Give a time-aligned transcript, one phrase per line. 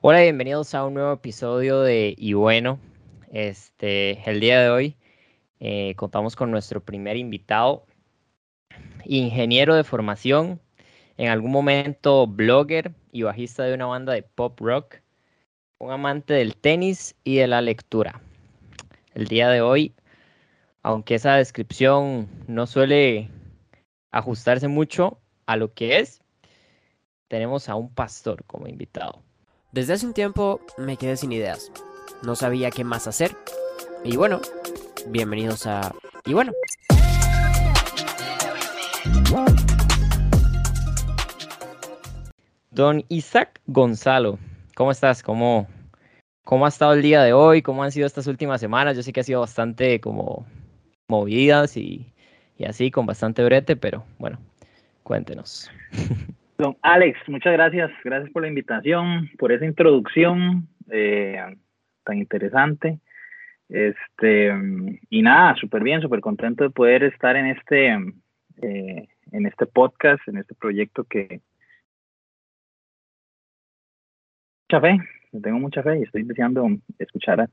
[0.00, 2.78] Hola, bienvenidos a un nuevo episodio de Y bueno,
[3.32, 4.96] este, el día de hoy
[5.58, 7.84] eh, contamos con nuestro primer invitado,
[9.04, 10.60] ingeniero de formación,
[11.16, 15.00] en algún momento blogger y bajista de una banda de pop rock,
[15.78, 18.20] un amante del tenis y de la lectura.
[19.14, 19.96] El día de hoy,
[20.84, 23.32] aunque esa descripción no suele
[24.12, 26.22] ajustarse mucho a lo que es,
[27.26, 29.24] tenemos a un pastor como invitado.
[29.78, 31.70] Desde hace un tiempo me quedé sin ideas.
[32.24, 33.36] No sabía qué más hacer.
[34.02, 34.40] Y bueno,
[35.06, 35.94] bienvenidos a...
[36.26, 36.52] Y bueno.
[42.72, 44.40] Don Isaac Gonzalo,
[44.74, 45.22] ¿cómo estás?
[45.22, 45.68] ¿Cómo,
[46.44, 47.62] ¿Cómo ha estado el día de hoy?
[47.62, 48.96] ¿Cómo han sido estas últimas semanas?
[48.96, 50.44] Yo sé que ha sido bastante como
[51.06, 52.12] movidas y,
[52.56, 54.40] y así, con bastante brete, pero bueno,
[55.04, 55.70] cuéntenos.
[56.58, 57.92] Don Alex, muchas gracias.
[58.02, 61.40] Gracias por la invitación, por esa introducción eh,
[62.02, 62.98] tan interesante.
[63.68, 64.52] Este,
[65.08, 67.92] y nada, súper bien, súper contento de poder estar en este,
[68.60, 71.40] eh, en este podcast, en este proyecto que...
[74.68, 74.98] Mucha fe,
[75.40, 76.66] tengo mucha fe y estoy deseando
[76.98, 77.48] escuchar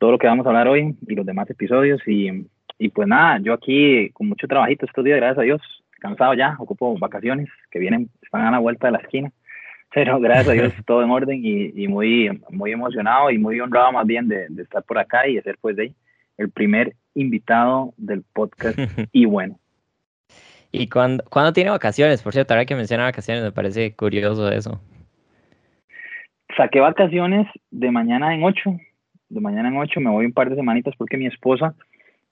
[0.00, 2.00] todo lo que vamos a hablar hoy y los demás episodios.
[2.06, 2.48] Y,
[2.78, 5.60] y pues nada, yo aquí con mucho trabajito estos días, gracias a Dios,
[6.00, 9.32] cansado ya, ocupo vacaciones que vienen, están a la vuelta de la esquina.
[9.94, 13.92] Pero gracias a Dios todo en orden y, y muy, muy emocionado y muy honrado
[13.92, 15.92] más bien de, de, estar por acá y de ser pues de
[16.36, 18.78] el primer invitado del podcast
[19.12, 19.58] y bueno.
[20.72, 22.22] ¿Y cuándo, cuando tiene vacaciones?
[22.22, 24.80] Por cierto, ahora que menciona vacaciones me parece curioso eso.
[26.56, 28.76] Saqué vacaciones de mañana en ocho,
[29.28, 31.74] de mañana en ocho me voy un par de semanitas porque mi esposa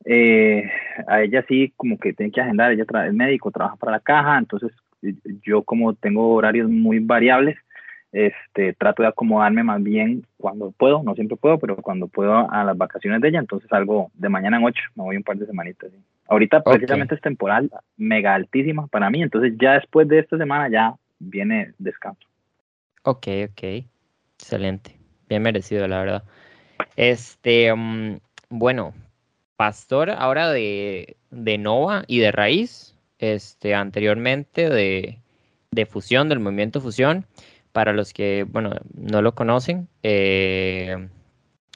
[0.04, 0.70] eh,
[1.06, 4.38] a ella sí como que tiene que agendar, ella es médico, trabaja para la caja,
[4.38, 4.72] entonces
[5.42, 7.56] yo como tengo horarios muy variables,
[8.12, 12.64] este, trato de acomodarme más bien cuando puedo, no siempre puedo, pero cuando puedo a
[12.64, 15.46] las vacaciones de ella, entonces salgo de mañana en ocho, me voy un par de
[15.46, 15.90] semanitas.
[15.90, 15.98] ¿sí?
[16.28, 20.94] Ahorita precisamente es temporal mega altísima para mí, entonces ya después de esta semana ya
[21.18, 22.26] viene descanso.
[23.02, 23.84] Ok, ok,
[24.38, 24.96] excelente,
[25.28, 26.24] bien merecido la verdad.
[26.96, 28.94] Este, um, bueno,
[29.56, 35.20] pastor ahora de, de Nova y de Raíz, este, anteriormente de,
[35.70, 37.26] de Fusión, del movimiento Fusión.
[37.72, 41.08] Para los que, bueno, no lo conocen, eh,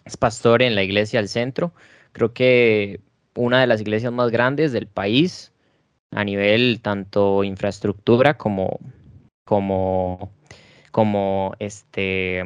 [0.04, 1.72] es pastor en la iglesia del centro.
[2.12, 3.00] Creo que
[3.34, 5.52] una de las iglesias más grandes del país
[6.12, 8.78] a nivel tanto infraestructura como,
[9.44, 10.30] como,
[10.92, 12.44] como este,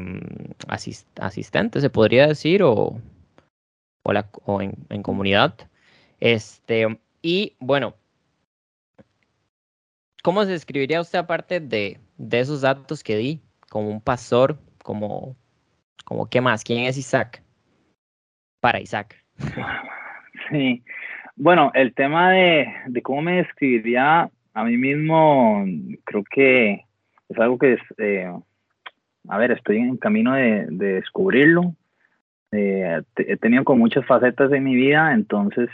[0.69, 3.01] asist, asistente, se podría decir, o
[4.03, 4.13] o,
[4.45, 5.55] o en, comunidad.
[6.21, 7.95] Este, y bueno,
[10.23, 13.41] ¿cómo se describiría usted aparte de, de esos datos que di?
[13.69, 15.37] Como un pastor, como,
[16.05, 16.65] como qué más?
[16.65, 17.43] ¿Quién es Isaac?
[18.61, 19.17] Para Isaac.
[20.51, 20.83] Sí,
[21.37, 25.65] bueno, el tema de, de cómo me describiría a mí mismo,
[26.05, 26.85] creo que
[27.29, 28.31] es algo que eh,
[29.29, 31.75] a ver, estoy en camino de, de descubrirlo.
[32.53, 35.71] Eh, he tenido con muchas facetas en mi vida, entonces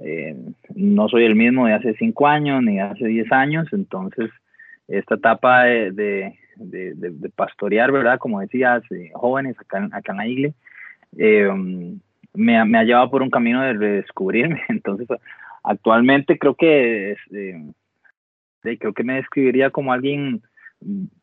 [0.00, 0.36] eh,
[0.74, 4.30] no soy el mismo de hace cinco años ni de hace diez años, entonces
[4.88, 8.18] esta etapa de, de, pastorear, ¿verdad?
[8.18, 10.58] Como decías, eh, jóvenes acá, en la iglesia,
[11.16, 11.48] eh,
[12.34, 15.06] me, me, ha llevado por un camino de redescubrirme, entonces
[15.62, 17.16] actualmente creo que
[18.62, 20.42] creo que me describiría como alguien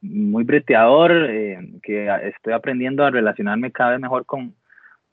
[0.02, 1.28] muy breteador,
[1.84, 4.56] que estoy aprendiendo a relacionarme cada vez mejor con,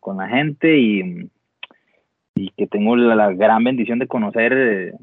[0.01, 1.31] con la gente y,
[2.35, 4.95] y que tengo la, gran bendición de conocer,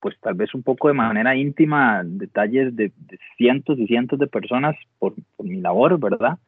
[0.00, 2.92] pues tal vez un poco de manera íntima, detalles de,
[3.36, 6.38] cientos y cientos de personas por, por mi labor, ¿verdad?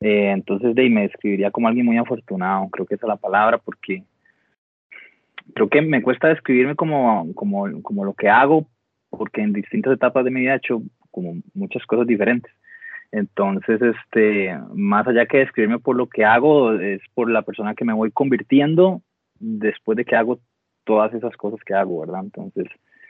[0.00, 3.58] Eh, entonces de, me describiría como alguien muy afortunado, creo que esa es la palabra,
[3.58, 4.04] porque
[5.54, 8.66] creo que me cuesta describirme como, como, como lo que hago,
[9.10, 12.52] porque en distintas etapas de mi vida he hecho como muchas cosas diferentes.
[13.10, 17.84] Entonces, este, más allá que describirme por lo que hago, es por la persona que
[17.84, 19.00] me voy convirtiendo
[19.38, 20.38] después de que hago
[20.84, 22.20] todas esas cosas que hago, ¿verdad?
[22.24, 22.66] Entonces,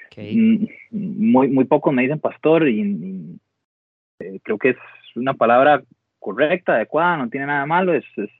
[0.07, 0.69] okay.
[0.91, 3.41] muy, muy pocos me dicen pastor y, y
[4.21, 4.77] eh, creo que es
[5.17, 5.83] una palabra
[6.19, 8.31] correcta, adecuada, no tiene nada malo, es, es,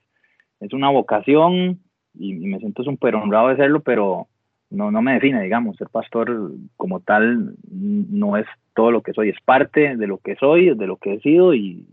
[0.59, 1.79] es una vocación
[2.13, 4.27] y, y me siento súper honrado de serlo, pero
[4.69, 8.45] no, no me define, digamos, ser pastor como tal no es
[8.75, 11.53] todo lo que soy, es parte de lo que soy, de lo que he sido
[11.53, 11.87] y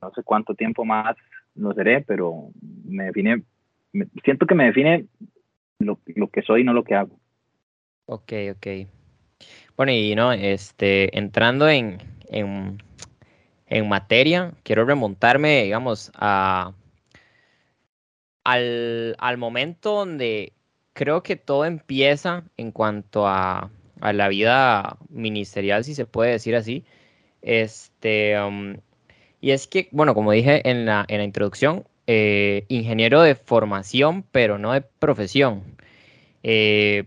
[0.00, 1.16] no sé cuánto tiempo más
[1.54, 2.48] lo seré, pero
[2.84, 3.42] me define,
[4.24, 5.06] siento que me define
[5.78, 7.18] lo, lo, que soy, no lo que hago.
[8.06, 8.66] Ok, ok.
[9.76, 12.78] Bueno, y no, este, entrando en, en,
[13.66, 14.52] en materia.
[14.62, 16.72] Quiero remontarme, digamos, a,
[18.44, 20.52] al, al momento donde
[20.92, 26.56] creo que todo empieza en cuanto a, a, la vida ministerial, si se puede decir
[26.56, 26.84] así.
[27.42, 28.76] Este, um,
[29.40, 34.24] y es que, bueno, como dije en la, en la introducción, eh, ingeniero de formación,
[34.32, 35.62] pero no de profesión.
[36.42, 37.04] Eh,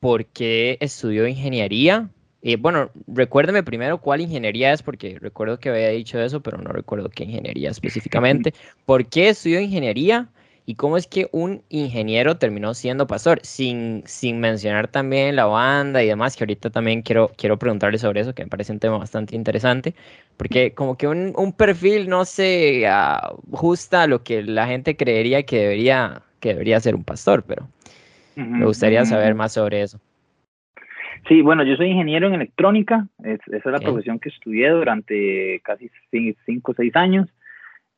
[0.00, 2.08] ¿Por qué estudió ingeniería?
[2.42, 6.70] Eh, bueno, recuérdeme primero cuál ingeniería es, porque recuerdo que había dicho eso, pero no
[6.70, 8.54] recuerdo qué ingeniería específicamente.
[8.86, 10.28] ¿Por qué estudió ingeniería?
[10.68, 13.38] ¿Y cómo es que un ingeniero terminó siendo pastor?
[13.42, 18.20] Sin, sin mencionar también la banda y demás, que ahorita también quiero, quiero preguntarle sobre
[18.20, 19.94] eso, que me parece un tema bastante interesante,
[20.36, 25.42] porque como que un, un perfil no se ajusta a lo que la gente creería
[25.44, 27.66] que debería, que debería ser un pastor, pero
[28.36, 29.98] me gustaría saber más sobre eso.
[31.28, 35.90] Sí, bueno, yo soy ingeniero en electrónica, esa es la profesión que estudié durante casi
[36.44, 37.26] cinco o seis años.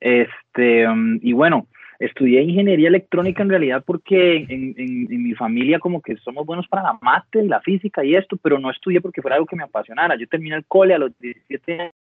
[0.01, 1.67] Este, um, y bueno,
[2.01, 6.83] estudié ingeniería electrónica en realidad porque en, en, mi familia como que somos buenos para
[6.83, 10.17] la mate, la física y esto, pero no estudié porque fuera algo que me apasionara.
[10.17, 11.93] Yo terminé el cole a los 17 años.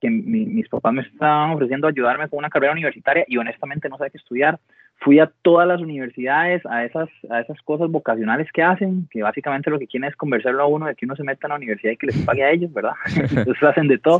[0.00, 4.10] que mis papás me estaban ofreciendo ayudarme con una carrera universitaria y honestamente no sabía
[4.10, 4.60] qué estudiar.
[5.00, 9.70] Fui a todas las universidades, a esas, a esas cosas vocacionales que hacen, que básicamente
[9.70, 11.92] lo que quieren es conversarlo a uno de que uno se meta en la universidad
[11.92, 12.92] y que les pague a ellos, ¿verdad?
[13.16, 14.18] Entonces hacen de todo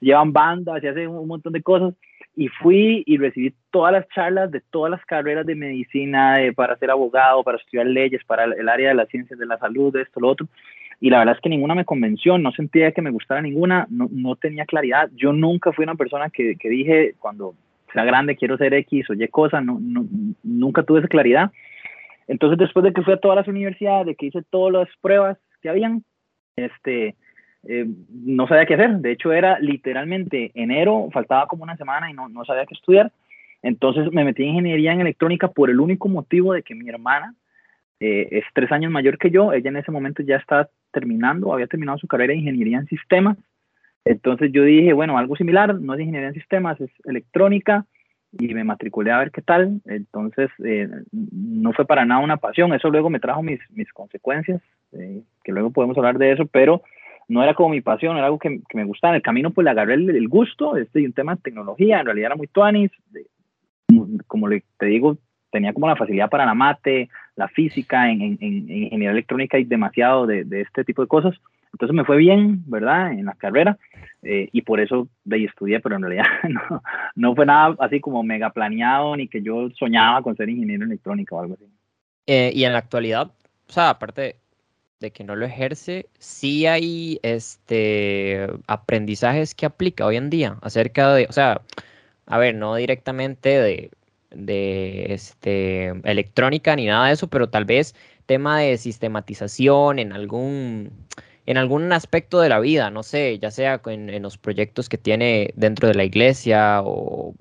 [0.00, 1.94] llevan bandas y hacen un montón de cosas.
[2.38, 6.90] Y fui y recibí todas las charlas de todas las carreras de medicina, para ser
[6.90, 10.20] abogado, para estudiar leyes, para el área de las ciencias de la salud, de esto,
[10.20, 10.46] lo otro.
[11.00, 14.08] Y la verdad es que ninguna me convenció, no sentía que me gustara ninguna, no,
[14.10, 15.08] no tenía claridad.
[15.14, 17.54] Yo nunca fui una persona que, que dije, cuando
[17.92, 20.04] sea grande quiero ser X o Y cosa, no, no,
[20.42, 21.50] nunca tuve esa claridad.
[22.28, 25.38] Entonces, después de que fui a todas las universidades, de que hice todas las pruebas
[25.62, 26.02] que habían,
[26.56, 27.14] este,
[27.68, 28.96] eh, no sabía qué hacer.
[28.98, 33.12] De hecho, era literalmente enero, faltaba como una semana y no, no sabía qué estudiar.
[33.62, 37.34] Entonces me metí en ingeniería en electrónica por el único motivo de que mi hermana
[38.00, 39.52] eh, es tres años mayor que yo.
[39.52, 43.36] Ella en ese momento ya estaba terminando, había terminado su carrera de ingeniería en sistemas.
[44.06, 47.84] Entonces yo dije, bueno, algo similar, no es ingeniería en sistemas, es electrónica
[48.38, 49.80] y me matriculé a ver qué tal.
[49.84, 54.62] Entonces eh, no fue para nada una pasión, eso luego me trajo mis, mis consecuencias,
[54.92, 56.82] que luego podemos hablar de eso, pero
[57.28, 59.12] no era como mi pasión, era algo que, me gustaba.
[59.12, 62.26] En el camino pues le agarré el, gusto, este un tema de tecnología, en realidad
[62.26, 62.92] era muy tuanis,
[64.28, 65.18] como le, te digo,
[65.50, 69.64] tenía como la facilidad para la mate, la física, en, en, en ingeniería electrónica y
[69.64, 71.34] demasiado de, de, este tipo de cosas.
[71.76, 73.12] Entonces me fue bien, ¿verdad?
[73.12, 73.76] En la carrera
[74.22, 76.24] eh, y por eso de ahí estudié, pero en realidad
[77.14, 81.36] no, fue nada así como mega planeado ni que yo soñaba con ser ingeniero electrónico
[81.36, 81.66] o algo así.
[82.26, 83.30] Eh, y en la actualidad,
[83.68, 84.36] o sea, aparte,
[85.00, 91.12] de que no lo ejerce, sí hay este aprendizajes que aplica hoy en día acerca
[91.12, 91.60] de, o sea,
[92.24, 93.90] a ver, no directamente de,
[94.30, 97.94] de este, electrónica ni nada de eso, pero tal vez
[98.24, 100.90] tema de sistematización en algún,
[101.46, 104.98] en algún aspecto de la vida, no sé, ya sea en, en los proyectos que
[104.98, 107.34] tiene dentro de la iglesia o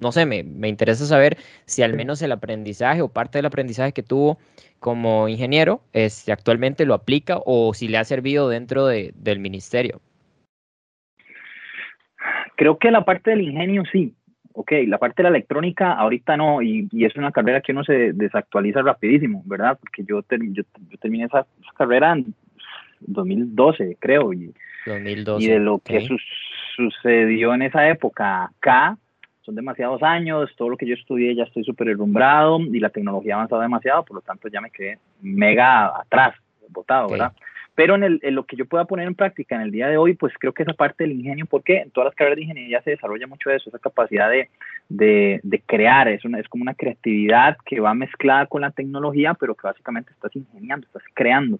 [0.00, 1.36] no sé, me, me interesa saber
[1.66, 4.38] si al menos el aprendizaje o parte del aprendizaje que tuvo
[4.82, 10.00] como ingeniero, este, actualmente lo aplica o si le ha servido dentro de, del ministerio?
[12.56, 14.14] Creo que la parte del ingenio sí.
[14.54, 17.84] Ok, la parte de la electrónica ahorita no, y, y es una carrera que uno
[17.84, 19.78] se desactualiza rapidísimo, ¿verdad?
[19.80, 20.62] Porque yo, yo,
[21.00, 22.34] terminé esa, carrera en
[23.06, 24.52] 2012, creo, y,
[24.86, 26.06] 2012, y de lo que
[26.76, 28.96] sucedió en esa época acá,
[29.42, 33.34] son demasiados años, todo lo que yo estudié ya estoy súper herrumbrado y la tecnología
[33.34, 36.34] ha avanzado demasiado, por lo tanto ya me quedé mega atrás,
[36.68, 37.32] botado, ¿verdad?
[37.74, 39.96] Pero en, el, en, lo que yo pueda poner en práctica en el día de
[39.96, 42.82] hoy, pues creo que esa parte del ingenio, porque en todas las carreras de ingeniería
[42.82, 44.50] se desarrolla mucho eso, esa capacidad de,
[44.90, 49.32] de, de crear, es, una, es como una creatividad que va mezclada con la tecnología,
[49.34, 51.58] pero que básicamente estás ingeniando, estás creando.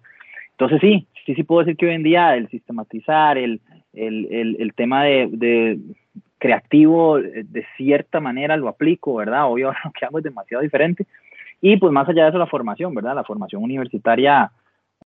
[0.53, 3.61] Entonces sí, sí, sí puedo decir que hoy en día el sistematizar, el,
[3.93, 5.79] el, el, el tema de, de
[6.43, 9.45] creativo, eh, de cierta manera lo aplico, ¿verdad?
[9.45, 11.05] Obvio, lo que hago es demasiado diferente.
[11.61, 13.15] Y pues más allá de eso, la formación, ¿verdad?
[13.15, 14.51] La formación universitaria,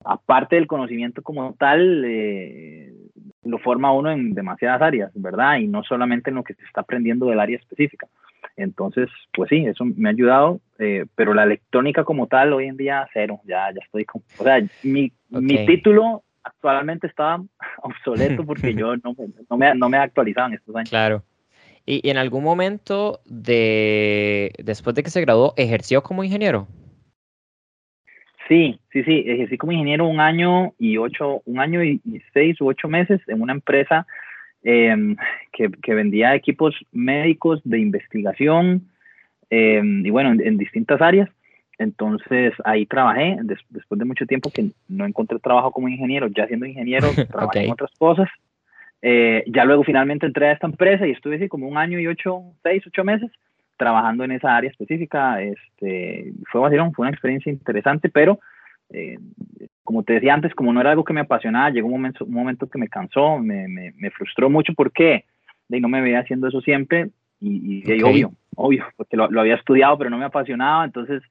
[0.05, 2.91] aparte del conocimiento como tal, eh,
[3.45, 5.59] lo forma uno en demasiadas áreas, ¿verdad?
[5.59, 8.09] Y no solamente en lo que se está aprendiendo del área específica.
[8.57, 12.77] Entonces, pues sí, eso me ha ayudado, eh, pero la electrónica como tal, hoy en
[12.77, 14.23] día, cero, ya, ya estoy con...
[14.39, 17.41] O sea, mi, mi título actualmente está
[17.83, 19.15] obsoleto porque yo no,
[19.51, 20.91] no, me, no me he actualizado en estos años.
[20.91, 21.23] Claro.
[21.85, 26.67] ¿Y, en algún momento de después de que se graduó, ejerció como ingeniero?
[28.49, 32.01] Sí, sí, sí, ejercí como ingeniero un año y ocho, un año y,
[32.33, 34.07] seis u ocho meses en una empresa
[34.63, 35.17] em,
[35.53, 38.89] que, que, vendía equipos médicos de investigación
[39.51, 41.29] em, y bueno, en, distintas áreas.
[41.79, 43.37] Entonces ahí trabajé,
[43.71, 47.73] después de mucho tiempo que no encontré trabajo como ingeniero, ya siendo ingeniero, trabajé en
[47.73, 48.29] otras cosas.
[49.03, 52.07] Eh, ya luego finalmente entré a esta empresa y estuve así como un año y
[52.07, 53.31] ocho, seis, ocho meses
[53.77, 55.43] trabajando en esa área específica.
[55.43, 58.41] Este, fue, fue una experiencia interesante, pero
[58.91, 59.19] eh,
[59.87, 62.35] como te decía antes, como no era algo que me apasionaba, llegó un momento, un
[62.35, 64.75] momento que me cansó, me, me, me frustró mucho.
[64.75, 65.25] Porque
[65.69, 67.09] de, no me veía haciendo eso siempre
[67.41, 71.23] y, y obvio, obvio, porque lo, lo, había estudiado, pero no me apasionaba, entonces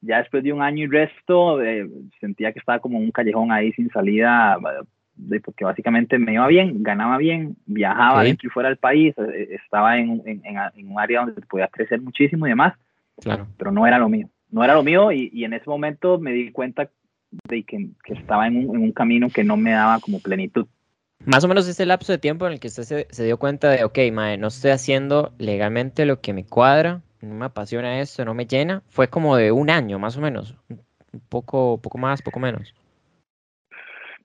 [0.00, 1.88] ya después de un año y resto eh,
[2.20, 4.58] sentía que estaba como un callejón ahí sin salida
[5.44, 9.98] porque básicamente me iba bien, ganaba bien, viajaba dentro y fuera del país, eh, estaba
[9.98, 12.74] en, en, en, un área donde podía crecer muchísimo y demás,
[13.20, 13.46] claro.
[13.56, 16.32] pero no era lo mío, no era lo mío y, y en ese momento me
[16.32, 16.88] di cuenta
[17.48, 20.66] de que, que estaba en un, en un, camino que no me daba como plenitud.
[21.24, 23.70] Más o menos ese lapso de tiempo en el que usted se, se dio cuenta
[23.70, 28.24] de, ok, mae, no estoy haciendo legalmente lo que me cuadra, no me apasiona esto,
[28.24, 32.22] no me llena, fue como de un año más o menos, un poco, poco más,
[32.22, 32.74] poco menos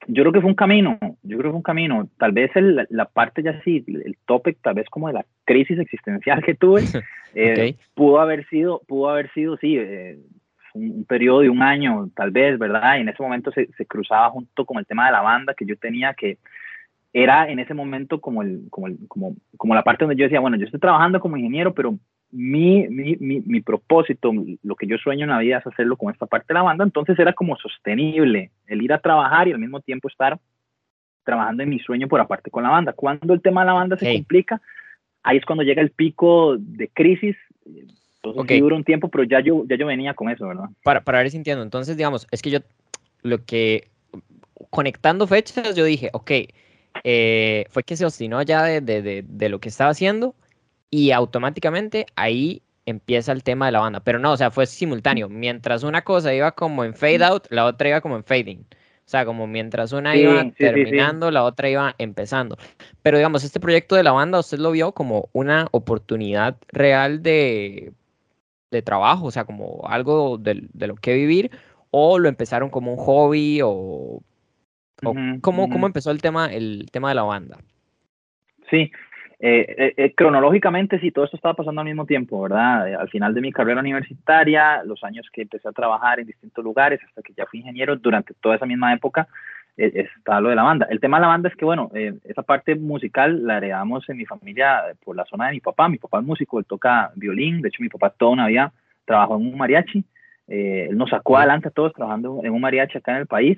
[0.07, 2.09] yo creo que fue un camino, yo creo que fue un camino.
[2.17, 5.77] Tal vez el, la parte ya sí, el topic, tal vez como de la crisis
[5.79, 6.83] existencial que tuve,
[7.35, 10.17] eh, pudo haber sido, pudo haber sido, sí, eh,
[10.77, 12.97] un, periodo de un año, tal vez, ¿verdad?
[12.97, 15.65] Y en ese momento se, se, cruzaba junto con el tema de la banda que
[15.65, 16.37] yo tenía que
[17.13, 20.39] era en ese momento como, el, como, el, como, como la parte donde yo decía,
[20.39, 21.97] bueno, yo estoy trabajando como ingeniero, pero
[22.31, 24.31] mi, mi, mi, mi, propósito,
[24.61, 26.83] lo que yo sueño en la vida es hacerlo con esta parte de la banda,
[26.83, 30.37] entonces era como sostenible el ir a trabajar y al mismo tiempo estar
[31.23, 32.93] trabajando en mi sueño por aparte con la banda.
[32.93, 34.61] Cuando el tema de la banda se complica,
[35.23, 37.35] ahí es cuando llega el pico de crisis.
[38.23, 40.65] Entonces sí dura un tiempo, pero ya yo, ya yo venía con eso, ¿verdad?
[40.83, 41.63] Para, para ver si entiendo.
[41.63, 42.59] Entonces, digamos, es que yo,
[43.21, 43.89] lo que,
[44.69, 46.31] conectando fechas, yo dije, ok,
[47.03, 50.35] eh, fue que se obstinó ya de, de, de, de lo que estaba haciendo
[50.89, 53.99] y automáticamente ahí empieza el tema de la banda.
[53.99, 55.29] Pero no, o sea, fue simultáneo.
[55.29, 58.59] Mientras una cosa iba como en fade out, la otra iba como en fading.
[58.61, 62.57] O sea, como mientras una iba terminando, la otra iba empezando.
[63.01, 67.93] Pero digamos, este proyecto de la banda, ¿usted lo vio como una oportunidad real de,
[68.71, 69.25] de trabajo?
[69.25, 71.51] O sea, como algo de, de, lo que vivir.
[71.91, 73.61] ¿O lo empezaron como un hobby?
[73.63, 77.57] ¿O, o ¿cómo, ¿cómo empezó el tema, el tema de la banda?
[78.69, 78.91] Sí,
[79.39, 82.95] eh, eh, eh, cronológicamente, sí, todo esto estaba pasando al mismo tiempo, ¿verdad?
[82.95, 86.99] al final de mi carrera universitaria, los años que empecé a trabajar en distintos lugares,
[87.05, 89.27] hasta que ya fui ingeniero, durante toda esa misma época,
[89.77, 90.87] está lo de la banda.
[90.89, 91.91] El tema de la banda es que, bueno,
[92.23, 95.87] esa parte musical la heredamos en mi familia por la zona de mi papá.
[95.87, 98.73] Mi papá es músico, él toca violín, de hecho mi papá toda una vida
[99.05, 100.03] trabajó en un mariachi.
[100.47, 103.57] él nos sacó adelante a todos trabajando en un mariachi acá en el país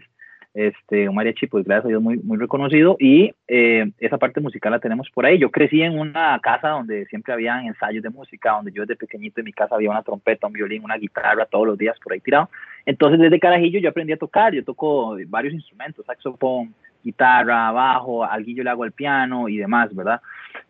[0.54, 4.72] este, un mariachi, pues gracias a Dios, muy, muy reconocido, y eh, esa parte musical
[4.72, 5.38] la tenemos por ahí.
[5.38, 9.42] Yo crecí en una casa donde siempre había ensayos de música, donde yo desde pequeñito
[9.42, 12.20] en mi casa había una trompeta, un violín, una guitarra, todos los días por ahí
[12.20, 12.50] tirado.
[12.86, 18.58] Entonces, desde carajillo yo aprendí a tocar, yo toco varios instrumentos, saxofón, guitarra, bajo, alguien
[18.58, 20.22] yo le hago el piano y demás, ¿verdad?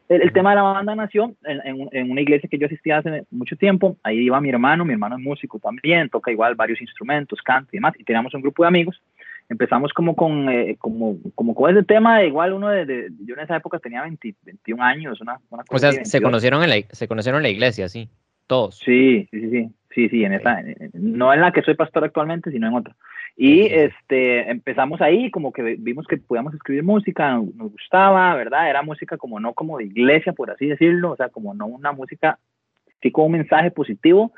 [0.08, 3.56] El, tema de la banda nació en, en, una iglesia que yo asistía hace mucho
[3.56, 7.70] tiempo, ahí iba mi hermano, mi hermano es músico también, toca igual varios instrumentos, canta
[7.72, 9.00] y demás, y teníamos un grupo de amigos
[9.50, 13.58] empezamos como con, eh, como, como con ese tema, igual uno de, yo en esa
[13.58, 17.44] época tenía 21 años, una, una O sea, se conocieron, en la, se conocieron en
[17.44, 18.10] la iglesia, sí,
[18.48, 18.78] todos.
[18.78, 20.62] Sí, sí, sí, sí, sí, en esa,
[20.94, 22.96] no en la que soy pastor actualmente, sino en otra.
[23.36, 28.70] Y este, empezamos ahí, como que vimos que podíamos escribir música, nos gustaba, ¿verdad?
[28.70, 31.92] Era música como no como de iglesia, por así decirlo, o sea, como no una
[31.92, 32.38] música,
[33.02, 34.32] sí con un mensaje positivo,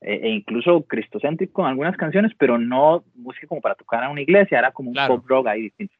[0.00, 4.20] eh, e incluso cristocéntrico en algunas canciones, pero no música como para tocar en una
[4.20, 5.94] iglesia, era como un pop rock ahí distinto.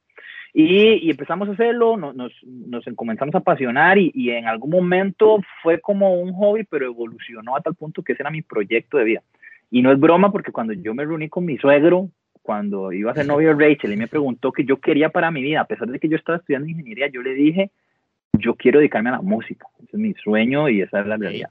[0.55, 4.71] Y, y, empezamos a hacerlo, nos, nos, nos comenzamos a apasionar y, y, en algún
[4.71, 8.97] momento fue como un hobby, pero evolucionó a tal punto que ese era mi proyecto
[8.97, 9.23] de vida.
[9.71, 12.09] Y no es broma porque cuando yo me reuní con mi suegro,
[12.41, 15.43] cuando iba a ser novio de Rachel, y me preguntó qué yo quería para mi
[15.43, 17.71] vida, a pesar de que yo estaba estudiando ingeniería, yo le dije,
[18.33, 21.51] yo quiero dedicarme a la música, ese es mi sueño y esa es la realidad.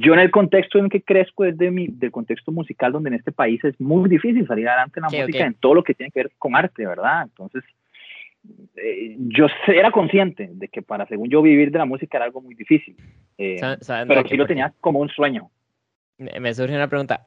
[0.00, 3.14] Yo en el contexto en que crezco es de mi, del contexto musical donde en
[3.14, 6.12] este país es muy difícil salir adelante en la música, en todo lo que tiene
[6.12, 7.22] que ver con arte, ¿verdad?
[7.24, 7.64] Entonces,
[8.76, 12.40] eh, yo era consciente de que para, según yo, vivir de la música era algo
[12.40, 12.96] muy difícil,
[13.38, 13.60] eh,
[14.06, 15.50] pero sí lo tenía como un sueño.
[16.16, 17.26] Me surge una pregunta,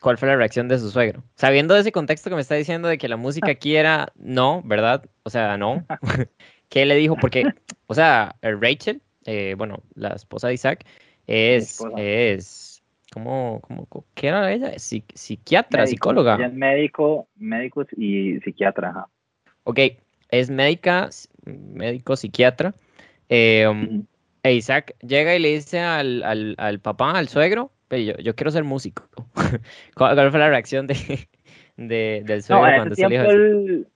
[0.00, 1.22] ¿cuál fue la reacción de su suegro?
[1.36, 4.60] Sabiendo de ese contexto que me está diciendo de que la música aquí era no,
[4.64, 5.04] ¿verdad?
[5.22, 5.86] O sea, no.
[6.68, 7.14] ¿Qué le dijo?
[7.14, 7.44] Porque,
[7.86, 10.84] o sea, Rachel, eh, bueno, la esposa de Isaac,
[11.26, 14.72] es, es, ¿Cómo, cómo, qué era ella?
[14.78, 16.36] psiquiatra, psicóloga.
[16.36, 19.06] Ella es médico, médico y psiquiatra.
[19.64, 19.80] Ok,
[20.30, 21.08] es médica,
[21.44, 22.74] médico, psiquiatra.
[23.28, 23.66] Eh,
[24.44, 28.64] Isaac llega y le dice al, al, al papá, al suegro, yo, yo, quiero ser
[28.64, 29.08] músico.
[29.94, 31.28] ¿Cuál fue la reacción de,
[31.76, 33.88] de del suegro cuando se le dijo él,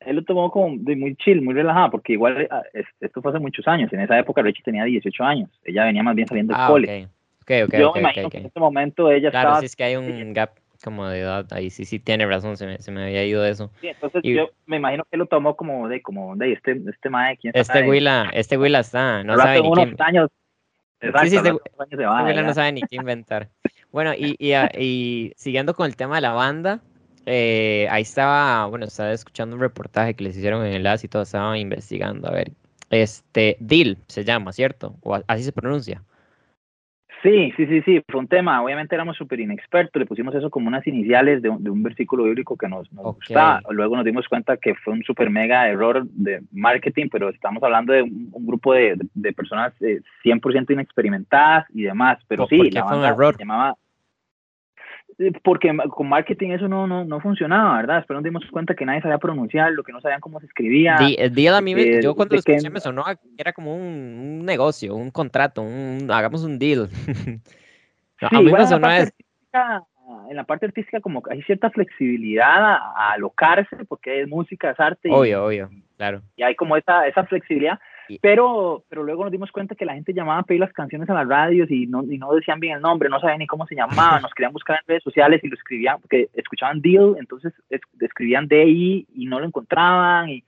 [0.00, 2.62] él, lo tomó como de muy chill, muy relajado, porque igual ah,
[3.00, 3.92] esto fue hace muchos años.
[3.92, 5.50] En esa época Richie tenía 18 años.
[5.64, 7.08] Ella venía más bien saliendo del ah, cole.
[7.42, 7.62] Okay.
[7.62, 9.60] Okay, yo me imagino que en ese momento ella claro, estaba...
[9.60, 10.52] sí es que hay un gap
[10.84, 13.50] como de edad, ahí sí, sí tiene razón, se me, se me había ido de
[13.50, 13.70] eso.
[13.80, 17.36] Sí, entonces yo me imagino que lo tomó como de, como de, este, este mae,
[17.38, 19.96] ¿quién Este Willa, este Willa está, no sabe ni quién.
[19.98, 20.30] años.
[21.00, 23.48] Exacto, sí, sí, este, este Willa no sabe ni qué inventar.
[23.90, 26.82] bueno, y, y, ah, y, siguiendo con el tema de la banda,
[27.26, 31.08] eh, ahí estaba, bueno, estaba escuchando un reportaje que les hicieron en el AS y
[31.08, 32.52] todo, estaba investigando, a ver,
[32.90, 34.96] este, Dil se llama, ¿cierto?
[35.02, 36.02] O así se pronuncia.
[37.24, 40.68] Sí, sí, sí, sí, fue un tema, obviamente éramos súper inexpertos, le pusimos eso como
[40.68, 44.28] unas iniciales de un, de un versículo bíblico que nos, nos gustaba, luego nos dimos
[44.28, 48.74] cuenta que fue un súper mega error de marketing, pero estamos hablando de un, grupo
[48.74, 53.34] de, de, personas 100% eh, inexperimentadas y demás, pero sí, la fue un error?
[53.34, 53.74] se llamaba
[55.42, 57.96] porque con marketing eso no, no, no funcionaba, ¿verdad?
[57.96, 60.96] Después nos dimos cuenta que nadie sabía pronunciar, lo que no sabían cómo se escribía.
[61.16, 63.04] el día a mí, eh, yo cuando lo escuché me sonó
[63.36, 66.88] era como un, negocio, un contrato, un, hagamos un deal.
[68.20, 69.12] a mí me sonó eso.
[70.28, 75.08] En la parte artística como hay cierta flexibilidad a, alocarse, porque es música, es arte.
[75.10, 76.22] Obvio, obvio, claro.
[76.36, 77.78] Y hay como esa, esa flexibilidad,
[78.20, 81.14] pero, pero luego nos dimos cuenta que la gente llamaba a pedir las canciones a
[81.14, 83.74] las radios y no, y no decían bien el nombre, no sabían ni cómo se
[83.74, 87.52] llamaban, nos querían buscar en redes sociales y lo escribían, porque escuchaban Deal, entonces
[88.00, 90.30] escribían DI y no lo encontraban.
[90.30, 90.44] Y,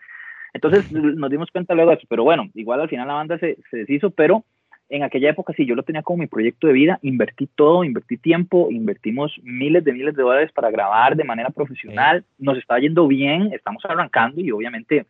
[0.52, 3.58] entonces nos dimos cuenta luego de eso, pero bueno, igual al final la banda se,
[3.70, 4.44] se deshizo, pero
[4.88, 8.16] en aquella época sí yo lo tenía como mi proyecto de vida, invertí todo, invertí
[8.16, 13.06] tiempo, invertimos miles de miles de dólares para grabar de manera profesional, nos está yendo
[13.08, 15.06] bien, estamos arrancando y obviamente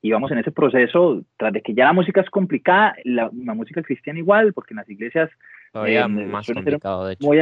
[0.00, 3.82] y vamos en ese proceso, tras de que ya la música es complicada, la, música
[3.82, 5.30] cristiana igual, porque en las iglesias
[5.72, 7.26] todavía eh, más complicado, de hecho.
[7.26, 7.38] Muy,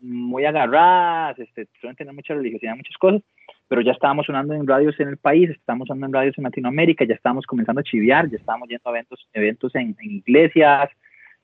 [0.00, 3.22] muy agarradas, este, suelen tener mucha religiosidad, muchas cosas,
[3.68, 7.06] pero ya estábamos sonando en radios en el país, estábamos sonando en radios en Latinoamérica,
[7.06, 10.90] ya estábamos comenzando a chiviar, ya estábamos yendo a eventos, eventos en, iglesias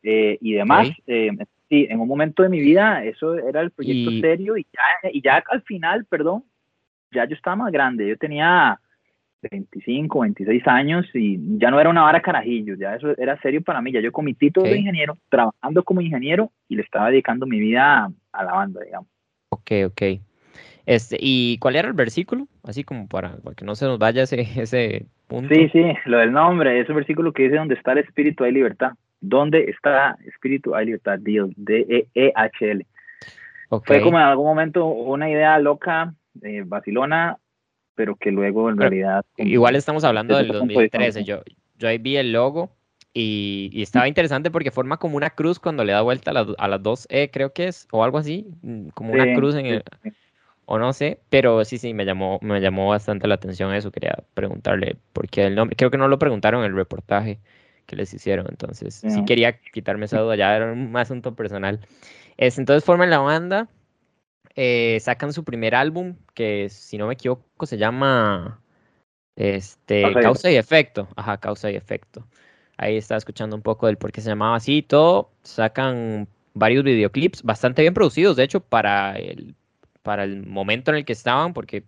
[0.03, 0.90] eh, y demás.
[1.07, 1.31] Eh,
[1.70, 5.23] sí, en un momento de mi vida eso era el proyecto serio y ya, y
[5.23, 6.44] ya al final, perdón,
[7.12, 8.79] ya yo estaba más grande, yo tenía
[9.42, 13.81] 25, 26 años y ya no era una vara carajillo, ya eso era serio para
[13.81, 17.46] mí, ya yo con mi título de ingeniero, trabajando como ingeniero y le estaba dedicando
[17.46, 19.09] mi vida a, la banda, digamos.
[19.50, 20.03] Ok, ok.
[20.87, 22.48] Este, ¿Y cuál era el versículo?
[22.62, 25.55] Así como para, que no se nos vaya ese, ese punto.
[25.55, 28.92] Sí, sí, lo del nombre, ese versículo que dice donde está el espíritu hay libertad.
[29.20, 31.18] ¿Dónde está espíritu hay libertad?
[31.20, 32.87] Dios, D-E-E-H-L.
[33.85, 37.37] Fue como en algún momento una idea loca, eh, vacilona,
[38.01, 39.27] pero que luego en realidad...
[39.37, 41.43] Igual estamos hablando del 2013, yo,
[41.77, 42.71] yo ahí vi el logo
[43.13, 47.07] y, estaba interesante porque forma como una cruz cuando le da vuelta a, las dos
[47.11, 49.85] E, creo que es, o algo así, mm, como una cruz en el...
[50.65, 54.17] O no sé, pero sí, sí, me llamó, me llamó bastante la atención eso, quería
[54.33, 57.39] preguntarle por qué el nombre, creo que no lo preguntaron en el reportaje
[57.85, 61.81] que les hicieron, entonces sí quería quitarme esa duda, ya era un asunto personal.
[62.39, 63.69] Es, entonces forman la banda,
[64.57, 68.61] eh, sacan su primer álbum, que si no me equivoco se llama
[69.37, 71.09] este, Causa y Efecto.
[71.17, 72.27] Ajá, Causa y Efecto.
[72.77, 75.31] Ahí estaba escuchando un poco del por qué se llamaba así y todo.
[75.43, 79.55] Sacan varios videoclips bastante bien producidos, de hecho, para el,
[80.03, 81.85] para el momento en el que estaban, porque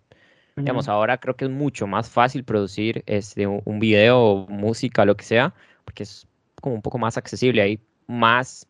[0.55, 5.25] digamos, ahora creo que es mucho más fácil producir este, un video, música, lo que
[5.25, 6.27] sea, porque es
[6.61, 8.67] como un poco más accesible, hay más,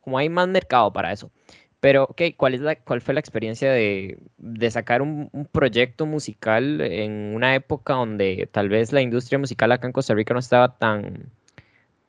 [0.00, 1.30] como hay más mercado para eso.
[1.80, 6.06] Pero, ok, ¿cuál, es la, cuál fue la experiencia de, de sacar un, un, proyecto
[6.06, 10.40] musical en una época donde tal vez la industria musical acá en Costa Rica no
[10.40, 11.30] estaba tan,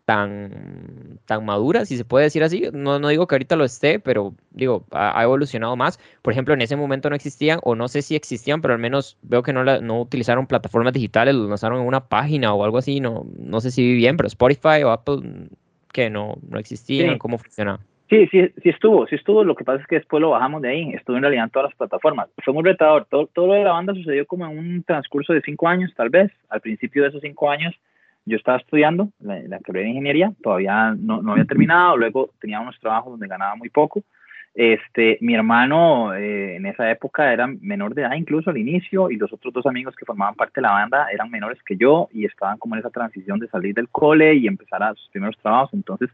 [0.09, 2.63] tan, tan madura, si se puede decir así?
[2.73, 5.99] No, no digo que ahorita lo esté, pero digo, ha, evolucionado más.
[6.23, 9.17] Por ejemplo, en ese momento no existían, o no sé si existían, pero al menos
[9.21, 12.79] veo que no, la, no utilizaron plataformas digitales, lo lanzaron en una página o algo
[12.79, 15.47] así, no, no sé si vi bien, pero Spotify o Apple,
[15.93, 17.79] que no, no existían, ¿cómo funcionaba?
[18.09, 19.43] Sí, sí, sí estuvo, sí estuvo.
[19.43, 20.93] Lo que pasa es que después lo bajamos de ahí.
[20.93, 22.27] Estuvo en realidad en todas las plataformas.
[22.43, 23.05] Fue muy retador.
[23.05, 26.09] Todo, todo lo de la banda sucedió como en un transcurso de cinco años, tal
[26.09, 26.31] vez.
[26.49, 27.75] Al principio de esos cinco años,
[28.25, 30.33] yo estaba estudiando la, la carrera de ingeniería.
[30.41, 31.97] Todavía no, no, había terminado.
[31.97, 34.01] Luego tenía unos trabajos donde ganaba muy poco.
[34.55, 39.15] Este, mi hermano eh, en esa época era menor de edad incluso al inicio y
[39.15, 42.25] los otros dos amigos que formaban parte de la banda eran menores que yo y
[42.25, 45.71] estaban como en esa transición de salir del cole y empezar a sus primeros trabajos.
[45.75, 46.09] Entonces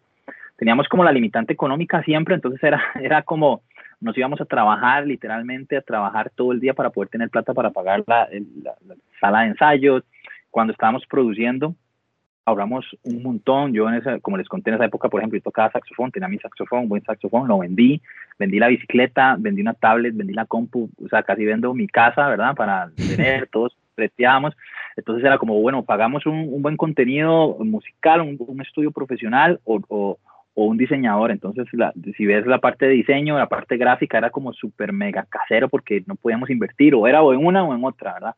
[0.57, 3.61] teníamos como la limitante económica siempre, entonces era, era como
[4.01, 7.71] nos íbamos a trabajar literalmente, a trabajar todo el día para poder tener plata para
[7.71, 8.27] pagar la,
[9.19, 10.03] sala de ensayos.
[10.51, 11.75] Cuando estábamos produciendo,
[12.45, 13.73] ahorramos un montón.
[13.73, 16.29] Yo, en esa, como les conté en esa época, por ejemplo, yo tocaba saxofón, tenía
[16.29, 18.01] mi saxofón, buen saxofón, lo vendí,
[18.37, 22.27] vendí la bicicleta, vendí una tablet, vendí la compu, o sea, casi vendo mi casa,
[22.27, 22.55] ¿verdad?
[22.55, 24.55] Para tener, todos preteábamos.
[24.95, 29.81] Entonces era como, bueno, pagamos un, un buen contenido musical, un, un estudio profesional o,
[29.87, 30.19] o,
[30.55, 31.31] o, un diseñador.
[31.31, 35.25] Entonces, la, si ves la parte de diseño, la parte gráfica era como súper mega
[35.29, 38.35] casero porque no podíamos invertir, o era o en una o en otra, ¿verdad?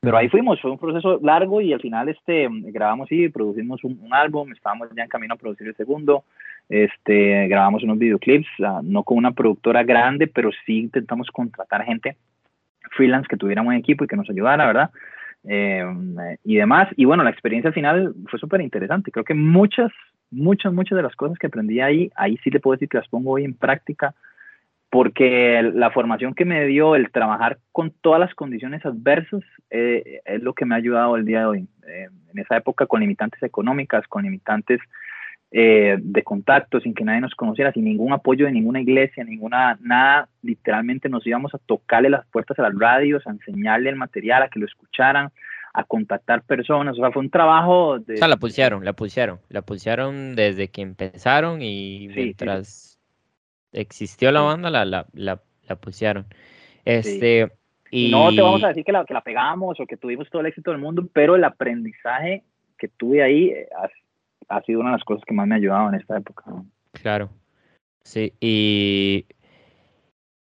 [0.00, 3.98] Pero ahí fuimos, fue un proceso largo y al final este, grabamos y producimos un,
[4.12, 6.22] álbum, estábamos ya en camino a producir el segundo,
[6.68, 12.16] este, grabamos unos videoclips, uh, no con una productora grande, pero sí intentamos contratar gente
[12.92, 14.90] freelance que tuviera un equipo y que nos ayudara, ¿verdad?
[15.44, 15.84] Eh,
[16.44, 16.88] y demás.
[16.96, 19.10] Y bueno, la experiencia final fue súper interesante.
[19.10, 19.90] Creo que muchas,
[20.30, 23.08] muchas, muchas de las cosas que aprendí ahí, ahí sí le puedo decir que las
[23.08, 24.14] pongo hoy en práctica
[24.90, 30.42] porque la formación que me dio el trabajar con todas las condiciones adversas eh, es
[30.42, 31.68] lo que me ha ayudado el día de hoy.
[31.86, 34.80] Eh, en esa época con limitantes económicas, con limitantes
[35.50, 39.78] eh, de contacto, sin que nadie nos conociera, sin ningún apoyo de ninguna iglesia, ninguna,
[39.80, 44.42] nada, literalmente nos íbamos a tocarle las puertas a las radios, a enseñarle el material,
[44.42, 45.30] a que lo escucharan,
[45.74, 48.14] a contactar personas, o sea, fue un trabajo de...
[48.14, 52.98] O sea, la pulsearon, la pulsearon, la pulsearon desde que empezaron y mientras
[53.72, 56.26] existió la banda, la, la, la, la pusieron.
[56.84, 57.52] Este,
[57.90, 58.10] y...
[58.10, 60.46] No te vamos a decir que la, que la pegamos o que tuvimos todo el
[60.46, 62.42] éxito del mundo, pero el aprendizaje
[62.78, 65.58] que tuve ahí eh, ha, ha sido una de las cosas que más me ha
[65.58, 66.44] ayudado en esta época.
[66.92, 67.30] Claro.
[68.02, 69.26] Sí, y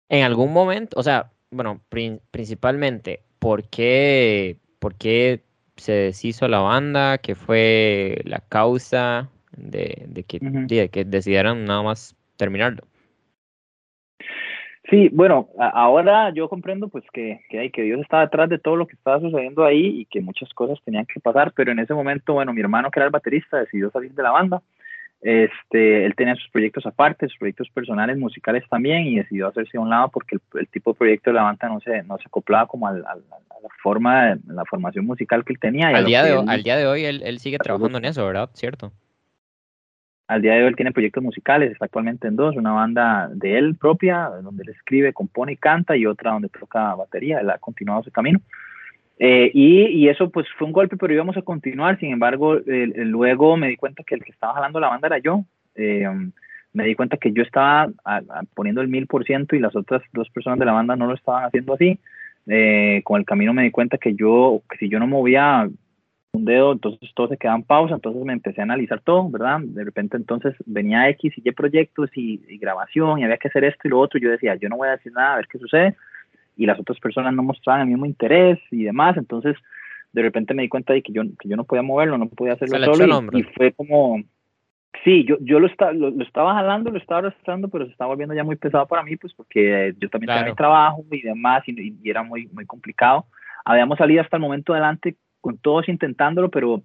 [0.09, 1.81] en algún momento, o sea, bueno,
[2.29, 5.41] principalmente, ¿por qué, ¿por qué
[5.75, 7.17] se deshizo la banda?
[7.17, 12.83] ¿Qué fue la causa de, de que, de que decidieran nada más terminarlo?
[14.89, 18.87] Sí, bueno, ahora yo comprendo pues que, que, que Dios está detrás de todo lo
[18.87, 22.33] que estaba sucediendo ahí y que muchas cosas tenían que pasar, pero en ese momento,
[22.33, 24.61] bueno, mi hermano que era el baterista decidió salir de la banda.
[25.21, 29.81] Este, él tenía sus proyectos aparte, sus proyectos personales, musicales también, y decidió hacerse a
[29.81, 32.67] un lado porque el, tipo de proyecto de la banda no se, no se acoplaba
[32.67, 33.15] como a, la
[33.81, 35.89] forma, la formación musical que él tenía.
[35.89, 38.49] Al día, de, al día de hoy él, él sigue trabajando en eso, ¿verdad?
[38.53, 38.91] ¿Cierto?
[40.27, 43.57] Al día de hoy él tiene proyectos musicales, está actualmente en dos, una banda de
[43.57, 47.57] él propia, donde él escribe, compone y canta, y otra donde toca batería, él ha
[47.57, 48.41] continuado su camino.
[49.19, 53.57] Eh, y, y, eso pues fue un golpe, pero íbamos a continuar, sin embargo, luego
[53.57, 55.43] me di cuenta que el que estaba jalando la banda era yo.
[55.75, 56.07] Eh,
[56.73, 57.89] me di cuenta que yo estaba
[58.53, 61.15] poniendo el mil por ciento y las otras dos personas de la banda no lo
[61.15, 61.99] estaban haciendo así.
[62.45, 65.67] Eh, con el camino me di cuenta que yo, que si yo no movía
[66.33, 69.59] un dedo, entonces todo se queda en pausa, entonces me empecé a analizar todo, ¿verdad?
[69.61, 73.87] De repente entonces venía X y Y proyectos y, grabación y había que hacer esto
[73.87, 75.57] y lo otro, y yo decía, yo no voy a decir nada, a ver qué
[75.57, 75.95] sucede,
[76.57, 79.55] y las otras personas no mostraban el mismo interés y demás, entonces
[80.11, 82.53] de repente me di cuenta de que yo, que yo no podía moverlo, no podía
[82.53, 84.21] hacerlo solo, y, fue como,
[85.03, 88.43] sí, yo, yo lo, lo, estaba jalando, lo estaba arrastrando, pero se estaba volviendo ya
[88.43, 92.09] muy pesado para mí, pues porque yo también tenía mi trabajo y demás, y, y
[92.09, 93.25] era muy, muy complicado.
[93.63, 96.81] Habíamos salido hasta el momento adelante con todos intentándolo, pero,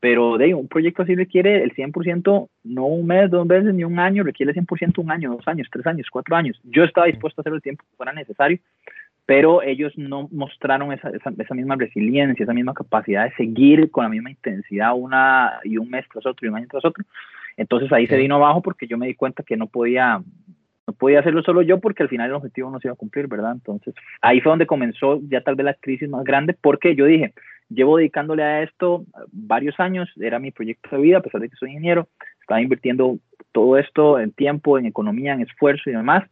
[0.00, 3.98] pero de un proyecto así requiere el 100%, no un mes, dos veces, ni un
[3.98, 6.60] año, requiere el 100% un año, dos años, tres años, cuatro años.
[6.64, 8.58] Yo estaba dispuesto a hacer el tiempo que fuera necesario,
[9.26, 14.04] pero ellos no mostraron esa, esa, esa, misma resiliencia, esa misma capacidad de seguir con
[14.04, 17.04] la misma intensidad una y un mes tras otro y un año tras otro.
[17.56, 20.22] Entonces ahí se vino abajo porque yo me di cuenta que no podía,
[20.86, 23.26] no podía hacerlo solo yo porque al final el objetivo no se iba a cumplir,
[23.26, 23.52] ¿verdad?
[23.52, 27.32] Entonces ahí fue donde comenzó ya tal vez la crisis más grande porque yo dije,
[27.68, 31.56] Llevo dedicándole a esto varios años, era mi proyecto de vida, a pesar de que
[31.56, 32.08] soy ingeniero,
[32.40, 33.18] estaba invirtiendo
[33.50, 36.22] todo esto en tiempo, en economía, en esfuerzo y demás.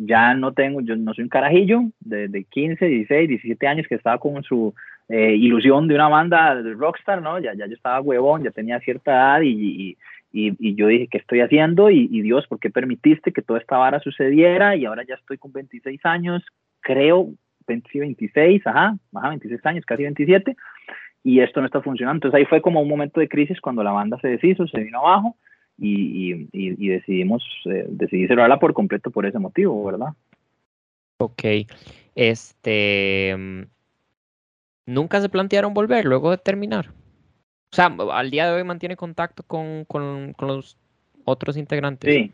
[0.00, 3.96] Ya no tengo, yo no soy un carajillo de, de 15, 16, 17 años que
[3.96, 4.72] estaba con su
[5.08, 7.40] eh, ilusión de una banda de rockstar, ¿no?
[7.40, 9.96] Ya, ya yo estaba huevón, ya tenía cierta edad y,
[10.32, 11.90] y, yo dije, ¿qué estoy haciendo?
[11.90, 14.76] Y, y, Dios, ¿por qué permitiste que toda esta vara sucediera?
[14.76, 16.44] Y ahora ya estoy con 26 años,
[16.80, 17.30] creo,
[17.66, 20.56] 26, ajá, ajá, 26 años, casi 27,
[21.24, 22.18] y esto no está funcionando.
[22.18, 25.00] Entonces ahí fue como un momento de crisis cuando la banda se deshizo, se vino
[25.00, 25.36] abajo
[25.78, 30.08] y, y, y decidimos, eh, decidí cerrarla por completo por ese motivo, ¿verdad?
[31.18, 31.42] Ok,
[32.14, 33.62] este, mm,
[34.86, 36.90] ¿nunca se plantearon volver luego de terminar?
[37.72, 40.78] O sea, al día de hoy mantiene contacto con, con, con los
[41.24, 42.12] otros integrantes.
[42.12, 42.32] Sí,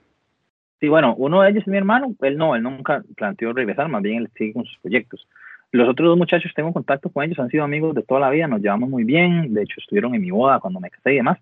[0.85, 4.02] Sí, bueno, uno de ellos es mi hermano, él no, él nunca planteó regresar, más
[4.02, 5.26] bien él sigue con sus proyectos.
[5.72, 8.46] Los otros dos muchachos tengo contacto con ellos, han sido amigos de toda la vida,
[8.46, 11.38] nos llevamos muy bien, de hecho estuvieron en mi boda cuando me casé y demás.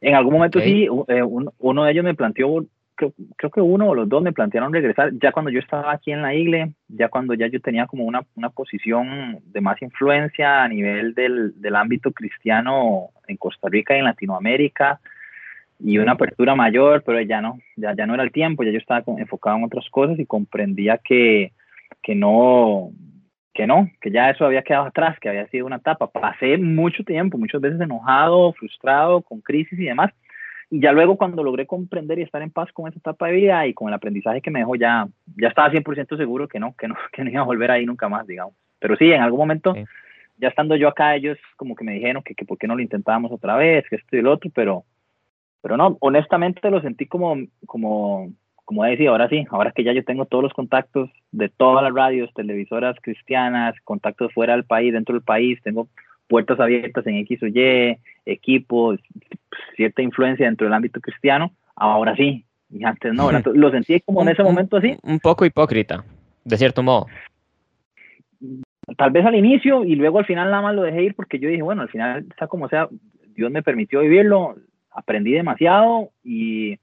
[0.00, 3.94] En algún momento sí, eh, uno de ellos me planteó, creo, creo, que uno o
[3.94, 7.34] los dos me plantearon regresar, ya cuando yo estaba aquí en la iglesia, ya cuando
[7.34, 12.12] ya yo tenía como una, una posición de más influencia a nivel del, del ámbito
[12.12, 15.00] cristiano en Costa Rica y en Latinoamérica,
[15.80, 18.78] y una apertura mayor, pero ya no, ya, ya no era el tiempo, ya yo
[18.78, 21.52] estaba enfocado en otras cosas y comprendía que,
[22.02, 22.90] que no,
[23.58, 26.06] que no, que ya eso había quedado atrás, que había sido una etapa.
[26.06, 30.12] Pasé mucho tiempo, muchas veces enojado, frustrado, con crisis y demás.
[30.70, 33.66] Y ya luego cuando logré comprender y estar en paz con esa etapa de vida
[33.66, 36.86] y con el aprendizaje que me dejó, ya, ya estaba 100% seguro que no, que
[36.86, 38.54] no, que no iba a volver ahí nunca más, digamos.
[38.78, 39.74] Pero sí, en algún momento,
[40.36, 42.82] ya estando yo acá, ellos como que me dijeron que, que por qué no lo
[42.82, 44.84] intentábamos otra vez, que esto y el otro, pero,
[45.62, 47.34] pero no, honestamente lo sentí como,
[47.66, 48.30] como,
[48.68, 51.94] como decía, ahora sí, ahora que ya yo tengo todos los contactos de todas las
[51.94, 55.88] radios, televisoras cristianas, contactos fuera del país, dentro del país, tengo
[56.26, 59.00] puertas abiertas en X o Y, equipos,
[59.74, 64.28] cierta influencia dentro del ámbito cristiano, ahora sí, y antes no, lo sentí como en
[64.28, 64.98] ese momento así.
[65.02, 66.04] Un poco hipócrita,
[66.44, 67.06] de cierto modo.
[68.98, 71.48] Tal vez al inicio y luego al final nada más lo dejé ir porque yo
[71.48, 72.86] dije, bueno, al final, sea como sea,
[73.34, 74.56] Dios me permitió vivirlo,
[74.90, 76.78] aprendí demasiado y,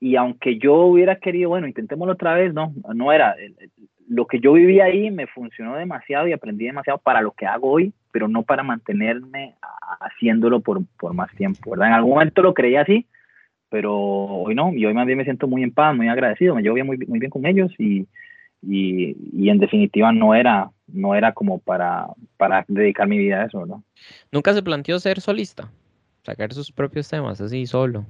[0.00, 3.34] y aunque yo hubiera querido, bueno, intentémoslo otra vez, no, no era.
[4.06, 7.70] Lo que yo viví ahí me funcionó demasiado y aprendí demasiado para lo que hago
[7.70, 9.54] hoy, pero no para mantenerme
[10.00, 11.88] haciéndolo por, por más tiempo, ¿verdad?
[11.88, 13.06] En algún momento lo creía así,
[13.70, 16.62] pero hoy no, y hoy más bien me siento muy en paz, muy agradecido, me
[16.62, 18.06] llevo bien, muy, muy bien con ellos y,
[18.62, 23.46] y, y, en definitiva no era, no era como para, para dedicar mi vida a
[23.46, 23.82] eso, ¿no?
[24.30, 25.70] ¿Nunca se planteó ser solista?
[26.24, 28.06] sacar sus propios temas así solo.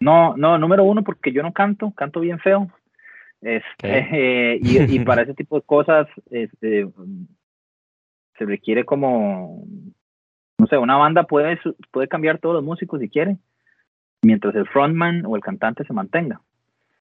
[0.00, 2.70] No, no, número uno, porque yo no canto, canto bien feo.
[3.40, 6.88] Este, y, para ese tipo de cosas este,
[8.38, 9.66] se requiere como,
[10.58, 11.58] no sé, una banda puede,
[11.90, 13.36] puede cambiar todos los músicos si quiere,
[14.22, 16.40] mientras el frontman o el cantante se mantenga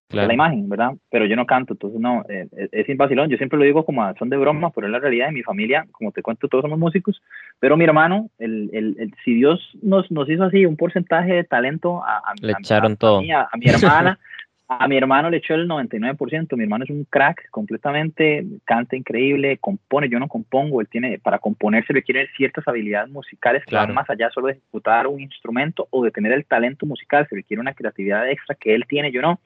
[0.10, 0.91] la imagen, ¿verdad?
[1.10, 3.86] Pero yo no canto, entonces no, eh, eh, es sin vacilón, yo siempre lo digo
[3.86, 6.62] como son de broma, pero es la realidad de mi familia, como te cuento, todos
[6.62, 7.22] somos músicos,
[7.60, 12.04] pero mi hermano, el, el, si Dios nos, nos hizo así un porcentaje de talento
[12.04, 13.20] a, a, le echaron todo.
[13.20, 14.20] A, mi hermana,
[14.68, 19.58] a mi hermano le echó el 99%, mi hermano es un crack completamente, canta increíble,
[19.58, 23.94] compone, yo no compongo, él tiene, para componer se requieren ciertas habilidades musicales que van
[23.94, 27.62] más allá solo de ejecutar un instrumento o de tener el talento musical, se requiere
[27.62, 29.39] una creatividad extra que él tiene, yo no.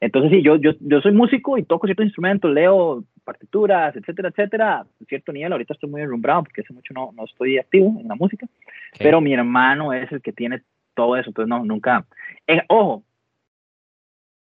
[0.00, 4.80] Entonces, sí, yo, yo, yo soy músico y toco ciertos instrumentos, leo partituras, etcétera, etcétera,
[4.80, 5.52] a cierto nivel.
[5.52, 8.46] Ahorita estoy muy enrumbrado porque hace mucho no, no estoy activo en la música,
[8.98, 10.62] pero mi hermano es el que tiene
[10.94, 12.06] todo eso, entonces no, nunca.
[12.46, 13.04] Eh, ojo,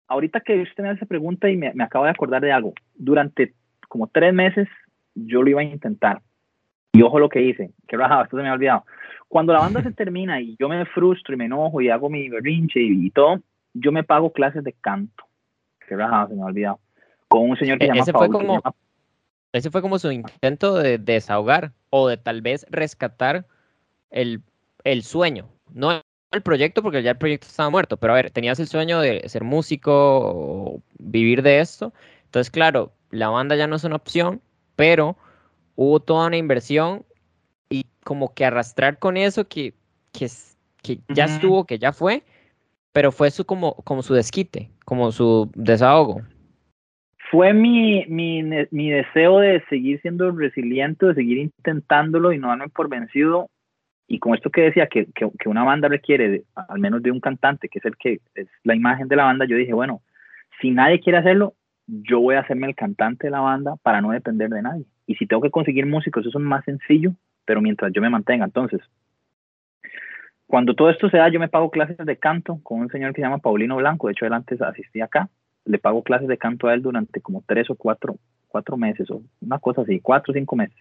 [0.08, 3.54] ahorita que usted me hace pregunta y me, me acabo de acordar de algo, durante
[3.88, 4.66] como tres meses
[5.14, 6.20] yo lo iba a intentar.
[6.92, 8.84] Y ojo lo que hice, que rajado, esto se me ha olvidado.
[9.28, 12.28] Cuando la banda se termina y yo me frustro y me enojo y hago mi
[12.28, 13.40] berrinche y todo,
[13.74, 15.24] yo me pago clases de canto
[15.86, 16.80] que se me ha olvidado,
[17.28, 18.60] con un señor que e-, ese fue como,
[19.52, 23.46] Ese fue como su intento de, desahogar o de tal vez rescatar
[24.10, 24.42] el,
[24.84, 28.58] el sueño, no el proyecto porque ya el proyecto estaba muerto, pero a ver, tenías
[28.58, 31.92] el sueño de ser músico o vivir de esto,
[32.24, 34.40] entonces claro, la banda ya no es una opción,
[34.74, 35.16] pero
[35.76, 37.04] hubo toda una inversión
[37.68, 39.74] y como que arrastrar con eso que,
[40.12, 40.28] que,
[40.82, 42.24] que ya estuvo, que ya fue,
[42.94, 46.22] pero fue su como, como su desquite, como su desahogo.
[47.28, 52.68] Fue mi, mi, mi deseo de seguir siendo resiliente, de seguir intentándolo y no darme
[52.68, 53.50] por vencido.
[54.06, 57.68] Y con esto que decía, que, que, una banda requiere al menos de un cantante,
[57.68, 60.00] que es el que es la imagen de la banda, yo dije, bueno,
[60.60, 61.54] si nadie quiere hacerlo,
[61.88, 64.84] yo voy a hacerme el cantante de la banda para no depender de nadie.
[65.08, 67.12] Y si tengo que conseguir músicos, eso es más sencillo,
[67.44, 68.44] pero mientras yo me mantenga.
[68.44, 68.80] Entonces,
[70.54, 73.20] cuando todo esto se da, yo me pago clases de canto con un señor que
[73.20, 74.06] se llama Paulino Blanco.
[74.06, 75.28] De hecho, él antes asistía acá.
[75.64, 79.20] Le pago clases de canto a él durante como tres o cuatro, cuatro meses o
[79.40, 80.76] una cosa así, cuatro o cinco meses.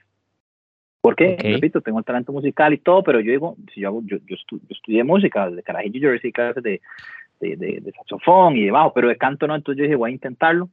[1.02, 4.18] Porque, repito, tengo el talento musical y todo, pero yo digo, si yo, hago, yo,
[4.28, 4.36] yo,
[4.70, 6.80] estudié música, desde carajillo yo recibí clases de,
[7.40, 10.14] de, de, saxofón y de bajo, pero de canto no, entonces yo dije, voy a
[10.14, 10.70] intentarlo.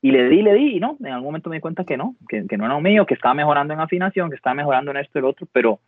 [0.00, 2.16] Y le di, le di, y no, en algún momento me di cuenta que no,
[2.28, 4.96] que, que no era lo mío, que estaba mejorando en afinación, que estaba mejorando en
[4.96, 5.78] esto y el otro, pero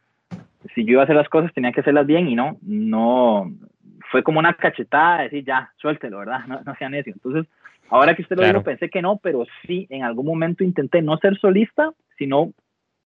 [0.74, 3.50] si yo iba a hacer las cosas tenía que hacerlas bien y no, no,
[4.11, 6.40] fue como una cachetada de decir ya, suéltelo, ¿verdad?
[6.48, 7.12] No, no sea necio.
[7.12, 7.50] Entonces,
[7.88, 11.16] ahora que usted lo dijo, pensé que no, pero sí, en algún momento intenté no
[11.18, 12.53] ser solista, sino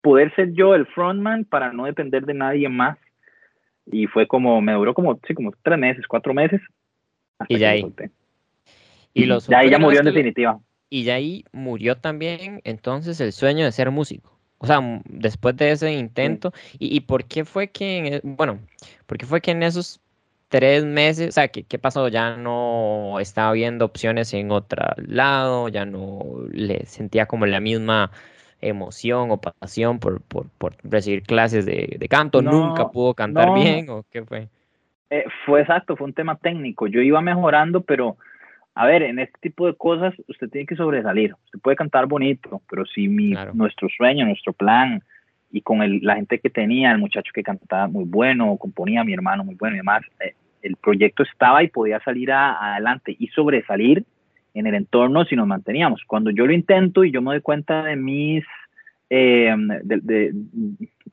[0.02, 2.98] poder ser yo el frontman para no depender de nadie más.
[3.86, 6.62] Y fue como, me duró como, sí, como tres meses, cuatro meses.
[7.48, 7.86] y ya ahí.
[9.14, 10.60] Y los ya ahí ya murió en definitiva.
[10.90, 14.37] Y ya ahí murió también entonces el sueño de ser músico.
[14.60, 18.60] O sea, después de ese intento, y, por qué fue que, en, e, bueno,
[19.06, 20.02] por qué fue que en esos
[20.50, 22.08] tres meses, o sea, ¿qué, ¿qué, pasó?
[22.08, 28.12] Ya no estaba viendo opciones en otro lado, ya no le sentía como la misma
[28.62, 33.90] emoción o pasión por, por, por recibir clases de, de canto, nunca pudo cantar bien
[33.90, 34.48] o qué fue?
[35.10, 36.88] Eh, fue exacto, fue un tema técnico.
[36.88, 38.18] Yo iba mejorando, pero
[38.80, 41.34] a ver, en este tipo de cosas usted tiene que sobresalir.
[41.46, 45.02] Usted puede cantar bonito, pero si mi, nuestro sueño, nuestro plan
[45.52, 49.14] y con el, la gente que tenía, el muchacho que cantaba muy bueno, componía mi
[49.14, 54.04] hermano muy bueno y demás, eh, el proyecto estaba y podía salir adelante y sobresalir
[54.54, 56.04] en el entorno si nos manteníamos.
[56.06, 58.46] Cuando yo lo intento y yo me doy cuenta de mis,
[59.10, 60.34] eh, de,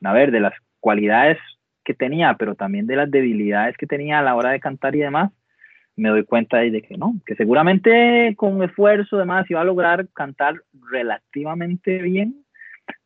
[0.02, 1.38] a ver, de las cualidades
[1.82, 4.98] que tenía, pero también de las debilidades que tenía a la hora de cantar y
[4.98, 5.30] demás,
[5.96, 10.56] me doy cuenta de que no, que seguramente con esfuerzo demás iba a lograr cantar
[10.90, 12.44] relativamente bien,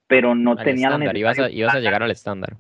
[0.07, 2.57] pero no tenía la ibas a, ibas a llegar al estándar.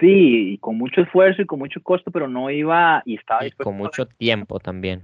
[0.00, 3.64] Sí, y con mucho esfuerzo y con mucho costo, pero no iba y estaba dispuesto.
[3.64, 5.02] con mucho tiempo también.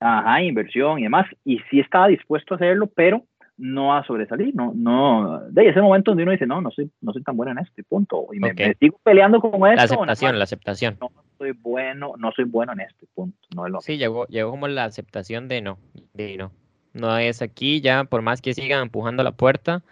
[0.00, 1.26] Ajá, inversión y demás.
[1.44, 3.24] Y sí estaba dispuesto a hacerlo, pero
[3.58, 7.12] no a sobresalir, no, no, de ese momento donde uno dice, no, no soy, no
[7.12, 9.76] soy tan bueno en este punto, y me, sigo peleando con eso.
[9.76, 10.96] La aceptación, la aceptación.
[11.00, 14.50] No soy bueno, no soy bueno en este punto, no es lo Sí, llegó, llegó
[14.52, 15.78] como la aceptación de no,
[16.14, 16.52] de no,
[16.94, 19.82] no es aquí, ya por más que sigan empujando la puerta,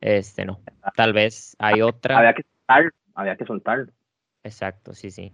[0.00, 0.58] este no,
[0.96, 2.18] tal vez hay otra.
[2.18, 3.92] Había que soltar, había que soltarlo.
[4.42, 5.32] Exacto, sí, sí.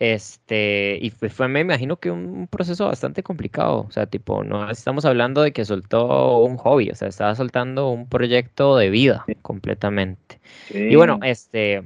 [0.00, 3.80] Este, y fue, me imagino que un proceso bastante complicado.
[3.88, 7.90] O sea, tipo, no estamos hablando de que soltó un hobby, o sea, estaba soltando
[7.90, 10.40] un proyecto de vida completamente.
[10.72, 11.82] Y bueno, este,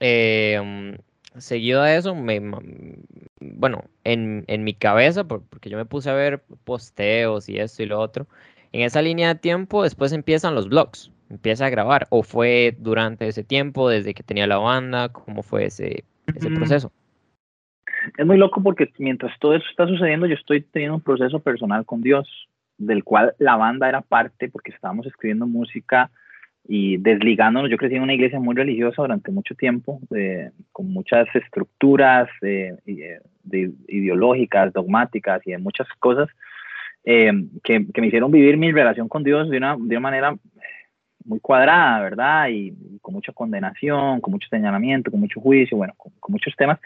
[0.00, 0.98] em,
[1.38, 2.40] seguido a eso, me,
[3.40, 7.86] bueno, en, en, mi cabeza, porque yo me puse a ver posteos y esto y
[7.86, 8.26] lo otro,
[8.72, 13.26] en esa línea de tiempo después empiezan los blogs, empieza a grabar, o fue durante
[13.28, 16.92] ese tiempo, desde que tenía la banda, cómo fue ese ese proceso.
[18.16, 21.84] Es muy loco porque mientras todo eso está sucediendo, yo estoy teniendo un proceso personal
[21.84, 26.10] con Dios, del cual la banda era parte porque estábamos escribiendo música
[26.68, 27.70] y desligándonos.
[27.70, 30.00] Yo crecí en una iglesia muy religiosa durante mucho tiempo,
[30.72, 32.76] con muchas estructuras eh,
[33.88, 36.28] ideológicas, dogmáticas y de muchas cosas
[37.04, 40.36] eh, que, que, me hicieron vivir mi relación con Dios de una, de una manera
[41.26, 42.48] muy cuadrada, ¿verdad?
[42.48, 46.78] Y, con mucha condenación, con mucho señalamiento, con mucho juicio, bueno, con, muchos temas.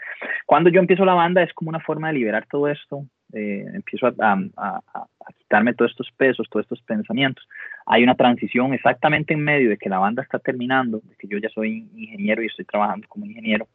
[0.45, 4.07] Cuando yo empiezo la banda es como una forma de liberar todo esto, eh, empiezo
[4.07, 4.13] a,
[4.57, 5.07] a, a,
[5.39, 7.47] quitarme todos estos pesos, todos estos pensamientos.
[7.85, 11.37] Hay una transición exactamente en medio de que la banda está terminando, de que yo
[11.37, 13.67] ya soy ingeniero y estoy trabajando como ingeniero.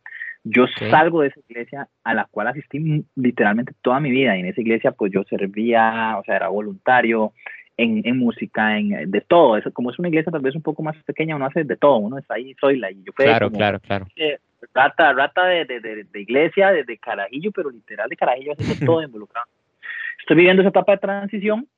[0.48, 4.46] Yo salgo de esa iglesia a la cual asistí literalmente toda mi vida y en
[4.46, 7.32] esa iglesia pues yo servía, o sea, era voluntario,
[7.76, 9.56] en, en, música, en de todo.
[9.56, 11.96] Eso, como es una iglesia tal vez un poco más pequeña, uno hace de todo.
[11.96, 14.06] Uno es ahí, soy la y yo Claro, claro, claro.
[14.74, 19.46] rata, rata de, de, de, iglesia, de, carajillo, pero literal de carajillo, haciendo todo involucrado.
[20.20, 21.68] Estoy viviendo esa etapa de transición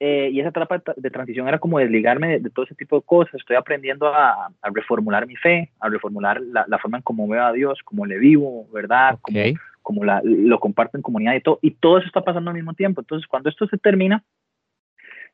[0.00, 3.34] eh, y esa etapa de transición era como desligarme de, todo ese tipo de cosas.
[3.34, 7.44] Estoy aprendiendo a, a reformular mi fe, a reformular la, la, forma en cómo veo
[7.44, 9.18] a Dios, cómo le vivo, ¿verdad?
[9.20, 9.40] Como,
[9.82, 11.58] como la, lo comparto en comunidad y todo.
[11.62, 13.00] Y todo eso está pasando al mismo tiempo.
[13.00, 14.22] Entonces, cuando esto se termina,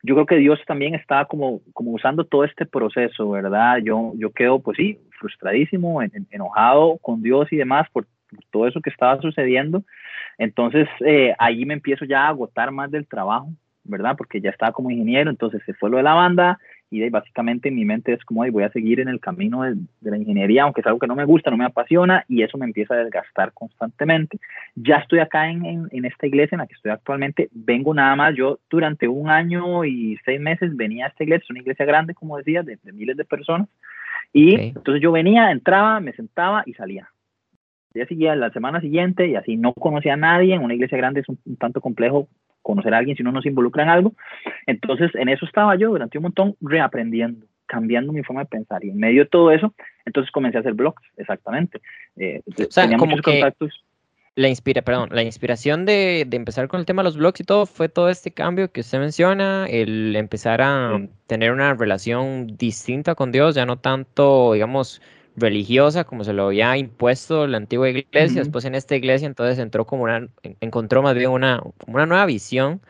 [0.05, 3.79] yo creo que Dios también está como, como usando todo este proceso, ¿verdad?
[3.79, 8.07] Yo, yo quedo, pues sí, frustradísimo, enojado con Dios y demás por,
[8.51, 9.83] todo eso que estaba sucediendo.
[10.37, 13.49] Entonces, eh, me empiezo ya a agotar más del trabajo,
[13.85, 14.15] ¿verdad?
[14.19, 16.59] Porque ya estaba como ingeniero, entonces se fue lo de la banda,
[16.91, 20.63] y básicamente mi mente es como, voy a seguir en el camino de, la ingeniería,
[20.63, 22.99] aunque es algo que no me gusta, no me apasiona, y eso me empieza a
[22.99, 24.39] desgastar constantemente.
[24.75, 28.35] Ya estoy acá en, en, esta iglesia en la que estoy actualmente, vengo nada más,
[28.37, 32.15] yo durante un año y seis meses venía a esta iglesia, es una iglesia grande,
[32.15, 33.69] como decía, de, miles de personas,
[34.33, 37.09] y entonces yo venía, entraba, me sentaba y salía.
[37.95, 41.21] Ya seguía la semana siguiente y así no conocía a nadie, en una iglesia grande
[41.21, 42.29] es un tanto complejo
[42.65, 44.15] conocer a alguien si uno no se involucra en algo.
[44.67, 48.85] Entonces, en eso estaba yo durante un montón reaprendiendo, cambiando mi forma de pensar.
[48.85, 49.73] Y en medio de todo eso,
[50.05, 51.81] entonces comencé a hacer blogs, exactamente.
[52.17, 53.85] Eh, o sea, tenía muchos contactos.
[54.35, 57.45] La, inspira, perdón, la inspiración de, de, empezar con el tema de los blogs y
[57.45, 63.15] todo fue todo este cambio que usted menciona, el empezar a tener una relación distinta
[63.15, 65.01] con Dios, ya no tanto, digamos,
[65.37, 69.85] religiosa, como se lo había impuesto la antigua iglesia, después en esta iglesia entonces entró
[69.85, 70.29] como una,
[70.61, 72.81] encontró más bien una, una nueva visión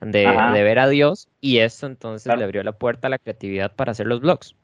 [0.00, 3.74] de, de, ver a Dios y esto entonces le abrió la puerta a la creatividad
[3.74, 4.54] para hacer los blogs.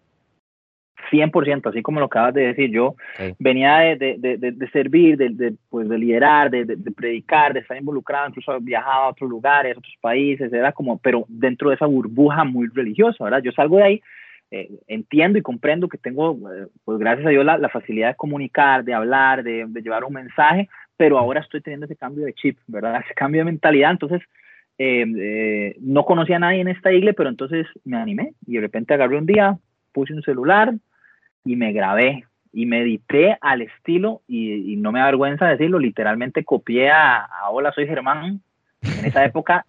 [1.10, 2.96] 100%, así como lo acabas de decir, yo
[3.38, 6.66] venía de, de, de, servir, de, pues, de liderar, de,
[6.96, 11.24] predicar, de estar involucrado, incluso viajaba a otros lugares, a otros países, era como, pero
[11.28, 13.42] dentro de esa burbuja muy religiosa, ¿verdad?
[13.42, 14.02] Yo salgo de ahí
[14.50, 18.84] eh, entiendo y comprendo que tengo, eh, pues gracias a Dios, la, facilidad de comunicar,
[18.84, 23.00] de hablar, de, llevar un mensaje, pero ahora estoy teniendo ese cambio de chip, ¿verdad?
[23.04, 23.90] Ese cambio de mentalidad.
[23.90, 24.22] Entonces,
[24.78, 28.94] eh, no conocía a nadie en esta iglesia, pero entonces me animé y de repente
[28.94, 29.58] agarré un día,
[29.92, 30.74] puse un celular
[31.44, 37.24] y me grabé y medité al estilo, y, no me avergüenza decirlo, literalmente copié a,
[37.24, 38.40] a Hola, soy Germán.
[38.82, 39.66] En esa época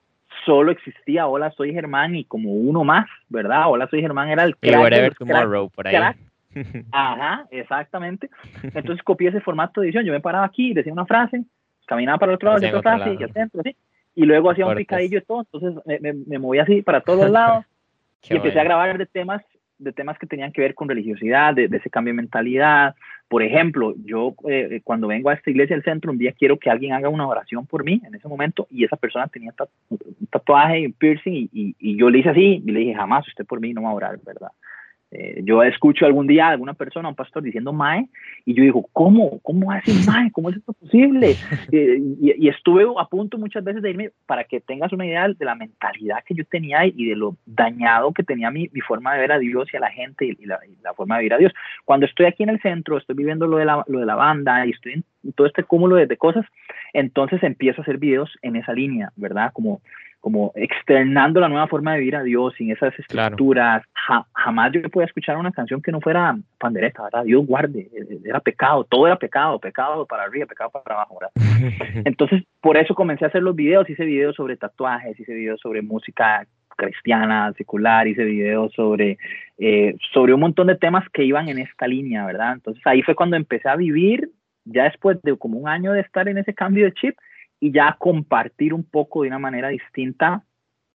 [0.48, 3.66] solo existía Hola, soy Germán y como uno más, ¿verdad?
[3.68, 5.18] Hola, soy Germán era el crack.
[5.18, 6.16] tomorrow, por ahí.
[6.92, 8.30] Ajá, exactamente.
[8.64, 10.06] Entonces copié ese formato de edición.
[10.06, 11.44] Yo me paraba aquí, decía una frase,
[11.86, 13.76] caminaba para el otro lado, decía otra frase y al centro, ¿sí?
[14.16, 15.42] Y luego hacía un picadillo y todo.
[15.42, 17.66] Entonces me, me, movía así para todos lados.
[18.30, 19.44] y empecé a grabar de temas
[19.80, 22.96] de temas que tenían que ver con religiosidad, de, ese cambio de mentalidad.
[23.30, 26.70] Por ejemplo, yo eh, cuando vengo a esta iglesia del centro, un día quiero que
[26.70, 29.54] alguien haga una oración por mí en ese momento y esa persona tenía
[29.90, 30.00] un
[30.30, 33.46] tatuaje y un piercing y, y, yo le hice así y le dije, jamás usted
[33.46, 34.52] por mí no va a orar, ¿verdad?
[35.10, 38.10] Eh, yo escucho algún día a alguna persona, un pastor diciendo Mae,
[38.46, 39.40] y yo digo, ¿cómo?
[39.40, 40.32] ¿Cómo hace Mae?
[40.32, 41.36] ¿Cómo es esto posible?
[41.72, 45.46] Eh, y, estuve a punto muchas veces de irme para que tengas una idea de
[45.46, 49.20] la mentalidad que yo tenía y de lo dañado que tenía mi, mi forma de
[49.20, 50.60] ver a Dios y a la gente y, la,
[50.96, 51.54] forma de vivir a Dios.
[51.84, 54.66] Cuando estoy aquí en el centro, estoy viviendo lo de la, lo de la banda
[54.66, 56.46] y estoy en todo este cúmulo de, de cosas,
[56.94, 59.52] entonces empiezo a hacer videos en esa línea, ¿verdad?
[59.54, 59.82] Como
[60.28, 63.82] como externando la nueva forma de vivir a Dios sin esas estructuras.
[64.34, 67.24] jamás yo podía escuchar una canción que no fuera pandereta, ¿verdad?
[67.24, 71.18] Dios guarde, e, e, era pecado, todo era pecado, pecado para arriba, pecado para abajo,
[71.18, 71.32] ¿verdad?
[72.06, 75.82] Entonces, por eso comencé a hacer los videos, hice videos sobre tatuajes, hice videos sobre
[75.82, 79.18] música cristiana, secular, hice videos sobre,
[79.60, 82.52] eh, sobre un montón de temas que iban en esta línea, ¿verdad?
[82.52, 84.30] Entonces ahí fue cuando empecé a vivir,
[84.66, 87.16] ya después de como un año de estar en ese cambio de chip,
[87.60, 90.44] y ya compartir un poco de una manera distinta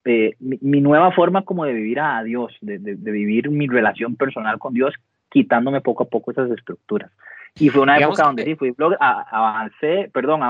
[0.05, 4.57] eh, mi, nueva forma como de vivir a Dios, de, de, vivir mi relación personal
[4.57, 4.93] con Dios,
[5.30, 7.12] quitándome poco a poco esas estructuras.
[7.60, 10.41] Y fue una época donde sí, fui blog, avancé, perdón,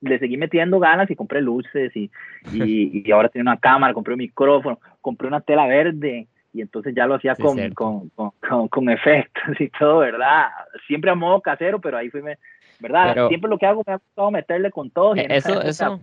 [0.00, 2.10] le seguí metiendo ganas y compré luces y,
[2.52, 6.94] y, y, ahora tengo una cámara, compré un micrófono, compré una tela verde y entonces
[6.94, 10.48] ya lo hacía con, con, con, con, efectos y todo, ¿verdad?
[10.86, 12.38] Siempre a modo casero, pero ahí fui, me,
[12.80, 13.28] ¿verdad?
[13.28, 15.16] Siempre lo que hago me ha gustado meterle con todo.
[15.16, 16.00] Y eso, eso,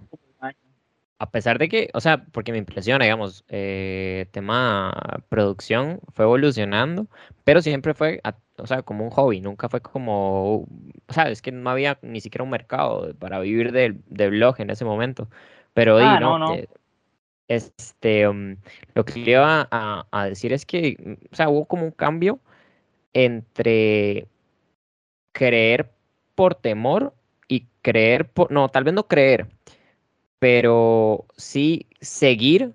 [1.24, 4.94] a pesar de que, o sea, porque me impresiona, digamos, eh, tema
[5.30, 7.08] producción fue evolucionando,
[7.46, 8.22] pero siempre fue,
[8.58, 10.68] o sea, como un hobby, nunca fue como, o
[11.14, 14.84] sea, es que no había ni siquiera un mercado para vivir del, blog en ese
[14.84, 15.30] momento,
[15.74, 16.58] pero ah, no, no.
[17.48, 18.58] este, um,
[18.94, 22.42] lo que iba a, a decir es que, o sea, hubo como un cambio
[23.14, 24.28] entre
[25.32, 25.93] creer
[26.36, 27.14] por temor
[27.48, 29.48] y creer por, no, tal vez no creer,
[30.40, 32.74] pero sí seguir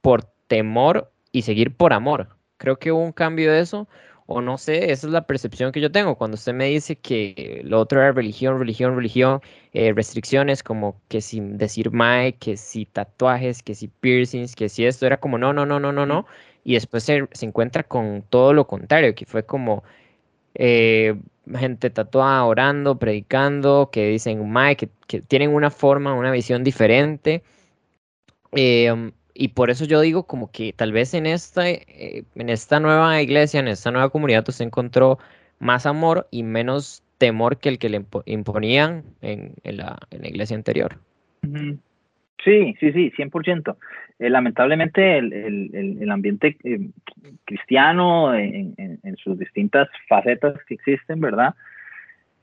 [0.00, 2.28] por temor y seguir por amor.
[2.58, 3.88] Creo que hubo un cambio de eso,
[4.26, 6.16] o no sé, esa es la percepción que yo tengo.
[6.16, 9.40] Cuando usted me dice que lo otro era religión, religión, religión,
[9.72, 14.84] eh, restricciones como que si decir mae, que si tatuajes, que si piercings, que si
[14.84, 16.26] esto, era como no, no, no, no, no, no,
[16.64, 19.82] y después se, se encuentra con todo lo contrario, que fue como
[20.54, 21.16] eh,
[21.56, 24.88] gente tatuada orando, predicando, que dicen, Mae, que,
[25.28, 27.42] tienen una forma, una visión diferente.
[28.52, 32.80] Em, y por eso yo digo como que tal vez en esta, eh, en esta
[32.80, 35.18] nueva iglesia, en esta nueva comunidad, usted encontró
[35.60, 40.98] más amor y menos temor que el que le imponían en, la, iglesia anterior.
[42.44, 43.76] Sí, sí, sí, 100%.
[44.18, 46.90] Eh, lamentablemente el, el, el ambiente eh,
[47.44, 51.54] cristiano en, en, sus distintas facetas que existen, ¿verdad?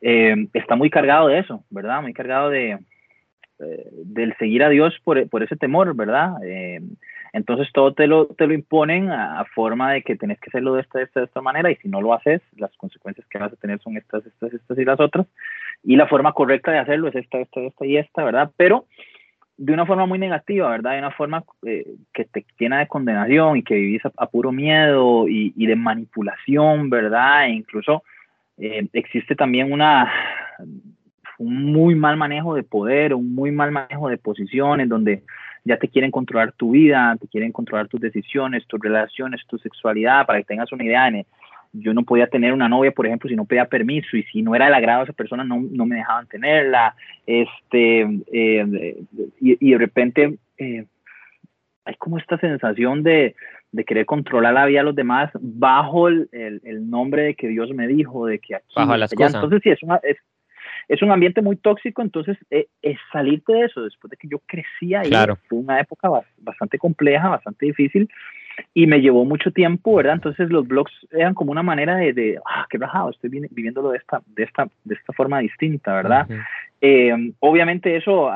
[0.02, 2.02] Eh, está muy cargado de eso, ¿verdad?
[2.02, 2.80] Muy cargado de
[3.58, 6.34] del seguir a Dios por, por ese temor, ¿verdad?
[7.32, 10.82] entonces todo te lo, te lo imponen a, forma de que tenés que hacerlo de
[10.82, 13.54] esta, de esta, de esta manera y si no lo haces, las consecuencias que vas
[13.54, 15.26] a tener son estas, estas, estas y las otras.
[15.86, 18.52] Y la forma correcta de hacerlo es esta, esta, esta y esta, ¿verdad?
[18.58, 18.88] Pero
[19.58, 20.94] de una forma muy negativa, ¿verdad?
[20.94, 25.28] De una forma eh, que te llena de condenación y que vivís a, puro miedo
[25.28, 27.46] y, y, de manipulación, ¿verdad?
[27.46, 28.04] E incluso
[28.58, 30.12] eh, existe también una,
[31.38, 35.24] un muy mal manejo de poder, un muy mal manejo de posiciones donde
[35.64, 40.26] ya te quieren controlar tu vida, te quieren controlar tus decisiones, tus relaciones, tu sexualidad,
[40.26, 41.08] para que tengas una idea.
[41.08, 41.26] En
[41.80, 44.56] yo no podía tener una novia, por ejemplo, si no pedía permiso y si no
[44.56, 46.96] era del agrado de esa persona, no, no me dejaban tenerla.
[47.26, 48.02] Este,
[48.32, 48.98] eh,
[49.42, 50.86] y, y, de repente eh,
[51.86, 53.36] hay como esta sensación de,
[53.72, 57.70] de, querer controlar la vida de los demás bajo el, el, nombre de que Dios
[57.72, 58.74] me dijo, de que aquí.
[58.76, 59.36] Bajo las cosas.
[59.36, 60.18] Entonces, sí, es, una, es,
[60.88, 62.02] es, un ambiente muy tóxico.
[62.02, 65.12] Entonces, eh, es salirte de eso después de que yo crecía ahí.
[65.48, 68.10] Fue una época bastante compleja, bastante difícil
[68.74, 70.16] y me llevó mucho tiempo, ¿verdad?
[70.16, 73.98] Entonces los blogs eran como una manera de, de ah, qué rajado, estoy viviéndolo de
[73.98, 76.28] esta, de esta, de esta forma distinta, ¿verdad?
[76.82, 78.30] Eh, obviamente eso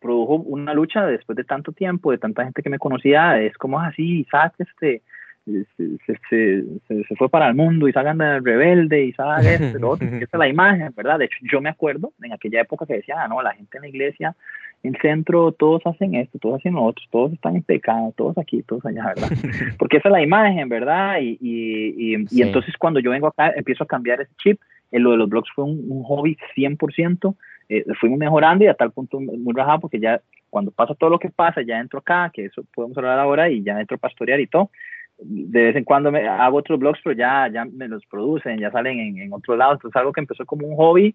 [0.00, 3.80] produjo una lucha después de tanto tiempo, de tanta gente que me conocía, es como
[3.80, 5.02] así, ah, Isaac, este,
[5.44, 10.24] se, se, se, fue para el mundo, Isaac anda rebelde, Isaac este, lo otro, esa
[10.24, 11.18] es la imagen, ¿verdad?
[11.18, 13.82] De hecho, yo me acuerdo en aquella época que decía, ah, no, la gente en
[13.82, 14.36] la iglesia
[14.82, 18.62] en centro todos hacen esto, todos hacen lo otro, todos están en pecado, todos aquí,
[18.62, 19.28] todos allá, ¿verdad?
[19.78, 21.20] Porque esa es la imagen, ¿verdad?
[21.20, 24.60] Y, y, y, entonces cuando yo vengo acá empiezo a cambiar ese chip.
[24.90, 27.36] En lo de los blogs fue un, hobby 100%,
[27.68, 31.18] eh, fuimos mejorando y a tal punto muy rajado porque ya cuando pasa todo lo
[31.18, 34.40] que pasa, ya entro acá, que eso podemos hablar ahora, y ya entro a pastorear
[34.40, 34.70] y todo.
[35.18, 38.70] De vez en cuando me hago otros blogs, pero ya, ya me los producen, ya
[38.70, 39.72] salen en, en otro lado.
[39.72, 41.14] Entonces, algo que empezó como un hobby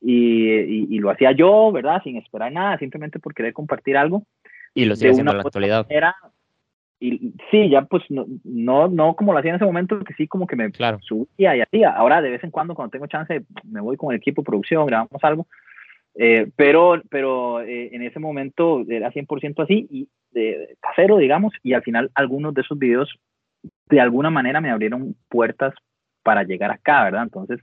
[0.00, 2.02] y, lo hacía yo, ¿verdad?
[2.02, 4.24] Sin esperar nada, simplemente por querer compartir algo.
[4.74, 5.86] Y lo sigue haciendo en la actualidad.
[5.88, 6.14] Era,
[7.00, 10.26] y sí, ya pues no, no, no como lo hacía en ese momento, que sí
[10.26, 10.98] como que me claro.
[11.02, 11.90] subía y hacía.
[11.90, 14.86] Ahora de vez en cuando, cuando tengo chance, me voy con el equipo de producción,
[14.86, 15.46] grabamos algo.
[16.16, 21.72] Eh, pero pero eh, en ese momento era 100% así y de, casero, digamos, y
[21.72, 23.12] al final algunos de esos videos
[23.88, 25.74] de alguna manera me abrieron puertas
[26.22, 27.24] para llegar acá, ¿verdad?
[27.24, 27.60] Entonces,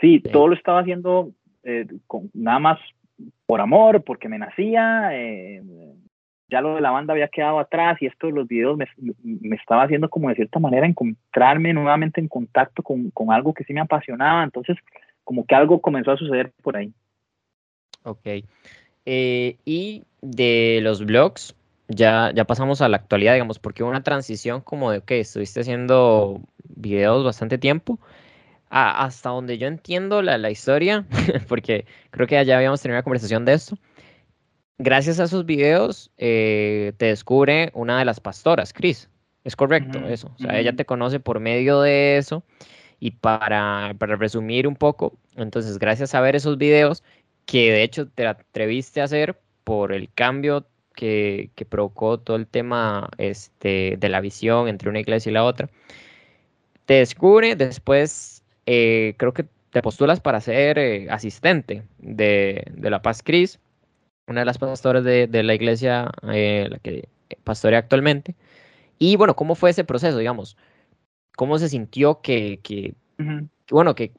[0.00, 1.32] Sí, todo lo estaba haciendo
[1.62, 2.78] eh, con, nada más
[3.46, 5.10] por amor, porque me nacía.
[5.12, 5.62] Eh,
[6.48, 8.86] ya lo de la banda había quedado atrás y esto de los videos me,
[9.24, 13.64] me, estaba haciendo como de cierta manera encontrarme nuevamente en contacto con, con, algo que
[13.64, 14.44] sí me apasionaba.
[14.44, 14.76] Entonces,
[15.24, 16.92] como que algo comenzó a suceder por ahí.
[18.04, 18.44] Ok.
[19.06, 21.56] Eh, y de los blogs,
[21.88, 25.60] ya, ya pasamos a la actualidad, digamos, porque hubo una transición como de que estuviste
[25.60, 27.98] haciendo videos bastante tiempo
[28.68, 31.06] hasta donde yo entiendo la, historia,
[31.48, 33.78] porque creo que ya habíamos tenido una conversación de esto,
[34.78, 39.08] gracias a esos videos eh, te descubre una de las pastoras, Chris.
[39.44, 40.32] Es correcto eso.
[40.34, 42.42] O sea, ella te conoce por medio de eso.
[42.98, 47.04] Y para, para resumir un poco, entonces gracias a ver esos videos,
[47.44, 50.66] que de hecho te atreviste a hacer por el cambio
[50.96, 55.44] que, que, provocó todo el tema este, de la visión entre una iglesia y la
[55.44, 55.68] otra.
[56.86, 63.22] Te descubre, después eh, creo que te postulas para ser eh, asistente de, La Paz
[63.22, 63.60] Cris,
[64.26, 67.08] una de las pastoras de, la iglesia, eh, la que
[67.44, 68.34] pastorea actualmente.
[68.98, 70.56] Y bueno, ¿cómo fue ese proceso, digamos?
[71.36, 72.94] ¿Cómo se sintió que, que,
[73.70, 74.12] bueno, que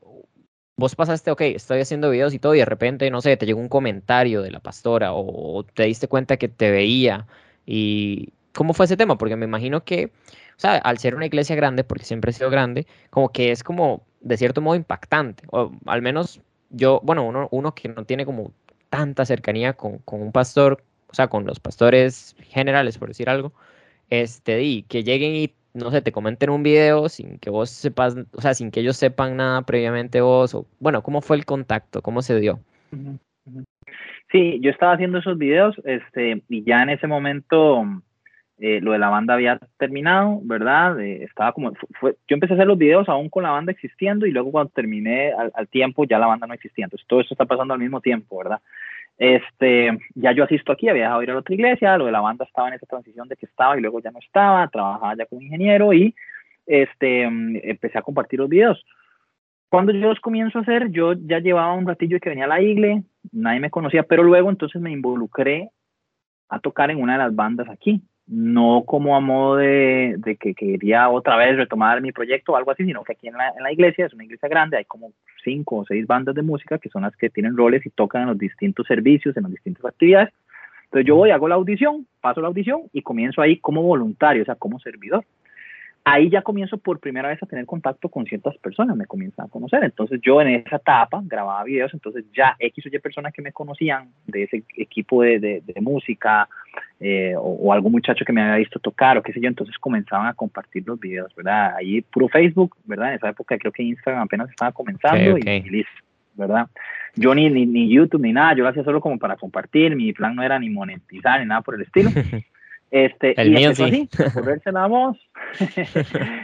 [0.78, 3.59] vos pasaste, ok, estoy haciendo videos y todo, y de repente, no sé, te llegó
[3.59, 7.28] un comentario de la pastora o, te diste cuenta que te veía?
[7.65, 9.17] ¿Y cómo fue ese tema?
[9.17, 10.11] Porque me imagino que,
[10.57, 13.63] o sea, al ser una iglesia grande, porque siempre he sido grande, como que es
[13.63, 15.43] como de cierto modo impactante.
[15.51, 18.51] O al menos yo, bueno, uno, uno que no tiene como
[18.89, 23.53] tanta cercanía con, con, un pastor, o sea, con los pastores generales, por decir algo,
[24.09, 28.15] este, y que lleguen y, no sé, te comenten un video sin que vos sepas,
[28.34, 32.01] o sea, sin que ellos sepan nada previamente vos, o, bueno, ¿cómo fue el contacto?
[32.01, 32.59] ¿Cómo se dio?
[34.32, 37.86] Sí, yo estaba haciendo esos videos, este, y ya en ese momento
[38.59, 40.99] eh, lo de la banda había terminado, ¿verdad?
[40.99, 44.25] Eh, estaba como, fue, yo empecé a hacer los videos aún con la banda existiendo
[44.25, 46.86] y luego cuando terminé al, tiempo ya la banda no existía.
[46.86, 48.59] Entonces todo esto está pasando al mismo tiempo, ¿verdad?
[49.18, 52.45] Este, ya yo asisto aquí, había dejado ir a otra iglesia, lo de la banda
[52.45, 55.41] estaba en esa transición de que estaba y luego ya no estaba, trabajaba ya como
[55.41, 56.13] ingeniero y
[56.68, 58.84] este, empecé a compartir los videos.
[59.70, 62.61] Cuando yo los comienzo a hacer, yo ya llevaba un ratillo que venía a la
[62.61, 65.72] iglesia, nadie me conocía, pero luego entonces me involucré
[66.49, 71.09] a tocar en una de las bandas aquí no como a modo de, que quería
[71.09, 73.72] otra vez retomar mi proyecto o algo así, sino que aquí en la, en la,
[73.72, 75.13] iglesia, es una iglesia grande, hay como
[75.47, 78.27] cinco o seis bandas de música que son las que tienen roles y tocan en
[78.29, 80.33] los distintos servicios, en las distintas actividades.
[80.85, 84.45] Entonces yo voy, hago la audición, paso la audición y comienzo ahí como voluntario, o
[84.45, 85.23] sea, como servidor
[86.07, 89.49] ahí ya comienzo por primera vez a tener contacto con ciertas personas, me comienzan a
[89.49, 89.83] conocer.
[89.83, 93.51] Entonces yo en esa etapa grababa videos, entonces ya X o Y personas que me
[93.51, 96.47] conocían de ese equipo de, de, música
[96.99, 100.27] eh, o, algún muchacho que me había visto tocar o qué sé yo, entonces comenzaban
[100.27, 101.75] a compartir los videos, ¿verdad?
[101.75, 103.09] Ahí puro Facebook, ¿verdad?
[103.09, 105.91] En esa época creo que Instagram apenas estaba comenzando Y, listo,
[106.35, 106.67] ¿verdad?
[107.15, 110.13] Yo ni, ni, ni YouTube ni nada, yo lo hacía solo como para compartir, mi
[110.13, 112.09] plan no era ni monetizar ni nada por el estilo.
[112.89, 115.17] Este, y empezó así, a correrse la voz,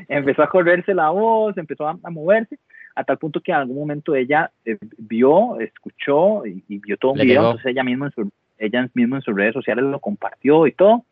[0.10, 2.60] empezó a correrse la voz, empezó a, moverse,
[2.96, 7.20] a tal punto que en algún momento ella eh, vio, escuchó y, vio todo un
[7.20, 10.74] video, entonces ella misma, en su, ella misma en sus redes sociales lo compartió y
[10.74, 11.06] todo,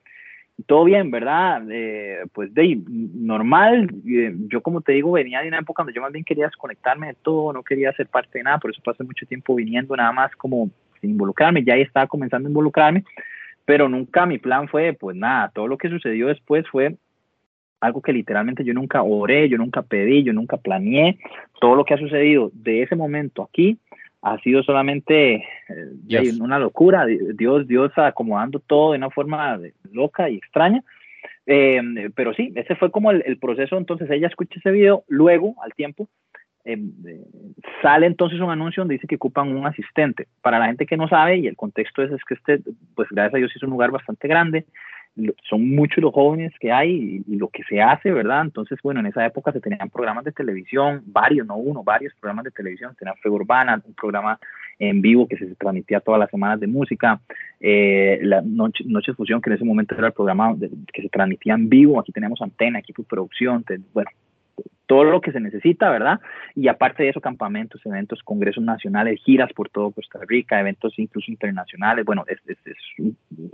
[0.58, 1.64] y todo bien, ¿verdad?
[1.72, 6.02] Eh, pues de normal, eh, yo como te digo, venía de una época donde yo
[6.02, 9.06] más bien quería desconectarme de todo, no quería ser parte de nada, por eso pasé
[9.06, 10.70] mucho tiempo viniendo nada más como
[11.00, 13.06] sin involucrarme, ya ahí estaba comenzando a involucrarme,
[13.66, 16.96] pero nunca mi plan fue, pues nada, todo lo que sucedió después fue
[17.82, 21.18] algo que literalmente yo nunca oré, yo nunca pedí, yo nunca planeé.
[21.60, 23.80] Todo lo que ha sucedido de ese momento aquí
[24.22, 25.36] ha sido solamente
[25.68, 27.06] eh, una locura.
[27.06, 29.60] Dios, Dios acomodando todo de una forma
[29.92, 30.84] loca y extraña.
[31.48, 31.82] Eh,
[32.16, 33.78] pero sí, ese fue como el, proceso.
[33.78, 36.08] Entonces ella escucha ese video, luego, al tiempo,
[36.66, 36.80] eh,
[37.82, 40.28] sale entonces un anuncio donde dice que ocupan un asistente.
[40.42, 42.60] Para la gente que no sabe, y el contexto es, es que este,
[42.96, 44.66] pues gracias a Dios es un lugar bastante grande,
[45.50, 48.44] son muchos los jóvenes que hay y, lo que se hace, ¿verdad?
[48.44, 52.46] Entonces, bueno, en esa época se tenían programas de televisión, varios, no uno, varios programas
[52.46, 54.40] de televisión, tenían Fe Urbana, un programa
[54.80, 57.20] en vivo que se transmitía todas las semanas de música,
[57.60, 60.56] eh, la Noche, Noche Fusión, que en ese momento era el programa
[60.92, 64.10] que se transmitía en vivo, aquí tenemos antena, equipo de producción, bueno,
[64.92, 66.20] todo lo que se necesita, ¿verdad?
[66.54, 71.32] Y aparte de eso, campamentos, eventos, congresos nacionales, giras por todo Costa Rica, eventos incluso
[71.32, 72.40] internacionales, bueno, es,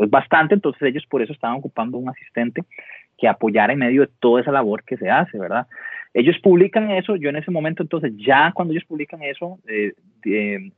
[0.10, 2.64] bastante, entonces ellos por eso estaban ocupando un asistente
[3.20, 5.68] que apoyara en medio de toda esa labor que se hace, ¿verdad?
[6.12, 10.72] Ellos publican eso, yo en ese momento, entonces ya cuando ellos publican eso, eh,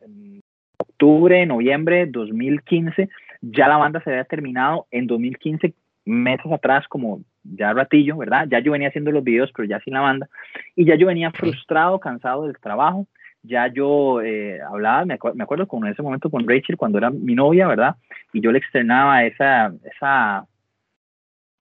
[0.77, 3.07] octubre, noviembre 2015,
[3.39, 8.47] ya la banda se había terminado, en 2015 meses atrás, como ya ratillo, ¿verdad?
[8.49, 10.29] Ya yo venía haciendo los videos, pero ya sin la banda.
[10.75, 13.07] Y ya yo venía frustrado, cansado del trabajo.
[13.41, 17.35] Ya yo eh, hablaba, me, me, acuerdo con ese momento con Rachel, cuando era mi
[17.35, 17.95] novia, ¿verdad?
[18.33, 20.45] Y yo le externaba esa, esa,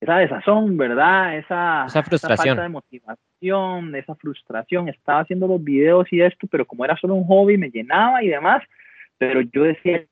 [0.01, 1.39] esa desazón, ¿verdad?
[1.39, 2.57] Esa, esa frustración.
[2.57, 4.89] falta de motivación, esa frustración.
[4.89, 8.29] Estaba haciendo los videos y esto, pero como era solo un hobby, me llenaba y
[8.29, 8.63] demás.
[9.17, 10.05] Pero yo decía,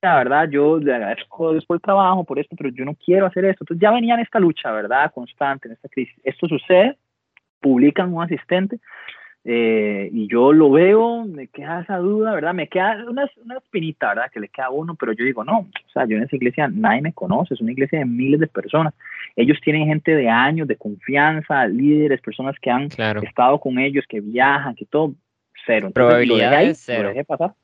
[0.00, 3.44] la verdad, yo le agradezco después el trabajo por esto, pero yo no quiero hacer
[3.44, 3.64] esto.
[3.64, 5.12] Entonces ya venía en esta lucha, ¿verdad?
[5.12, 6.14] Constante, en esta crisis.
[6.22, 6.96] Esto sucede,
[7.60, 8.78] publican un asistente
[9.44, 12.54] eh, y yo lo veo, me queda esa duda, ¿verdad?
[12.54, 14.30] Me queda una, una espinita, ¿verdad?
[14.32, 16.68] Que le queda a uno, pero yo digo, no, o sea, yo en esa iglesia
[16.68, 18.94] nadie me conoce, es una iglesia de miles de personas.
[19.34, 22.88] Ellos tienen gente de años, de confianza, líderes, personas que han
[23.22, 25.14] estado con ellos, que viajan, que todo,
[25.66, 25.90] cero.
[25.92, 27.12] Probabilidades cero.
[27.14, 27.54] Lo pasar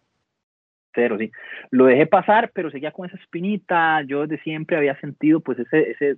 [0.95, 1.30] cero, sí.
[1.70, 4.03] Lo dejé pasar, pero seguía con esa espinita.
[4.03, 6.16] Yo desde siempre había sentido, pues, ese, ese,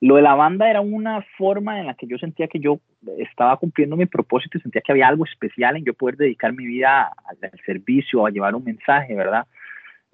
[0.00, 2.80] lo de la banda era una forma en la que yo sentía que yo
[3.18, 6.66] estaba cumpliendo mi propósito y sentía que había algo especial en yo poder dedicar mi
[6.66, 9.46] vida al, servicio, a llevar un mensaje, ¿verdad?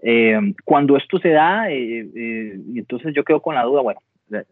[0.02, 4.00] Eh, cuando esto se da, eh, eh, y entonces yo quedo con la duda, bueno,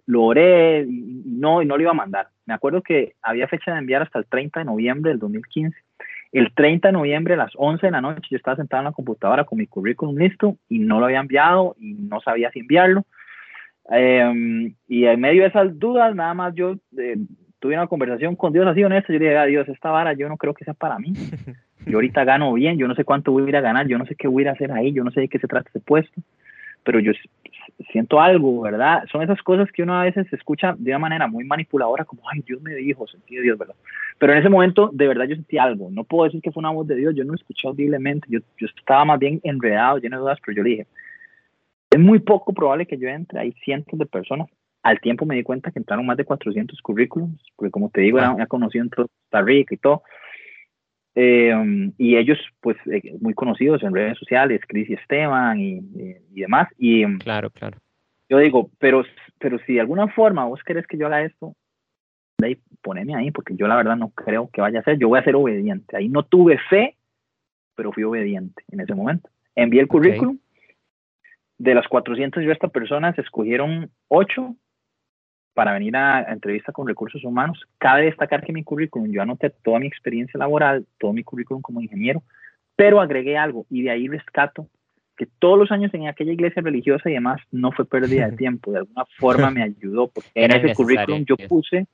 [0.07, 2.29] lo oré y no, y no lo iba a mandar.
[2.45, 5.77] Me acuerdo que había fecha de enviar hasta el 30 de noviembre del 2015
[6.33, 8.93] el 30 de noviembre a las 11 de la noche yo estaba sentado en la
[8.93, 13.05] computadora con mi currículum listo y no lo había enviado y no sabía si enviarlo.
[13.91, 17.17] Em, y en medio de esas dudas, nada más yo eh,
[17.59, 19.13] tuve una conversación con Dios así honesto.
[19.13, 21.13] Yo le dije, a Dios, esta vara yo no creo que sea para mí.
[21.87, 24.05] Yo ahorita gano bien, yo no sé cuánto voy a ir a ganar, yo no
[24.05, 25.71] sé qué voy a ir a hacer ahí, yo no sé de qué se trata
[25.71, 26.21] ese puesto,
[26.85, 27.13] pero yo
[27.91, 29.05] siento algo, ¿verdad?
[29.11, 32.43] Son esas cosas que uno a veces escucha de una manera muy manipuladora, como, ay,
[32.47, 33.75] Dios me dijo, sentí Dios, ¿verdad?
[34.19, 35.89] Pero en ese momento, de verdad, yo sentí algo.
[35.91, 38.67] No puedo decir que fue una voz de Dios, yo no escuché audiblemente, yo, yo
[38.67, 40.87] estaba más bien enredado, lleno de dudas, pero yo le dije,
[41.91, 44.49] es muy poco probable que yo entre, hay cientos de personas.
[44.83, 48.19] Al tiempo me di cuenta que entraron más de 400 currículums, porque como te digo,
[48.19, 50.03] era, ya conocido en Costa Rica y todo.
[51.15, 55.81] Eh, y ellos, pues, eh, muy conocidos en redes sociales, Chris y Esteban y,
[56.35, 56.69] y, demás.
[56.79, 57.79] Y, claro, claro.
[58.29, 59.05] Yo digo, pero,
[59.39, 61.55] pero si de alguna forma vos querés que yo haga esto,
[62.39, 65.09] de ahí, poneme ahí, porque yo la verdad no creo que vaya a ser, yo
[65.09, 65.97] voy a ser obediente.
[65.97, 66.97] Ahí no tuve fe,
[67.75, 69.29] pero fui obediente en ese momento.
[69.55, 70.39] Envié el currículum.
[71.59, 74.55] De las 400 yo estas personas escogieron 8
[75.55, 77.61] para venir a, entrevista con recursos humanos.
[77.79, 81.81] Cabe destacar que mi currículum, yo anoté toda mi experiencia laboral, todo mi currículum como
[81.81, 82.23] ingeniero,
[82.77, 84.67] pero agregué algo y de ahí rescato
[85.17, 88.73] que todos los años en aquella iglesia religiosa y demás no fue pérdida de tiempo,
[88.73, 91.87] de alguna forma me ayudó, porque en ese currículum yo puse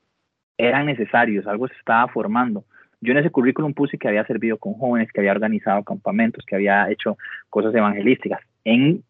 [0.59, 2.65] eran necesarios, algo se estaba formando.
[3.01, 6.55] Yo en ese currículum puse que había servido con jóvenes, que había organizado campamentos, que
[6.55, 7.19] había hecho
[7.51, 9.03] cosas evangelísticas en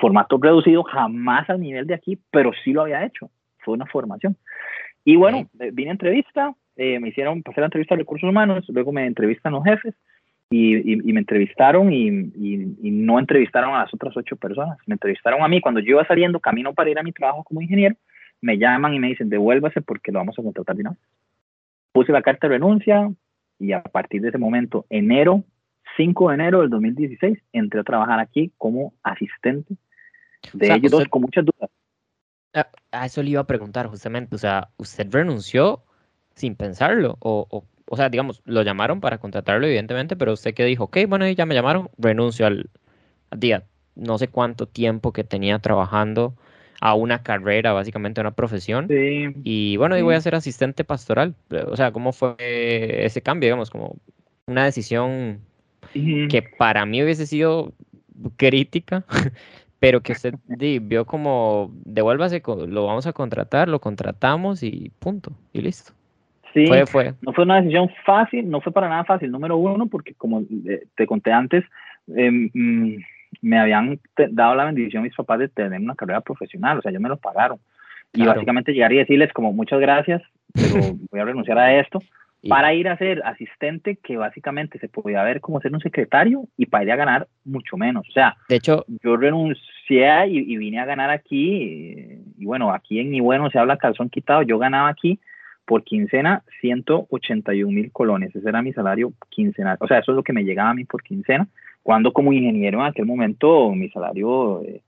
[0.00, 3.30] formato reducido, jamás al nivel de aquí, pero sí lo había hecho.
[3.68, 4.34] Fue una formación.
[5.04, 8.64] Y bueno, eh, vine a entrevista, eh, me hicieron pasar la entrevista de recursos humanos,
[8.68, 9.94] luego me entrevistan los jefes
[10.48, 14.78] y, y, me entrevistaron y, y, no entrevistaron a las otras ocho personas.
[14.86, 17.60] Me entrevistaron a mí cuando yo iba saliendo camino para ir a mi trabajo como
[17.60, 17.94] ingeniero
[18.40, 20.88] me llaman y me dicen, devuélvase porque lo vamos a contratar de
[21.92, 23.10] Puse la carta de renuncia
[23.58, 25.42] y a partir de ese momento, enero,
[25.96, 29.74] 5 de enero del 2016, entré a trabajar aquí como asistente
[30.52, 31.70] de ellos dos con muchas dudas.
[32.54, 35.82] A eso le iba a preguntar justamente, o sea, ¿usted renunció
[36.34, 40.84] sin pensarlo o, o sea, digamos, lo llamaron para contratarlo, evidentemente, pero usted que dijo,
[40.84, 42.68] ok, bueno, ya me llamaron, renuncio al,
[43.36, 46.34] día, no sé cuánto tiempo que tenía trabajando
[46.80, 48.86] a una carrera, básicamente a una profesión.
[48.88, 51.34] y bueno, y voy a ser asistente pastoral.
[51.66, 52.36] O sea, ¿cómo fue
[53.04, 53.48] ese cambio?
[53.48, 53.96] Digamos, como
[54.46, 55.40] una decisión
[55.92, 57.72] que para mí hubiese sido
[58.36, 59.04] crítica,
[59.80, 65.62] pero que usted vio como, devuélvase, lo vamos a contratar, lo contratamos y punto, y
[65.62, 65.92] listo.
[66.52, 70.14] Sí, fue, no fue una decisión fácil, no fue para nada fácil, número uno, porque
[70.14, 71.64] como eh, te conté antes,
[72.06, 72.96] mm,
[73.42, 74.00] me habían
[74.30, 77.18] dado la bendición mis papás de tener una carrera profesional, o sea, ellos me lo
[77.18, 77.58] pagaron.
[78.14, 80.22] Y básicamente llegar y decirles como muchas gracias,
[80.54, 80.72] pero
[81.10, 82.00] voy a renunciar a esto
[82.46, 86.66] para ir a ser asistente, que básicamente se podía ver como ser un secretario y
[86.66, 88.06] para ir a ganar mucho menos.
[88.08, 92.22] O sea, de hecho, yo renuncié y, vine a ganar aquí.
[92.38, 94.42] Y, bueno, aquí en mi bueno se habla calzón quitado.
[94.42, 95.18] Yo ganaba aquí
[95.64, 98.34] por quincena 181 mil colones.
[98.34, 99.76] Ese era mi salario quincenal.
[99.80, 101.48] O sea, eso es lo que me llegaba a mí por quincena.
[101.82, 104.82] Cuando como ingeniero en aquel momento mi salario eh,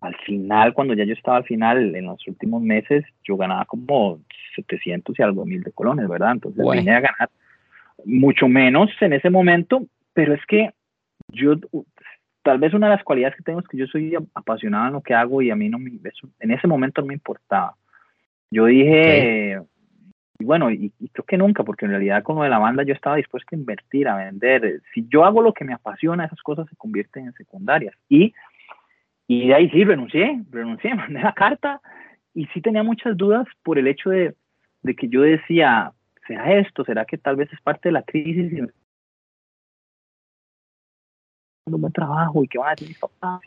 [0.00, 4.20] al final, cuando ya yo estaba al final, en los últimos meses, yo ganaba como
[4.54, 6.32] 700 y algo mil de colones, ¿verdad?
[6.32, 7.30] Entonces vine a ganar
[8.04, 10.70] mucho menos en ese momento, pero es que
[11.28, 11.54] yo,
[12.42, 15.02] tal vez una de las cualidades que tengo es que yo soy apasionado en lo
[15.02, 15.92] que hago y a mí no me,
[16.40, 17.74] en ese momento no me importaba.
[18.50, 19.60] Yo dije,
[20.38, 22.94] y bueno, y, creo que nunca, porque en realidad con lo de la banda yo
[22.94, 24.80] estaba dispuesto a invertir, a vender.
[24.94, 27.94] Si yo hago lo que me apasiona, esas cosas se convierten en secundarias.
[28.08, 28.34] Y
[29.30, 31.80] y de ahí sí, renuncié, renuncié, mandé la carta.
[32.34, 34.34] Y sí tenía muchas dudas por el hecho de,
[34.82, 35.92] de que yo decía,
[36.26, 36.84] ¿será esto?
[36.84, 38.52] ¿Será que tal vez es parte de la crisis?
[38.52, 38.60] Y
[41.66, 43.40] un buen trabajo y qué van a decir mis papás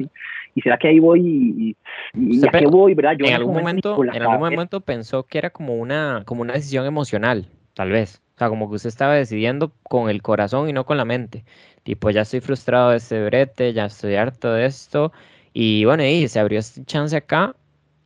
[0.56, 1.76] y, será que ahí voy y,
[2.14, 5.76] y, a qué voy verdad en algún momento en algún momento pensó que era como
[5.76, 8.22] una como una decisión emocional tal vez.
[8.36, 11.44] O sea como que usted estaba decidiendo con el corazón y no con la mente.
[11.84, 15.12] Tipo ya estoy frustrado de este brete ya estoy harto de esto
[15.54, 17.56] y bueno, y se abrió esta chance acá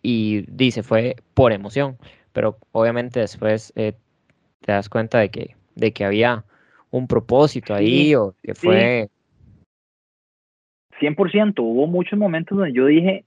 [0.01, 1.97] y dice, fue por emoción,
[2.33, 3.93] pero obviamente después eh,
[4.61, 6.43] te das cuenta de que, de que había
[6.91, 9.09] un propósito ahí o que fue...
[10.99, 13.23] 100%, hubo muchos momentos donde yo dije,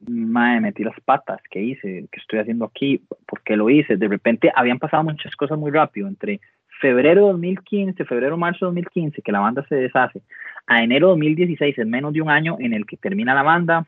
[0.00, 2.08] madre, metí las patas, ¿qué hice?
[2.10, 3.00] ¿Qué estoy haciendo aquí?
[3.26, 3.96] ¿Por qué lo hice?
[3.96, 6.40] De repente habían pasado muchas cosas muy rápido, entre
[6.82, 10.20] febrero de 2015, febrero, marzo de 2015, que la banda se deshace,
[10.66, 13.86] a enero de 2016, en menos de un año en el que termina la banda,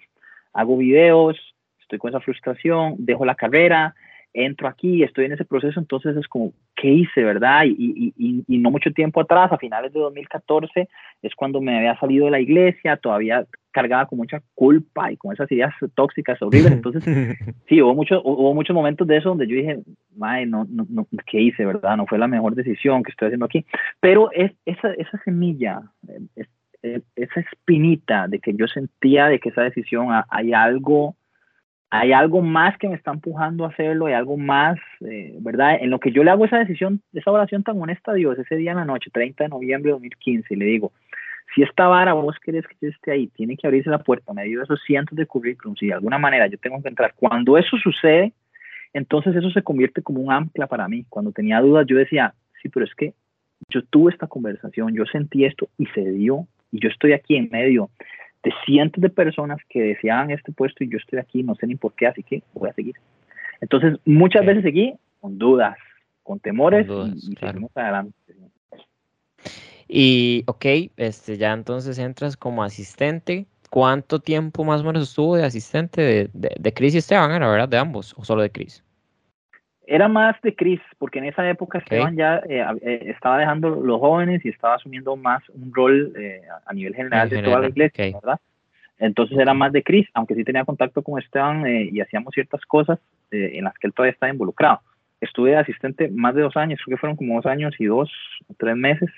[0.53, 1.37] hago videos,
[1.81, 3.97] estoy con esa frustración, dejo la carrera,
[4.35, 7.65] entro aquí, estoy en ese proceso, entonces es como, ¿qué hice, verdad?
[7.65, 10.89] Y, y, y, no mucho tiempo atrás, a finales de 2014,
[11.23, 15.33] es cuando me había salido de la iglesia, todavía cargada con mucha culpa y con
[15.33, 16.73] esas ideas tóxicas horribles.
[16.73, 17.05] Entonces,
[17.69, 19.79] sí, hubo, muchos hubo muchos momentos de eso donde yo dije,
[20.17, 21.97] Mae, no, no, no, ¿qué hice, verdad?
[21.97, 23.65] No fue la mejor decisión que estoy haciendo aquí.
[24.01, 25.81] Pero es, esa, esa semilla,
[26.35, 26.49] es,
[27.17, 31.17] esa espinita de que yo sentía de que esa decisión hay algo
[31.97, 35.79] hay algo más que me está empujando a hacerlo, hay algo más, eh, ¿verdad?
[35.81, 38.57] En lo que yo le hago esa decisión, esa oración tan honesta a Dios, ese
[38.57, 40.93] día en la noche, 30 de noviembre de 2015, y le digo,
[41.55, 44.35] si esta vara vos querés que yo esté ahí, tiene que abrirse la puerta a
[44.35, 47.15] medio de esos cientos de currículums y de alguna manera yo tengo que entrar.
[47.15, 48.33] Cuando eso sucede,
[48.93, 51.07] entonces eso se convierte como un ancla para mí.
[51.09, 53.15] Cuando tenía dudas, yo decía, sí, pero es que
[53.69, 57.51] yo tuve esta conversación, yo sentí esto y se dio, y yo estoy aquí en
[57.53, 57.89] medio
[58.45, 61.77] de cientos de personas que deseaban este puesto y yo estoy aquí, no sé ni
[61.77, 62.95] por qué, así que voy a seguir.
[63.61, 65.77] Entonces, muchas veces seguí con dudas,
[66.23, 68.15] con temores y, seguimos adelante.
[69.89, 70.65] Y, ok,
[70.97, 73.47] este, ya entonces entras como asistente.
[73.71, 77.51] ¿Cuánto tiempo más o menos estuvo de asistente de, de, de Chris y Esteban, era
[77.51, 78.85] verdad, de ambos, o solo de Chris?
[79.87, 84.01] Era más de Chris, porque en esa época Esteban ya eh, eh, estaba dejando los
[84.01, 88.13] jóvenes y estaba asumiendo más un rol eh, a nivel general de toda la iglesia,
[88.15, 88.41] ¿verdad?
[88.99, 92.99] Entonces era más de Chris, aunque sí tenía contacto con Esteban y hacíamos ciertas cosas
[93.31, 94.81] en las que él todavía estaba involucrado.
[95.21, 98.11] Estuve de asistente más de dos años, creo que fueron como dos años y dos
[98.47, 99.11] o tres meses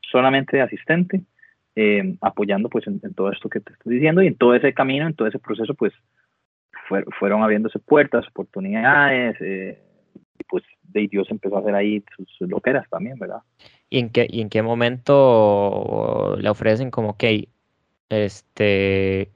[0.00, 1.22] solamente de asistente,
[2.22, 5.14] apoyando pues en, todo esto que te estoy diciendo y en todo ese camino, en
[5.14, 5.92] todo ese proceso pues
[7.18, 9.36] fueron abriéndose puertas, oportunidades,
[10.38, 13.42] y pues de Dios empezó a hacer ahí sus, loqueras también, ¿verdad?
[13.90, 17.48] ¿Y en qué, y en qué momento le ofrecen como que
[18.08, 19.30] este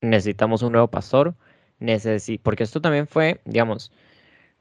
[0.00, 1.34] necesitamos un nuevo pastor?
[2.42, 3.92] porque esto también fue, digamos,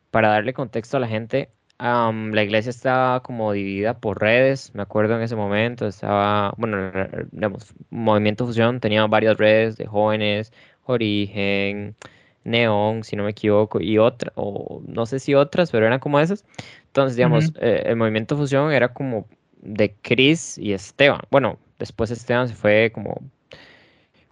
[0.09, 1.49] para darle contexto a la gente,
[1.79, 6.91] la iglesia estaba como dividida por redes, me acuerdo en ese momento, estaba, bueno,
[7.31, 10.53] digamos, Movimiento Fusión tenía varias redes de jóvenes,
[10.85, 11.95] Origen,
[12.43, 16.19] Neon, si no me equivoco, y otra, o no sé si otras, pero eran como
[16.19, 16.45] esas.
[16.87, 19.27] Entonces, digamos, eh, el movimiento fusión era como
[19.61, 21.21] de Chris y Esteban.
[21.29, 23.21] Bueno, después Esteban se fue como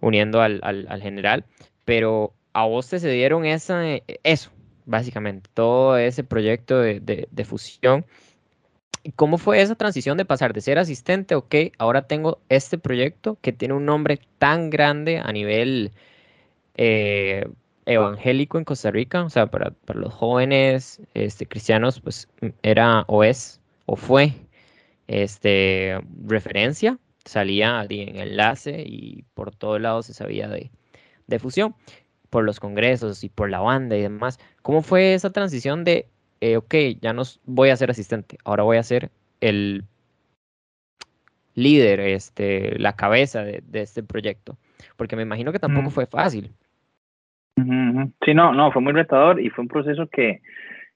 [0.00, 1.44] uniendo al, general,
[1.84, 3.82] pero a vos te se dieron esa,
[4.24, 4.50] eso,
[4.86, 8.04] básicamente, todo ese proyecto de, de, fusión.
[9.16, 13.52] ¿Cómo fue esa transición de pasar de ser asistente, ok, ahora tengo este proyecto que
[13.52, 15.92] tiene un nombre tan grande a nivel
[16.74, 17.48] eh,
[17.90, 22.28] evangélico en Costa Rica, o sea, para, los jóvenes este, cristianos, pues
[22.62, 24.32] era o es o fue
[25.08, 30.70] este, referencia, salía en enlace y por todos lados se sabía de,
[31.26, 31.74] de fusión,
[32.30, 34.38] por los congresos y por la banda y demás.
[34.62, 36.06] ¿Cómo fue esa transición de,
[36.40, 39.10] eh, ok, ya no voy a ser asistente, ahora voy a ser
[39.40, 39.84] el
[41.54, 44.56] líder, este, la cabeza de, de este proyecto?
[44.96, 45.92] Porque me imagino que tampoco mm.
[45.92, 46.54] fue fácil.
[48.24, 50.40] Sí, no, no, fue muy retador y fue un proceso que,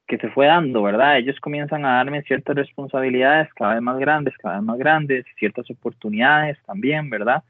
[0.07, 1.19] que se fue dando, ¿verdad?
[1.19, 5.71] Ellos comienzan a darme ciertas responsabilidades cada vez más grandes, cada vez más grandes, ciertas
[5.71, 7.43] oportunidades también, ¿verdad?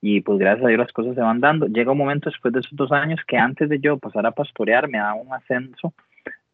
[0.00, 1.68] Y pues gracias a Dios las cosas se van dando.
[1.68, 4.88] Llega un momento después de esos dos años que antes de yo pasar a pastorear
[4.88, 5.94] me da un ascenso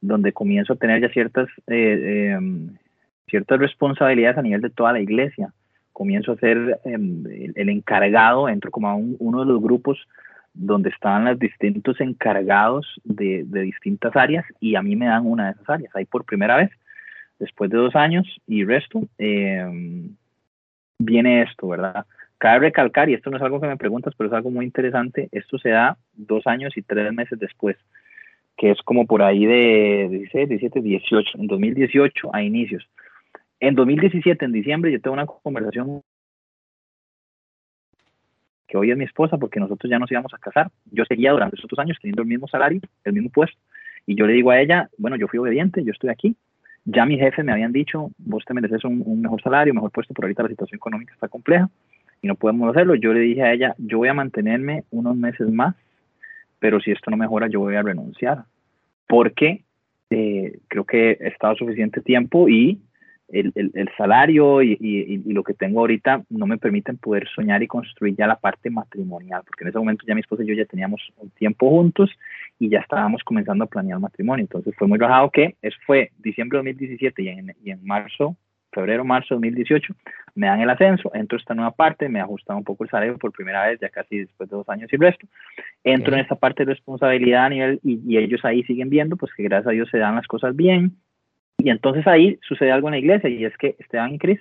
[0.01, 2.77] donde comienzo a tener ya ciertas, eh, em,
[3.27, 5.53] ciertas responsabilidades a nivel de toda la iglesia.
[5.93, 7.25] Comienzo a ser em,
[7.57, 9.99] el, encargado, entro como a uno de los grupos
[10.59, 15.53] donde estaban los distintos encargados de, distintas áreas y a mí me dan una de
[15.53, 15.95] esas áreas.
[15.95, 16.71] Ahí por primera vez,
[17.39, 20.17] después de dos años y resto, em,
[20.99, 22.05] viene esto, ¿verdad?
[22.39, 25.29] Cabe recalcar, y esto no es algo que me preguntas, pero es algo muy interesante,
[25.33, 27.77] esto se da dos años y tres meses después,
[28.57, 32.89] que es como por ahí de 16, 17, 18, en 2018 a inicios.
[33.61, 36.03] En 2017, en diciembre, yo tengo una conversación
[38.69, 40.71] que hoy es mi esposa porque nosotros ya nos íbamos a casar.
[40.93, 43.59] Yo seguía durante esos dos años teniendo el mismo salario, el mismo puesto.
[44.07, 46.37] Y yo le digo a ella, bueno, yo fui obediente, yo estoy aquí.
[46.85, 50.27] Ya mis jefes me habían dicho, vos te mereces un, mejor salario, mejor puesto, pero
[50.27, 51.69] ahorita la situación económica está compleja
[52.23, 52.95] y no podemos hacerlo.
[52.95, 55.75] Yo le dije a ella, yo voy a mantenerme unos meses más,
[56.59, 58.45] pero si esto no mejora, yo voy a renunciar.
[59.07, 59.65] Porque
[60.11, 62.81] eh, creo que he estado suficiente tiempo y
[63.29, 67.67] el, el, salario y, y, lo que tengo ahorita no me permiten poder soñar y
[67.67, 70.65] construir ya la parte matrimonial, porque en ese momento ya mi esposa y yo ya
[70.65, 72.11] teníamos un tiempo juntos
[72.59, 74.45] y ya estábamos comenzando a planear matrimonio.
[74.45, 78.37] Entonces fue muy bajado que eso fue diciembre de 2017 y en, y en marzo,
[78.73, 79.95] febrero, marzo de 2018,
[80.35, 83.19] me dan el ascenso, entro a esta nueva parte, me ajustan un poco el salario
[83.19, 85.27] por primera vez, ya casi después de dos años y resto.
[85.85, 89.33] Entro en esta parte de responsabilidad a nivel y, y ellos ahí siguen viendo, pues
[89.35, 90.97] que gracias a Dios se dan las cosas bien
[91.59, 94.41] y entonces ahí sucede algo en la iglesia y es que Esteban y Cris,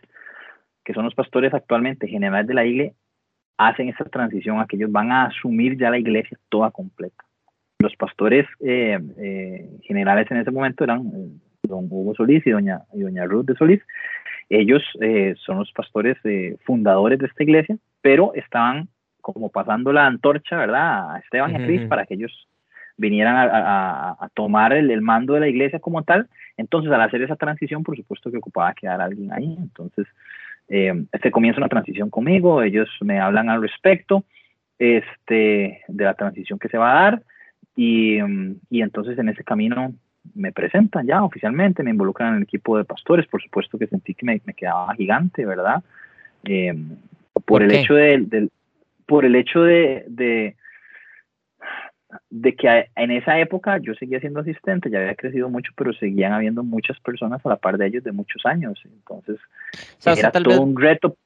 [0.85, 2.93] que son los pastores actualmente generales de la iglesia,
[3.57, 7.23] hacen esa transición a que ellos van a asumir ya la iglesia toda completa.
[7.79, 11.29] Los pastores eh, eh, generales en ese momento eran eh,
[11.63, 13.81] don Hugo Solís y doña, y doña Ruth de Solís.
[14.49, 14.81] Ellos
[15.45, 16.15] son los pastores
[16.63, 18.87] fundadores de esta iglesia, pero estaban
[19.19, 21.15] como pasando la antorcha, ¿verdad?
[21.15, 22.47] A Esteban y a Cris para que ellos
[22.97, 26.27] vinieran a, tomar el, mando de la iglesia como tal.
[26.57, 29.55] Entonces, al hacer esa transición, por supuesto que ocupaba quedar alguien ahí.
[29.59, 30.07] Entonces,
[30.69, 34.25] eh, se comienza una transición conmigo, ellos me hablan al respecto
[34.79, 37.21] este, de la transición que se va a dar
[37.75, 38.17] y,
[38.69, 39.93] y entonces en ese camino
[40.35, 44.13] me presentan ya oficialmente, me involucran en el equipo de pastores, por supuesto que sentí
[44.13, 45.83] que me, quedaba gigante, ¿verdad?
[46.43, 46.73] Eh,
[47.45, 48.49] por, el hecho de,
[49.05, 50.55] por el hecho de,
[52.29, 56.33] de que en esa época yo seguía siendo asistente, ya había crecido mucho, pero seguían
[56.33, 58.79] habiendo muchas personas a la par de ellos de muchos años.
[58.85, 59.39] Entonces,
[60.05, 61.17] era todo un reto.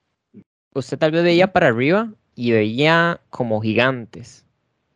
[0.74, 4.46] Usted tal vez veía para arriba y veía como gigantes,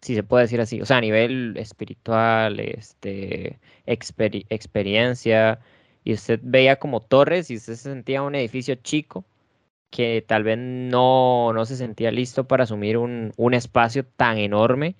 [0.01, 0.81] si se puede decir así.
[0.81, 5.59] O sea, a nivel espiritual, este, experiencia,
[6.03, 9.25] y usted veía como torres y usted se sentía un edificio chico
[9.91, 14.95] que tal vez no, no se sentía listo para asumir un, un espacio tan enorme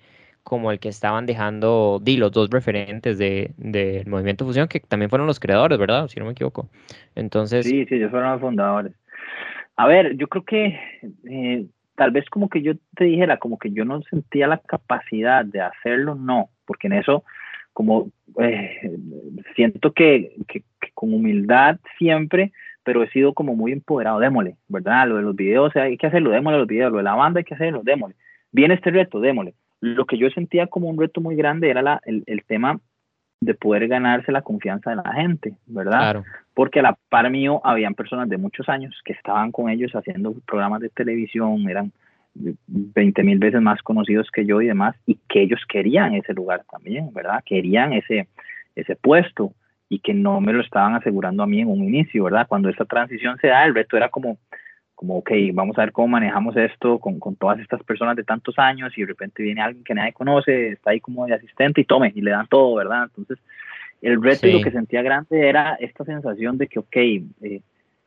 [0.46, 5.10] como el que estaban dejando di, los dos referentes del de, movimiento fusión, que también
[5.10, 6.06] fueron los creadores, ¿verdad?
[6.06, 6.68] Si no me equivoco.
[7.16, 7.66] Entonces.
[7.66, 8.92] Sí, sí, ellos fueron los fundadores.
[9.74, 10.78] A ver, yo creo que
[11.28, 11.66] eh,
[11.96, 15.62] tal vez como que yo te dijera, como que yo no sentía la capacidad de
[15.62, 17.24] hacerlo, no, porque en eso,
[17.72, 18.96] como eh,
[19.56, 20.62] siento que, que,
[20.94, 22.52] con humildad siempre,
[22.84, 25.08] pero he sido como muy empoderado, démosle, ¿verdad?
[25.08, 27.44] Lo de los videos, hay que hacerlo, démosle los videos, lo de la banda hay
[27.44, 28.14] que hacerlo, démosle.
[28.52, 32.44] Viene este reto, démosle lo que yo sentía como un reto muy grande era el,
[32.46, 32.80] tema
[33.40, 36.22] de poder ganarse la confianza de la gente, ¿verdad?
[36.54, 40.34] Porque a la par mío habían personas de muchos años que estaban con ellos haciendo
[40.46, 41.92] programas de televisión, eran
[42.34, 46.64] 20 mil veces más conocidos que yo y demás, y que ellos querían ese lugar
[46.70, 47.42] también, ¿verdad?
[47.44, 48.28] Querían ese,
[48.74, 49.52] ese puesto
[49.88, 52.46] y que no me lo estaban asegurando a mí en un inicio, ¿verdad?
[52.48, 54.38] Cuando esa transición se da, el reto era como,
[54.96, 58.58] como ok, vamos a ver cómo manejamos esto con, con todas estas personas de tantos
[58.58, 61.84] años y de repente viene alguien que nadie conoce, está ahí como de asistente y
[61.84, 63.04] tome, y le dan todo, ¿verdad?
[63.04, 63.38] Entonces,
[64.00, 67.60] el reto y lo que sentía grande era esta sensación de que, ok, eh,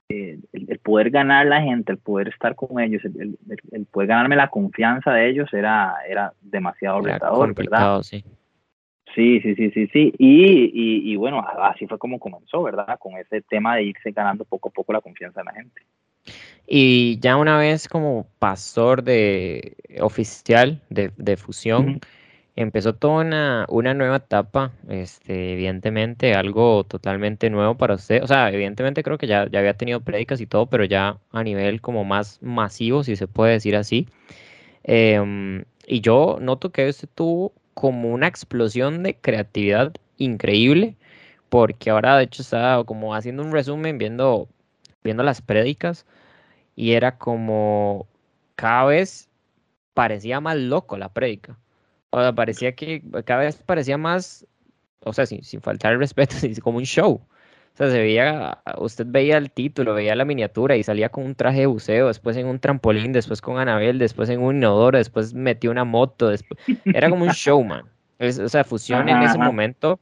[0.10, 3.38] eh, el, poder ganar la gente, el poder estar con ellos, el,
[3.72, 8.02] el, poder ganarme la confianza de ellos era, era demasiado retador, ¿verdad?
[8.02, 8.24] Sí.
[9.16, 10.14] Sí, sí, sí, sí, sí.
[10.18, 12.98] Y, y, y, bueno, así fue como comenzó, ¿verdad?
[13.00, 15.82] Con ese tema de irse ganando poco a poco la confianza de la gente.
[16.68, 22.00] Y ya una vez como pastor de oficial de, de fusión,
[22.56, 28.22] empezó toda una, una, nueva etapa, este, evidentemente, algo totalmente nuevo para usted.
[28.22, 31.44] O sea, evidentemente creo que ya, ya había tenido prédicas y todo, pero ya a
[31.44, 34.08] nivel como más masivo, si se puede decir así.
[34.84, 40.98] Em, y yo noto que usted tuvo como una explosión de creatividad increíble,
[41.50, 44.50] porque ahora de hecho estaba como haciendo un resumen, viendo,
[45.04, 46.06] viendo las prédicas,
[46.76, 48.08] y era como
[48.56, 49.30] cada vez
[49.94, 51.58] parecía más loco la prédica.
[52.12, 54.46] O sea, parecía que cada vez parecía más,
[55.02, 57.22] o sea, sin, sin faltar el respeto, como un show.
[57.74, 61.36] O sea, se veía, usted veía el título, veía la miniatura y salía con un
[61.36, 65.34] traje de buceo, después en un trampolín, después con Anabel, después en un inodoro, después
[65.34, 66.60] metió una moto, después...
[66.86, 67.86] Era como un showman.
[68.20, 70.00] o sea, fusión en ese momento,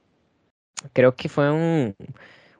[0.93, 1.95] creo que fue un,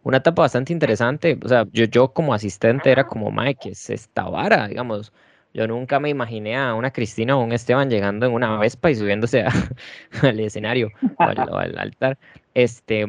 [0.08, 1.38] una etapa bastante interesante.
[1.44, 5.12] O sea, yo, yo como asistente era como, Mike, es esta vara, digamos.
[5.54, 8.96] Yo nunca me imaginé a una Cristina o un Esteban llegando en una Vespa y
[8.96, 9.44] subiéndose
[10.22, 11.24] al escenario o
[11.58, 12.18] al, altar.
[12.54, 13.06] Este,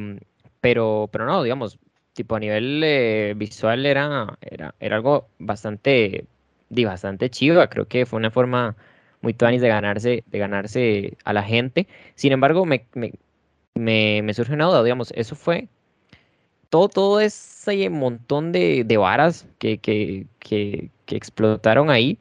[0.61, 1.79] pero, pero no, digamos,
[2.15, 6.27] tipo a nivel eh, visual era, era, era algo bastante,
[6.69, 7.69] di, bastante chido.
[7.69, 8.75] Creo que fue una forma
[9.21, 11.87] muy tuanis de ganarse, de ganarse a la gente.
[12.17, 13.13] Sin embargo, me, me,
[13.75, 15.69] me, me surge una duda, digamos, eso fue
[16.71, 22.19] todo, todo ese montón de, de varas que, que, que, explotaron ahí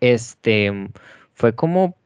[0.00, 0.72] este,
[1.34, 1.96] fue como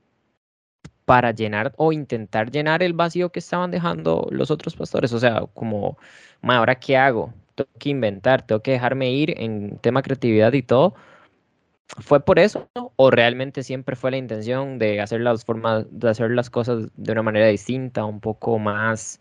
[1.05, 5.13] para llenar o intentar llenar el vacío que estaban dejando los otros pastores.
[5.13, 5.99] O sea, como,
[6.43, 7.35] ¿ahora qué hago?
[7.55, 10.95] Tengo que inventar, tengo que dejarme ir en tema creatividad y todo.
[11.99, 16.31] ¿Fue por eso o realmente siempre fue la intención de hacer las formas, de hacer
[16.31, 19.21] las cosas de una manera distinta, un poco más,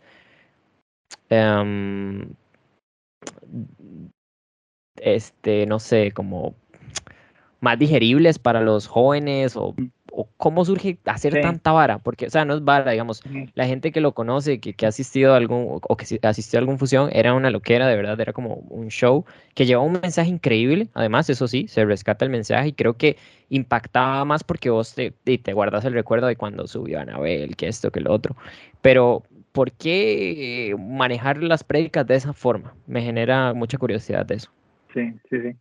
[1.28, 2.34] em,
[4.96, 6.54] este, no sé, como
[7.60, 9.74] más digeribles para los jóvenes o,
[10.10, 13.22] o cómo surge hacer tanta vara, porque, o sea, no es vara, digamos,
[13.54, 16.60] la gente que lo conoce, que, que ha asistido a algún, o que asistió a
[16.60, 20.28] alguna fusión, era una loquera, de verdad, era como un show que llevaba un mensaje
[20.28, 23.16] increíble, además, eso sí, se rescata el mensaje y creo que
[23.48, 27.92] impactaba más porque vos te, te guardas el recuerdo de cuando subió Anabel, que esto,
[27.92, 28.36] que lo otro,
[28.80, 29.22] pero
[29.52, 32.74] ¿por qué manejar las prédicas de esa forma?
[32.86, 34.50] Me genera mucha curiosidad de eso.
[34.92, 35.56] Sí, sí, sí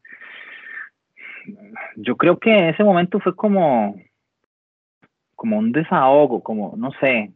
[1.95, 3.95] yo creo que ese momento fue como,
[5.35, 7.31] como un desahogo, como, no sé,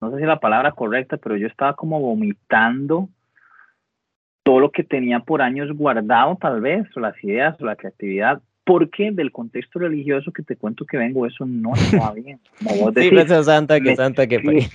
[0.00, 3.08] no sé si la palabra correcta, pero yo estaba como vomitando
[4.42, 8.42] todo lo que tenía por años guardado, tal vez, o las ideas, o la creatividad,
[8.64, 12.38] porque del contexto religioso que te cuento que vengo, eso no estaba bien.
[12.96, 14.36] sí, gracias Santa, que Santa, que...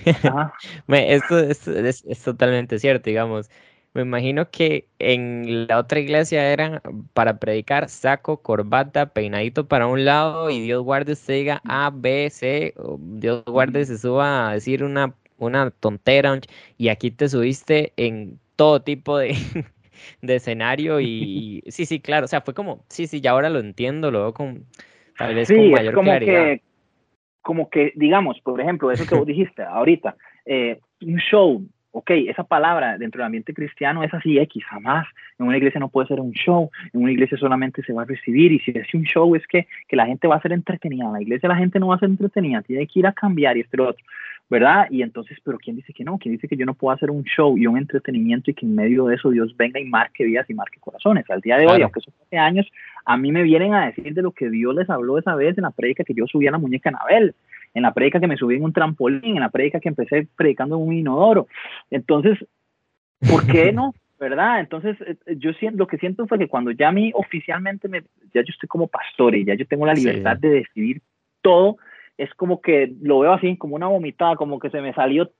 [0.88, 3.50] esto, esto es, es, totalmente cierto, digamos.
[3.94, 6.80] Me imagino que en la otra iglesia eran
[7.14, 12.28] para predicar saco, corbata, peinadito para un lado y Dios guarde se diga A, B,
[12.30, 16.38] C, Dios guarde se suba a decir una, una tontera
[16.76, 19.34] y aquí te subiste en todo tipo de,
[20.22, 23.60] de escenario y sí, sí, claro, o sea, fue como, sí, sí, ya ahora lo
[23.60, 24.64] entiendo, lo veo con
[25.16, 26.44] tal vez con mayor como claridad.
[26.44, 26.62] Que,
[27.42, 32.44] como que, digamos, por ejemplo, eso que vos dijiste ahorita, eh, un show, ok, esa
[32.44, 35.06] palabra dentro del ambiente cristiano es así X, jamás.
[35.38, 38.04] En una iglesia no puede ser un show, en una iglesia solamente se va a
[38.04, 41.06] recibir y si es un show es que, que la gente va a ser entretenida,
[41.06, 43.56] en la iglesia la gente no va a ser entretenida, tiene que ir a cambiar
[43.56, 44.04] y este otro,
[44.50, 44.86] ¿verdad?
[44.90, 46.18] Y entonces, pero ¿quién dice que no?
[46.18, 48.74] ¿Quién dice que yo no puedo hacer un show y un entretenimiento y que en
[48.74, 51.28] medio de eso Dios venga y marque vidas y marque corazones?
[51.30, 52.66] Al día de hoy, aunque son hace años,
[53.04, 55.62] a mí me vienen a decir de lo que Dios les habló esa vez en
[55.62, 57.34] la predica que yo subí a la muñeca Anabel
[57.74, 60.76] en la predica que me subí en un trampolín, en la predica que empecé predicando
[60.76, 61.46] en un inodoro.
[61.90, 62.38] Entonces,
[63.28, 63.94] ¿por qué no?
[64.18, 64.58] ¿Verdad?
[64.58, 68.00] Entonces, eh, yo siento, lo que siento fue que cuando ya a mí oficialmente, me,
[68.34, 71.00] ya yo estoy como pastor y ya yo tengo la libertad de decidir
[71.40, 71.76] todo,
[72.18, 75.30] es como que lo veo así, como una vomitada, como que se me salió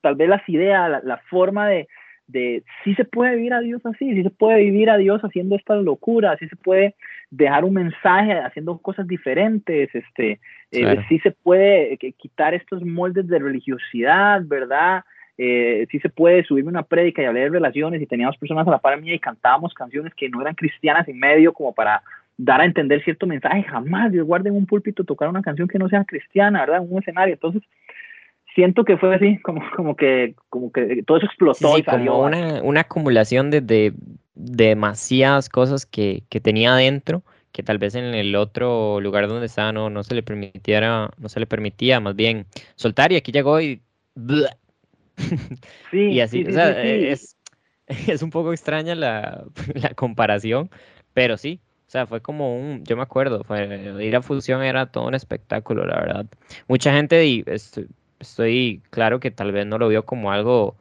[0.00, 1.86] tal vez las ideas, la, forma de,
[2.26, 5.56] de sí se puede vivir a Dios así, sí se puede vivir a Dios haciendo
[5.56, 6.94] estas locuras, sí se puede
[7.30, 13.38] dejar un mensaje haciendo cosas diferentes, este, eh, sí se puede quitar estos moldes de
[13.38, 15.04] religiosidad, ¿verdad?
[15.36, 18.70] Eh, sí se puede subirme una prédica y hablar de relaciones y teníamos personas a
[18.70, 22.02] la par mía y cantábamos canciones que no eran cristianas en medio como para
[22.36, 25.78] dar a entender cierto mensaje, jamás Dios guarde en un púlpito tocar una canción que
[25.78, 26.82] no sea cristiana, ¿verdad?
[26.82, 27.34] En un escenario.
[27.34, 27.62] Entonces,
[28.54, 32.62] siento que fue así, como, como que como que todo eso explotó y Como una,
[32.62, 33.92] una, acumulación de, de,
[34.34, 37.22] demasiadas cosas que, que, tenía adentro,
[37.52, 41.28] que tal vez en el otro lugar donde estaba no, no se le permitiera, no
[41.28, 43.80] se le permitía más bien soltar, y aquí llegó y
[45.90, 47.36] Sí, y así, o sea, es,
[47.86, 50.70] es un poco extraña la, la comparación,
[51.12, 51.60] pero sí,
[51.94, 53.66] sea, fue como un, yo me acuerdo, fue,
[54.04, 56.26] ir a Fusión era todo un espectáculo, la verdad.
[56.68, 57.44] Mucha gente, y
[58.18, 60.76] estoy, claro que tal vez no lo vio como algo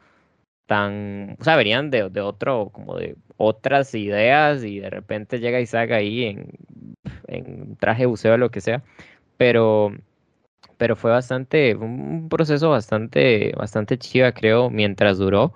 [0.68, 5.62] tan, o sea, venían de, de otro, como de otras ideas y de repente llega
[5.62, 6.52] Isaac ahí en,
[7.28, 8.84] en traje buceo o lo que sea,
[9.38, 9.94] pero,
[10.78, 15.54] pero fue bastante, un proceso bastante, bastante chiva, creo, mientras duró.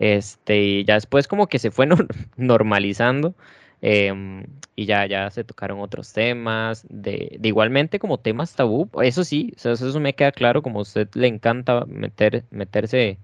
[0.00, 1.86] Este, y ya después como que se fue
[2.36, 3.34] normalizando
[3.80, 9.52] Em, y ya, ya se tocaron otros temas, de, igualmente como temas tabú, eso sí,
[9.56, 13.18] eso me queda claro, como a usted le encanta meter, meterse,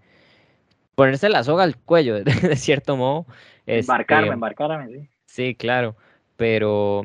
[0.95, 3.27] ponerse la soga al cuello, de, cierto modo.
[3.67, 5.09] Embarcarme, este, embarcarme, sí.
[5.27, 5.97] Sí, claro,
[6.37, 7.05] pero,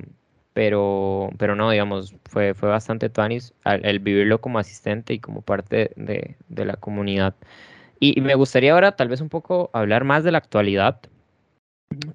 [0.54, 5.92] pero, pero no, digamos, fue, fue bastante tuanis el, vivirlo como asistente y como parte
[5.96, 7.34] de, de la comunidad.
[8.00, 11.02] Y, y me gustaría ahora tal vez un poco hablar más de la actualidad,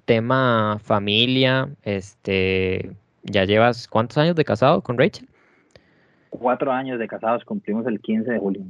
[0.05, 5.27] Tema familia, este, ¿ya llevas cuántos años de casado con Rachel?
[6.29, 8.63] Cuatro años de casados, cumplimos el 15 de julio.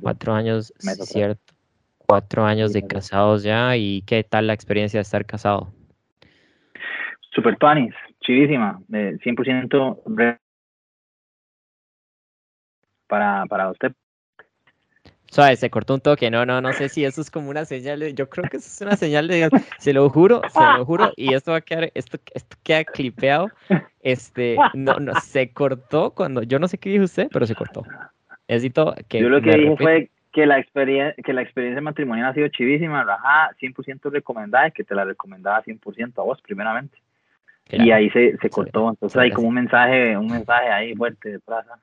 [0.00, 1.54] Cuatro años, cierto.
[1.98, 5.72] Cuatro años de casados ya, ¿y qué tal la experiencia de estar casado?
[7.32, 10.38] Super tuanis, chidísima, 100% eh,
[13.08, 13.92] para, para usted,
[15.56, 16.30] Se cortó un toque.
[16.30, 18.14] No, no, no sé si eso es como una señal de.
[18.14, 19.48] Yo creo que eso es una señal de.
[19.78, 21.12] Se lo juro, se lo juro.
[21.16, 21.90] Y esto va a quedar.
[21.94, 23.50] Esto, esto queda clipeado.
[24.00, 24.56] Este.
[24.74, 26.42] No, no, se cortó cuando.
[26.42, 27.84] Yo no sé qué dijo usted, pero se cortó.
[28.48, 29.20] Necesito que.
[29.20, 33.02] Yo lo que dije fue que la, experiencia, que la experiencia matrimonial ha sido chivísima,
[33.04, 36.98] rajá, 100% recomendada y que te la recomendaba 100% a vos, primeramente.
[37.70, 41.40] Y ahí se, se cortó, entonces hay como un mensaje, un mensaje ahí fuerte de
[41.40, 41.80] plaza.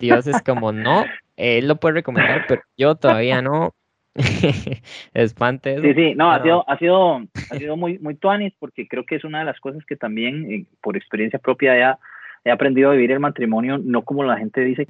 [0.00, 1.04] Dios es como, no,
[1.40, 3.74] él lo puede recomendar, pero yo todavía no.
[5.14, 9.04] Espante Sí, sí, no, ha sido, ha sido, ha sido muy, muy tuanis porque creo
[9.04, 11.98] que es una de las cosas que también, eh, por experiencia propia, ya
[12.44, 14.88] he aprendido a vivir el matrimonio no como la gente dice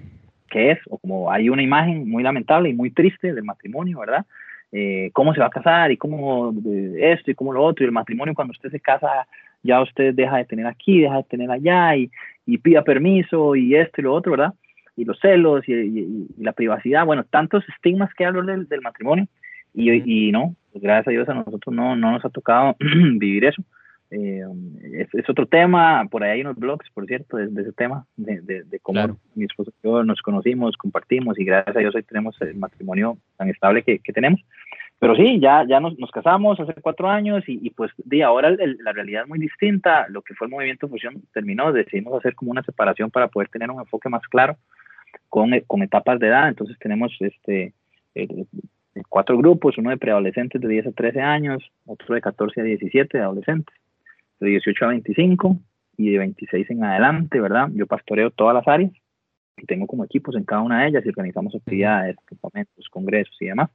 [0.49, 4.25] que es, o como hay una imagen muy lamentable y muy triste del matrimonio, ¿verdad?
[4.73, 6.55] Eh, cómo se va a casar y cómo
[6.99, 9.27] esto y cómo lo otro, y el matrimonio cuando usted se casa
[9.63, 12.11] ya usted deja de tener aquí, deja de tener allá y,
[12.47, 14.55] y pida permiso y esto y lo otro, ¿verdad?
[15.01, 19.27] Y los celos y, la privacidad, bueno, tantos estigmas que hablo del, del matrimonio
[19.73, 22.77] y, y no, pues gracias a Dios a nosotros no, no nos ha tocado
[23.19, 23.63] vivir eso.
[24.11, 24.43] Eh,
[25.13, 28.81] es, otro tema, por ahí hay unos blogs, por cierto, de, ese tema, de, de,
[28.81, 32.57] cómo mi esposo y yo nos conocimos, compartimos y gracias a Dios hoy tenemos el
[32.57, 34.41] matrimonio tan estable que, que tenemos
[35.01, 38.51] pero sí, ya, ya nos, nos casamos hace cuatro años y, y pues de ahora
[38.51, 40.07] la realidad es muy distinta.
[40.11, 43.49] Lo que fue el movimiento de fusión terminó, decidimos hacer como una separación para poder
[43.49, 44.59] tener un enfoque más claro
[45.29, 46.49] con, con etapas de edad.
[46.49, 47.75] Entonces tenemos este
[49.09, 53.19] cuatro grupos, uno de preadolescentes de 10 a 13 años, otro de 14 a 17
[53.19, 53.75] de adolescentes,
[54.41, 55.57] de 18 a 25
[55.97, 57.69] y de 26 en adelante, ¿verdad?
[57.73, 58.93] Yo pastoreo todas las áreas
[59.57, 63.47] y tengo como equipos en cada una de ellas y organizamos actividades, campamentos, congresos y
[63.47, 63.71] demás.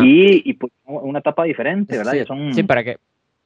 [0.00, 2.12] Y, y, pues una etapa diferente, ¿verdad?
[2.12, 2.54] Sí, son...
[2.54, 2.96] sí, para que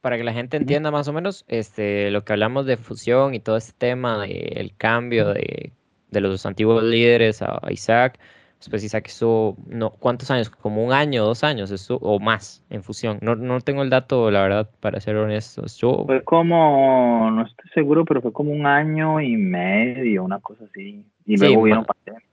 [0.01, 3.41] para que la gente entienda más o menos este lo que hablamos de fusión y
[3.41, 5.73] todo este tema del cambio de,
[6.11, 8.19] de, los antiguos líderes a Isaac,
[8.59, 10.51] después Isaac estuvo, no, ¿cuántos años?
[10.51, 13.19] Como un año, dos años estuvo, o más en fusión.
[13.21, 15.63] No, no tengo el dato, la verdad, para ser honesto.
[16.07, 21.05] Fue como, no estoy seguro, pero fue como un año y medio, una cosa así.
[21.27, 22.29] Y luego vino pandemia.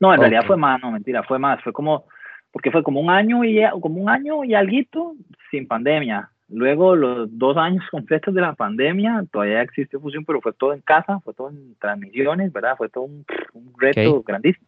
[0.00, 2.04] No, en realidad fue más, no, mentira, fue más, fue como
[2.52, 5.14] porque fue como un año y como un año y algo
[5.50, 6.30] sin pandemia.
[6.48, 10.80] Luego los dos años completos de la pandemia, todavía existe fusión, pero fue todo en
[10.80, 12.76] casa, fue todo en transmisiones, ¿verdad?
[12.76, 13.24] Fue todo un,
[13.76, 14.66] reto grandísimo.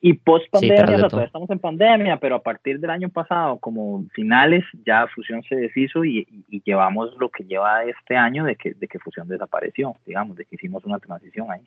[0.00, 4.64] Y post pandemia, todavía estamos en pandemia, pero a partir del año pasado, como finales,
[4.86, 6.24] ya Fusión se deshizo y,
[6.64, 10.54] llevamos lo que lleva este año de que, de que Fusión desapareció, digamos, de que
[10.54, 11.62] hicimos una transición ahí.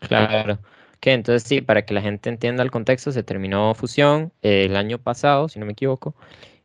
[0.00, 0.58] Claro
[1.02, 4.98] que entonces sí, para que la gente entienda el contexto, se terminó Fusión el año
[4.98, 6.14] pasado, si no me equivoco,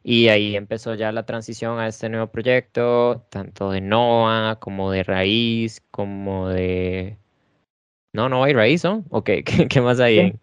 [0.04, 5.04] Y ahí empezó ya la transición a este nuevo proyecto, tanto de Noah como de
[5.04, 7.18] Raíz, como de...
[8.14, 9.04] No, no hay Raíz, ¿no?
[9.10, 9.30] Ok,
[9.70, 10.20] ¿qué, más hay?
[10.20, 10.40] En...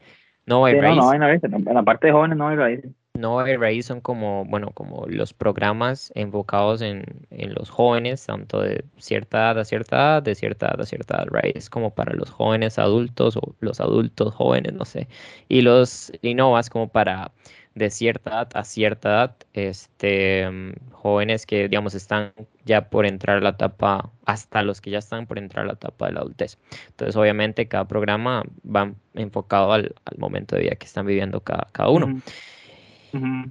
[0.47, 0.97] No hay Raíz.
[0.97, 1.45] No, no hay Raíz.
[1.45, 2.85] En la parte de jóvenes no hay Raíz.
[3.17, 8.61] No hay Raíz son como, bueno, como los programas enfocados en, en, los jóvenes, tanto
[8.61, 11.29] de cierta edad a cierta edad, de cierta edad a cierta edad.
[11.31, 15.07] Raíz como para los jóvenes adultos o los adultos jóvenes, no sé.
[15.49, 17.31] Y los Innovas como para
[17.75, 22.33] de cierta edad a cierta edad, este, mm, jóvenes que, digamos, están
[22.65, 25.73] ya por entrar a la etapa, hasta los que ya están por entrar a la
[25.75, 26.59] etapa de la adultez.
[26.89, 31.91] Entonces, obviamente, cada programa va enfocado al, momento de vida que están viviendo cada, cada
[31.91, 32.21] uno.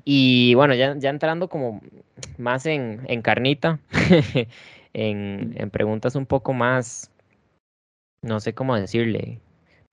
[0.03, 1.81] Y bueno, ya, ya entrando como
[2.37, 3.79] más en, en carnita,
[4.93, 7.11] en, en preguntas un poco más,
[8.21, 9.39] no sé cómo decirle,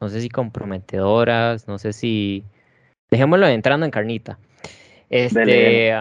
[0.01, 2.45] no sé si comprometedoras, no sé si
[3.11, 4.39] Dejémoslo entrando en carnita.
[5.09, 5.93] Este,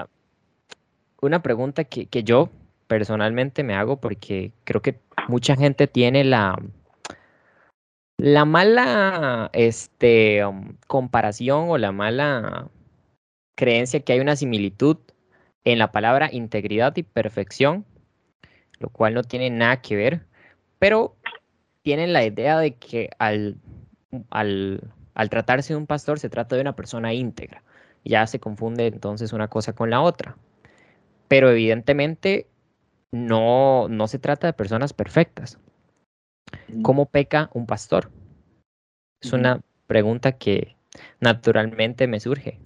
[1.22, 2.50] una pregunta que, que, yo
[2.88, 6.56] personalmente me hago porque creo que mucha gente tiene la,
[8.18, 12.68] la mala este, um, comparación o la mala
[13.56, 14.98] creencia que hay una similitud
[15.64, 17.86] en la palabra integridad y perfección,
[18.80, 20.26] lo cual no tiene nada que ver,
[20.80, 21.16] pero
[21.82, 23.56] tienen la idea de que al,
[24.30, 24.82] al
[25.20, 27.62] al tratarse de un pastor se trata de una persona íntegra.
[28.06, 30.38] Ya se confunde entonces una cosa con la otra.
[31.28, 32.48] Pero evidentemente
[33.12, 35.60] no, no se trata de personas perfectas.
[36.82, 38.10] ¿Cómo peca un pastor?
[39.20, 40.78] Es una pregunta que
[41.20, 42.58] naturalmente me surge.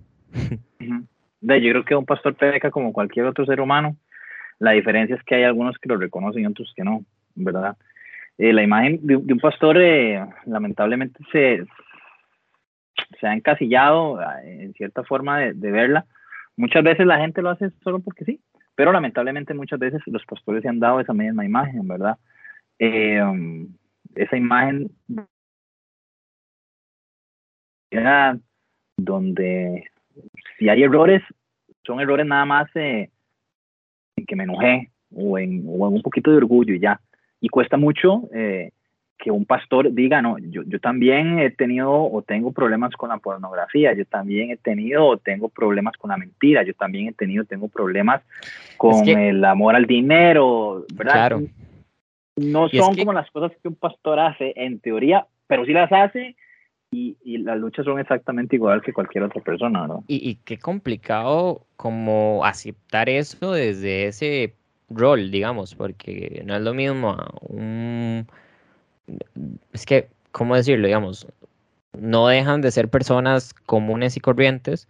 [1.42, 3.98] Yo creo que un pastor peca como cualquier otro ser humano.
[4.60, 7.04] La diferencia es que hay algunos que lo reconocen y otros que no,
[7.34, 7.78] ¿verdad?
[8.38, 11.66] Eh, la imagen de, un pastor eh, lamentablemente se,
[13.20, 16.06] se ha encasillado ah, en cierta forma de, verla.
[16.56, 18.40] Muchas veces la gente lo hace solo porque sí,
[18.76, 22.18] pero lamentablemente muchas veces los pastores se han dado esa misma imagen, ¿verdad?
[22.80, 23.22] Eh,
[24.16, 24.92] esa imagen
[28.98, 29.86] donde
[30.58, 31.22] si hay errores,
[31.86, 33.10] son errores nada más en
[34.28, 37.00] que me enojé o en, o en, un poquito de orgullo y ya.
[37.40, 38.72] Y cuesta mucho eh,
[39.18, 43.18] que un pastor diga, no, yo, yo también he tenido o tengo problemas con la
[43.18, 47.46] pornografía, yo también he tenido o tengo problemas con la mentira, yo también he tenido,
[47.46, 48.22] tengo problemas
[48.78, 51.14] con el amor al dinero, ¿verdad?
[51.14, 51.42] Claro.
[52.36, 56.36] No son como las cosas que un pastor hace en teoría, pero sí las hace
[56.92, 60.04] y, y, las luchas son exactamente igual que cualquier otra persona, ¿no?
[60.08, 64.54] Y, y qué complicado como aceptar eso desde ese
[64.90, 68.28] rol, digamos, porque no es lo mismo un
[69.72, 70.88] es que, ¿cómo decirlo?
[70.88, 71.28] Digamos,
[71.98, 74.88] no dejan de ser personas comunes y corrientes,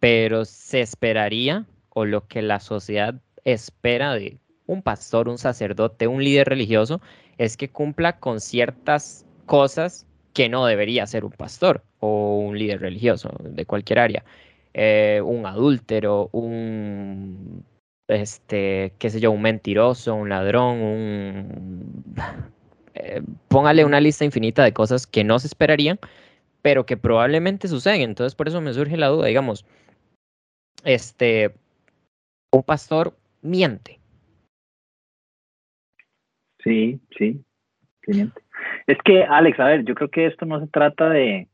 [0.00, 3.14] pero se esperaría, o lo que la sociedad
[3.44, 7.00] espera de un pastor, un sacerdote, un líder religioso,
[7.38, 12.80] es que cumpla con ciertas cosas que no debería ser un pastor o un líder
[12.80, 14.24] religioso de cualquier área.
[14.74, 17.64] Eh, un adúltero, un,
[18.06, 22.14] este, qué sé yo, un mentiroso, un ladrón, un
[22.98, 25.98] eh, póngale una lista infinita de cosas que no se esperarían,
[26.62, 28.02] pero que probablemente suceden.
[28.02, 29.64] Entonces, por eso me surge la duda, digamos,
[30.84, 31.54] este,
[32.52, 33.98] un pastor miente.
[36.62, 37.40] Sí, sí,
[38.04, 38.40] sí miente.
[38.86, 41.48] Es que, Alex, a ver, yo creo que esto no se trata de,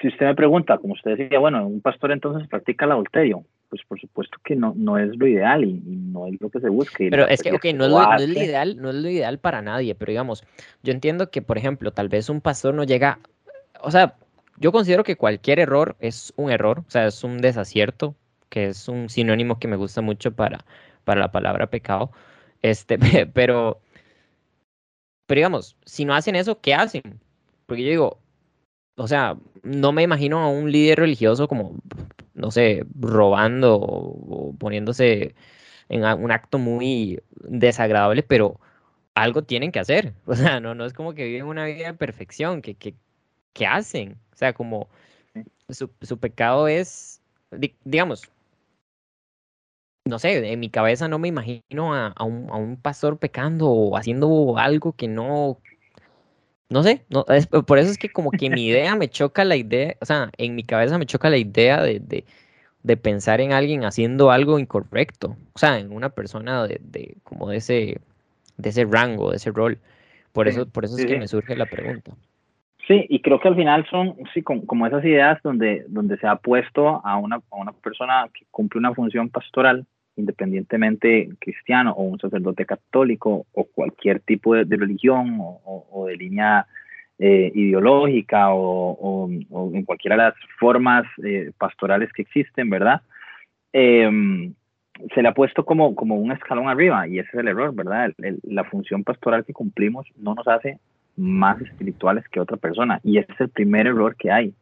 [0.00, 3.82] si usted me pregunta, como usted decía, bueno, un pastor entonces practica el adulterio pues
[3.86, 7.08] por supuesto que no, no es lo ideal y, no es lo que se busque.
[7.08, 10.10] Pero es que, ok, no es, lo, ideal, no es lo ideal para nadie, pero
[10.10, 10.44] digamos,
[10.82, 13.20] yo entiendo que, por ejemplo, tal vez un pastor no llega,
[13.80, 14.16] o sea,
[14.58, 18.16] yo considero que cualquier error es un error, o sea, es un desacierto,
[18.48, 20.64] que es un sinónimo que me gusta mucho para,
[21.04, 22.10] para la palabra pecado,
[22.60, 22.98] este,
[23.32, 23.80] pero,
[25.26, 27.20] pero digamos, si no hacen eso, ¿qué hacen?
[27.66, 28.18] Porque yo digo,
[28.96, 31.76] o sea, no me imagino a un líder religioso como
[32.40, 35.34] no sé, robando o, poniéndose
[35.88, 38.60] en un acto muy desagradable, pero
[39.14, 40.14] algo tienen que hacer.
[40.26, 42.94] O sea, no, no es como que viven una vida de perfección, que, que,
[43.52, 44.18] que hacen.
[44.32, 44.88] O sea, como
[45.68, 47.22] su, su pecado es,
[47.84, 48.30] digamos,
[50.04, 53.68] no sé, en mi cabeza no me imagino a, a, un, a, un, pastor pecando
[53.70, 55.60] o haciendo algo que no,
[56.70, 59.56] no sé, no, es, por eso es que como que mi idea me choca la
[59.56, 62.24] idea, o sea, en mi cabeza me choca la idea de, de,
[62.82, 67.48] de pensar en alguien haciendo algo incorrecto, o sea, en una persona de, de como
[67.48, 68.00] de ese,
[68.56, 69.78] de ese rango, de ese rol.
[70.32, 72.12] Por eso, por eso es que me surge la pregunta.
[72.86, 76.36] Sí, y creo que al final son sí, como, esas ideas donde, donde se ha
[76.36, 79.86] puesto a una, a una persona que cumple una función pastoral,
[80.20, 86.66] independientemente cristiano o un sacerdote católico o cualquier tipo de, religión o, de línea
[87.18, 93.02] eh, ideológica o, en cualquiera de las formas eh, pastorales que existen, ¿verdad?
[93.72, 94.54] Em,
[95.14, 98.12] se le ha puesto como, como un escalón arriba y ese es el error, ¿verdad?
[98.42, 100.78] la función pastoral que cumplimos no nos hace
[101.16, 104.54] más espirituales que otra persona y ese es el primer error que hay.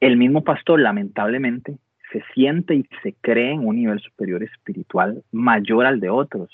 [0.00, 1.76] El mismo pastor, lamentablemente,
[2.12, 6.50] se siente y se cree en un nivel superior espiritual mayor al de otros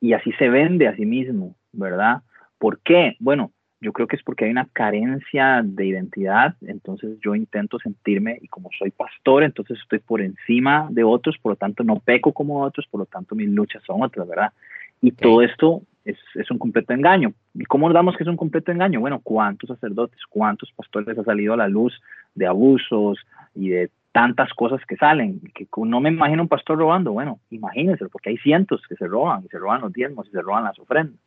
[0.00, 2.22] y así se vende a sí mismo, ¿verdad?
[2.58, 3.16] ¿Por qué?
[3.18, 8.38] Bueno, yo creo que es porque hay una carencia de identidad, entonces yo intento sentirme,
[8.40, 12.32] y como soy pastor, entonces estoy por encima de otros, por lo tanto no peco
[12.32, 14.52] como otros, por lo tanto mis luchas son otras, ¿verdad?
[15.00, 17.32] Y todo esto es, es, un completo engaño.
[17.54, 18.98] ¿Y cómo damos que es un completo engaño?
[18.98, 22.00] Bueno, ¿cuántos sacerdotes, cuántos pastores ha salido a la luz
[22.34, 23.18] de abusos
[23.54, 25.40] y de tantas cosas que salen?
[25.54, 27.12] Que no me imagino un pastor robando.
[27.12, 30.42] Bueno, imagínense, porque hay cientos que se roban, y se roban los diezmos y se
[30.42, 31.20] roban las ofrendas.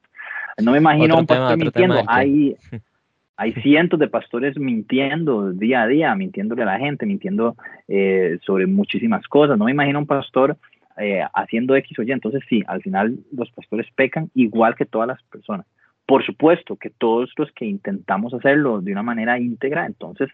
[0.61, 2.03] No me imagino un pastor mintiendo.
[2.07, 2.57] Hay,
[3.37, 7.55] hay cientos de pastores mintiendo día a día, mintiéndole a la gente, mintiendo
[7.87, 9.57] eh, sobre muchísimas cosas.
[9.57, 10.57] No me imagino un pastor
[10.97, 12.11] eh, haciendo X o Y.
[12.11, 15.65] Entonces, sí, al final los pastores pecan igual que todas las personas.
[16.05, 20.29] Por supuesto que todos los que intentamos hacerlo de una manera íntegra, entonces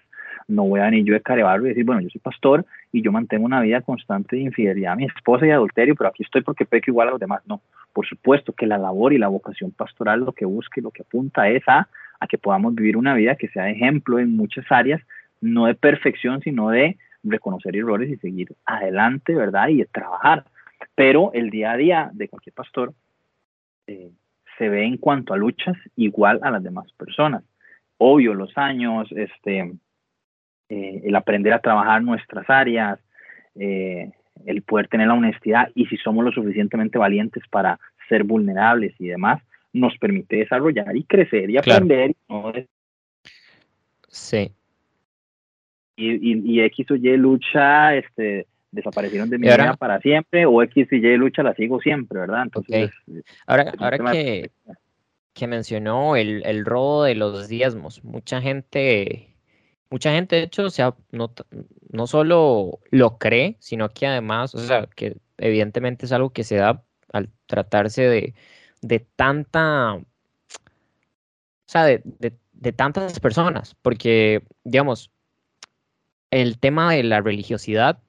[0.48, 3.12] no voy a venir yo de carebarro y decir, bueno, yo soy pastor y yo
[3.12, 6.66] mantengo una vida constante de infidelidad a mi esposa y adulterio, pero aquí estoy porque
[6.66, 7.42] peco igual a los demás.
[7.46, 7.62] No,
[7.94, 11.02] por supuesto que la labor y la vocación pastoral lo que busca y lo que
[11.02, 11.88] apunta es a,
[12.20, 15.02] a que podamos vivir una vida que sea ejemplo en muchas áreas,
[15.42, 19.70] no de perfección, sino de reconocer errores y seguir adelante, ¿verdad?
[19.70, 20.46] Y de trabajar.
[20.96, 22.94] Pero el día a día de cualquier pastor
[23.88, 24.12] eh,
[24.58, 27.44] se ve en cuanto a luchas igual a las demás personas.
[27.98, 29.74] Obvio, los años, este,
[30.70, 33.00] eh, el aprender a trabajar nuestras áreas,
[33.56, 34.12] eh,
[34.46, 37.80] el poder tener la honestidad y si somos lo suficientemente valientes para
[38.10, 39.42] ser vulnerables y demás,
[39.74, 42.16] nos permite desarrollar y crecer y aprender.
[44.10, 44.52] Sí.
[45.96, 50.88] Y, y, X o Y lucha, este, desaparecieron de mi vida para siempre, o X
[50.92, 52.44] y Y lucha la sigo siempre, ¿verdad?
[52.44, 52.92] Entonces,
[53.48, 54.52] ahora, ahora que,
[55.34, 59.27] que mencionó el, el robo de los diezmos, mucha gente
[59.90, 61.34] mucha gente, de hecho, sea, no,
[61.90, 66.58] no solo lo cree, sino que además, o sea, que evidentemente es algo que se
[66.58, 66.84] da
[67.14, 68.34] al tratarse de,
[68.82, 70.06] de tanta, o
[71.66, 75.12] sea, de, de, tantas personas, porque, digamos,
[76.32, 78.00] el tema de la religiosidad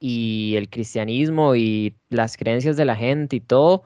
[0.00, 3.84] y el cristianismo y las creencias de la gente y todo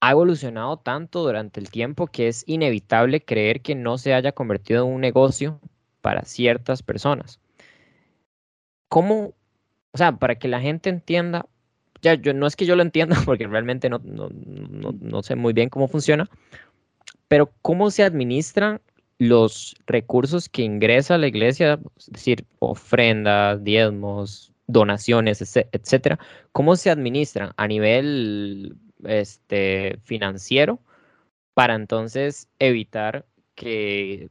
[0.00, 4.86] ha evolucionado tanto durante el tiempo que es inevitable creer que no se haya convertido
[4.86, 5.60] en un negocio
[6.00, 7.40] para ciertas personas.
[8.88, 9.34] ¿Cómo,
[9.92, 11.46] o sea, para que la gente entienda,
[12.02, 15.68] ya yo no es que yo lo entienda porque realmente no, no, sé muy bien
[15.68, 16.28] cómo funciona,
[17.28, 18.80] pero cómo se administran
[19.18, 26.18] los recursos que ingresa la iglesia, es decir, ofrendas, diezmos, donaciones, etcétera,
[26.52, 30.80] cómo se administran a nivel este, financiero
[31.54, 34.30] para entonces evitar que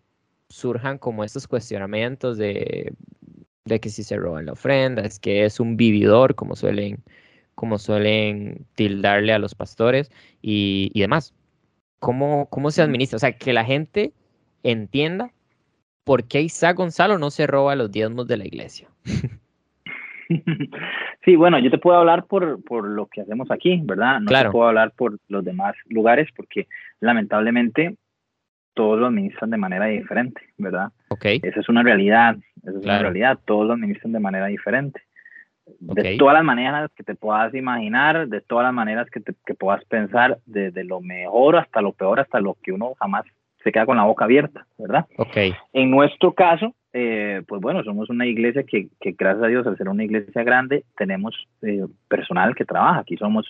[0.50, 2.94] surjan como estos cuestionamientos de,
[3.66, 7.04] de que si se roban la ofrenda, es que es un vividor, como suelen,
[7.56, 10.12] como suelen tildarle a los pastores
[10.42, 11.34] y, y demás.
[12.00, 13.18] ¿Cómo, ¿Cómo se administra?
[13.18, 14.14] O sea, que la gente
[14.64, 15.32] entienda
[16.04, 18.90] por qué Isaac Gonzalo no se roba los diezmos de la iglesia.
[21.26, 24.20] Sí, bueno, yo te puedo hablar por, por lo que hacemos aquí, ¿verdad?
[24.22, 26.68] No te puedo hablar por los demás lugares porque
[27.00, 27.98] lamentablemente
[28.74, 30.91] todos lo administran de manera diferente, ¿verdad?
[31.10, 31.40] Okay.
[31.44, 35.02] Esa es una realidad, esa es una realidad, todos lo administran de manera diferente.
[35.80, 39.54] De todas las maneras que te puedas imaginar, de todas las maneras que, te, que
[39.54, 43.26] puedas pensar, desde lo mejor hasta lo peor, hasta lo que uno jamás
[43.64, 45.06] se queda con la boca abierta, ¿verdad?
[45.18, 45.54] Okay.
[45.74, 49.78] En nuestro caso, eh, pues bueno, somos una iglesia que, que, gracias a Dios, al
[49.78, 53.02] ser una iglesia grande, tenemos eh, personal que trabaja.
[53.02, 53.50] Aquí somos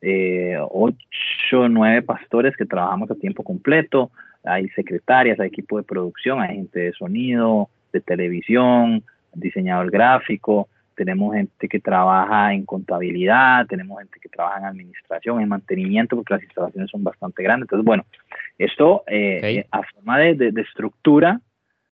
[0.00, 4.10] eh, ocho, nueve pastores que trabajamos a tiempo completo
[4.44, 9.02] hay secretarias, hay equipo de producción, hay gente de sonido, de televisión,
[9.34, 15.48] diseñador gráfico, tenemos gente que trabaja en contabilidad, tenemos gente que trabaja en administración, en
[15.48, 17.64] mantenimiento, porque las instalaciones son bastante grandes.
[17.64, 18.04] Entonces, bueno,
[18.58, 21.40] esto eh, a forma de, estructura,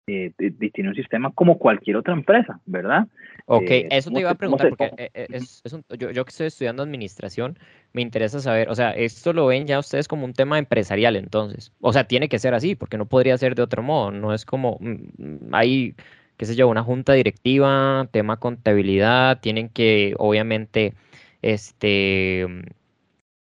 [0.07, 0.33] eh,
[0.73, 3.07] tiene un sistema como cualquier otra empresa, ¿verdad?
[3.45, 5.63] Ok, eh, eso te iba a preguntar, porque eh, es,
[5.97, 7.57] yo, yo, que estoy estudiando administración,
[7.93, 11.71] me interesa saber, o sea, esto lo ven ya ustedes como un tema empresarial entonces,
[11.79, 14.45] o sea, tiene que ser así, porque no podría ser de otro modo, no es
[14.45, 15.95] como, mm, mm, hay,
[16.37, 20.93] qué sé yo, una junta directiva, tema contabilidad, tienen que, obviamente,
[21.41, 22.45] este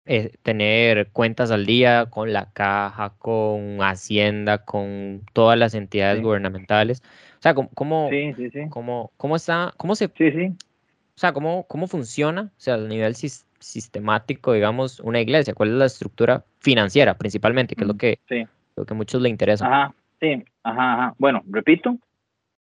[0.09, 7.03] eh, tener cuentas al día con la caja, con Hacienda, con todas las entidades gubernamentales.
[7.39, 10.09] O sea, ¿cómo, cómo, cómo, está, cómo se, o
[11.17, 15.55] sea, cómo, cómo funciona, o sea, a nivel sistemático, digamos, una iglesia?
[15.55, 18.21] ¿Cuál es la estructura financiera principalmente, que es lo que,
[18.77, 19.67] lo que a muchos le interesa?
[19.67, 21.15] Ajá, sí, ajá, ajá.
[21.19, 21.99] Bueno, repito,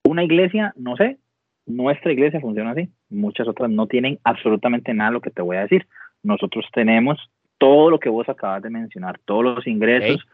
[0.05, 1.17] una iglesia, no sé,
[1.65, 2.87] nuestra iglesia funciona así.
[3.09, 5.85] Muchas otras no tienen absolutamente nada lo que te voy a decir
[6.23, 7.19] nosotros tenemos
[7.57, 10.25] todo lo que vos acabas de mencionar, todos los ingresos.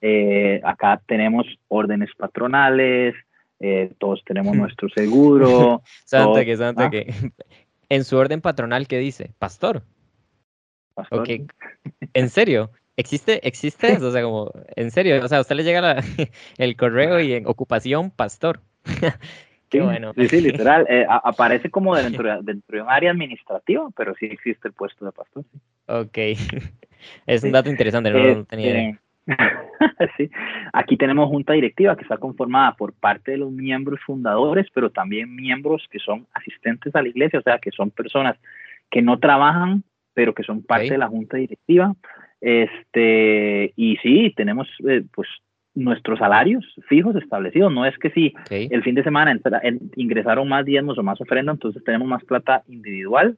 [0.00, 3.14] Eh, acá tenemos órdenes patronales,
[3.60, 5.82] eh, todos tenemos nuestro seguro.
[6.04, 6.90] Santa que, Santa ¿ah?
[6.90, 7.12] que.
[7.88, 9.34] En su orden patronal, ¿qué dice?
[9.38, 9.82] Pastor.
[10.94, 11.28] Pastor.
[12.14, 12.70] ¿En serio?
[12.96, 14.08] ¿Existe, existe eso?
[14.08, 15.96] O sea, como, en serio, o sea, a usted le llega
[16.56, 18.62] el correo y en ocupación, pastor.
[19.72, 20.12] Sí, bueno.
[20.14, 20.86] Sí, literal.
[20.92, 25.12] Eh, aparece como dentro, dentro de un área administrativa, pero sí existe el puesto de
[25.12, 25.44] pastor.
[25.86, 26.18] Ok.
[27.26, 28.96] Es un dato interesante, no, lo tenía
[30.16, 30.30] sí.
[30.72, 35.34] Aquí tenemos junta directiva que está conformada por parte de los miembros fundadores, pero también
[35.34, 38.36] miembros que son asistentes a la iglesia, o sea, que son personas
[38.88, 39.82] que no trabajan,
[40.14, 41.94] pero que son parte de la junta directiva.
[42.40, 45.28] Este, y sí, tenemos eh, pues
[45.74, 47.72] nuestros salarios fijos establecidos.
[47.72, 49.38] No es que si el fin de semana
[49.96, 53.36] ingresaron más diezmos o más ofrenda, entonces tenemos más plata individual.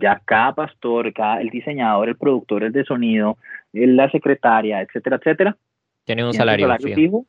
[0.00, 3.36] Ya cada pastor, cada el diseñador, el productor, el de sonido,
[3.72, 5.56] la secretaria, etcétera, etcétera.
[6.04, 7.26] Tiene un salario, fijo.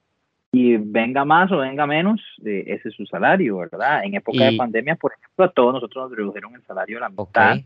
[0.53, 4.03] Y venga más o venga menos, eh, ese es su salario, ¿verdad?
[4.03, 7.10] En época de pandemia, por ejemplo, a todos nosotros nos redujeron el salario a la
[7.10, 7.58] mitad.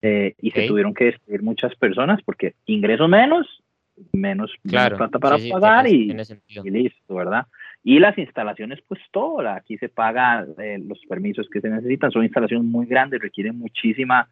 [0.00, 3.62] Eh, y se tuvieron que despedir muchas personas porque ingreso menos
[4.12, 6.12] menos, plata para pagar y,
[6.64, 7.46] listo, ¿verdad?
[7.82, 12.24] Y las instalaciones, pues todo, aquí se paga eh, los permisos que se necesitan, son
[12.24, 14.28] instalaciones muy grandes, requieren muchísima,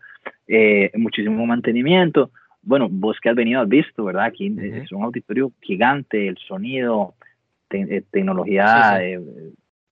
[0.46, 2.30] eh, muchísimo mantenimiento.
[2.62, 4.24] Bueno, vos que has venido has visto, ¿verdad?
[4.24, 7.14] Aquí es un auditorio gigante, el sonido,
[7.70, 8.98] eh, tecnología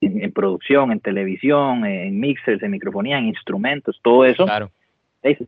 [0.00, 4.44] en, producción, en televisión, en mixers, en microfonía, en instrumentos, todo eso.
[4.44, 4.70] Claro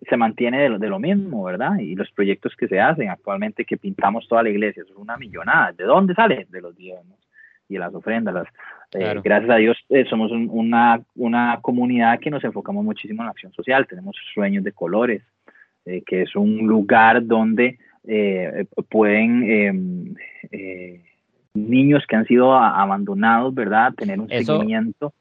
[0.09, 1.79] se mantiene de lo, de lo, mismo, ¿verdad?
[1.79, 5.73] Y los proyectos que se hacen actualmente, que pintamos toda la iglesia, es una millonada.
[5.73, 6.47] ¿De dónde sale?
[6.49, 7.19] De los diezmos
[7.69, 8.35] y las ofrendas.
[8.35, 8.47] Las,
[8.95, 13.33] eh, gracias a Dios eh, somos una, una comunidad que nos enfocamos muchísimo en la
[13.33, 13.87] acción social.
[13.87, 15.23] Tenemos Sueños de Colores,
[15.85, 17.79] eh, que es un lugar donde
[18.89, 20.15] pueden em,
[21.55, 23.93] niños que han sido abandonados, ¿verdad?
[23.95, 25.13] Tener un seguimiento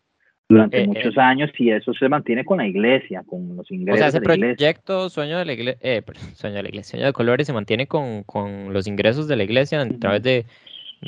[0.48, 3.96] durante eh, muchos eh, años y eso se mantiene con la iglesia, con los ingresos.
[3.96, 6.04] O sea, ese proyecto Sueño de la Iglesia, eh,
[6.36, 9.44] Sueño de la Iglesia, Sueño de Colores se mantiene con, con los ingresos de la
[9.44, 10.46] iglesia a través de,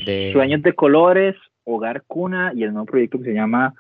[0.06, 1.36] de, Sueños de Colores,
[1.66, 3.74] Hogar Cuna y el nuevo proyecto que se llama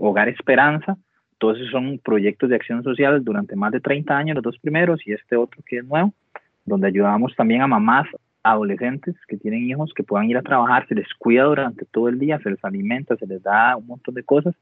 [0.00, 0.96] Hogar Esperanza.
[1.38, 5.06] Todos esos son proyectos de acción social durante más de 30 años, los dos primeros
[5.06, 6.14] y este otro que es nuevo,
[6.64, 8.06] donde ayudamos también a mamás
[8.42, 12.18] adolescentes que tienen hijos que puedan ir a trabajar, se les cuida durante todo el
[12.18, 14.54] día, se les alimenta, se les da un montón de cosas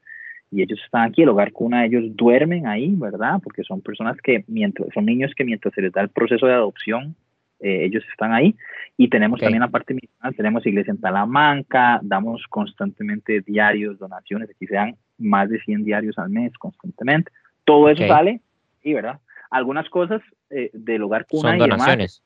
[0.55, 3.41] y ellos están aquí, el hogar cuna, ellos duermen ahí, ¿verdad?
[3.43, 6.53] Porque son personas que, mientras, son niños que mientras se les da el proceso de
[6.53, 7.13] adopción,
[7.59, 8.55] eh, ellos están ahí.
[8.95, 14.65] Y tenemos también la parte misional, tenemos iglesia en Talamanca, damos constantemente diarios, donaciones, aquí
[14.65, 17.33] se dan más de 100 diarios al mes constantemente.
[17.65, 18.39] Todo eso sale,
[18.81, 19.19] sí, ¿verdad?
[19.51, 20.21] Algunas cosas
[20.51, 22.23] eh, del hogar cuna son donaciones.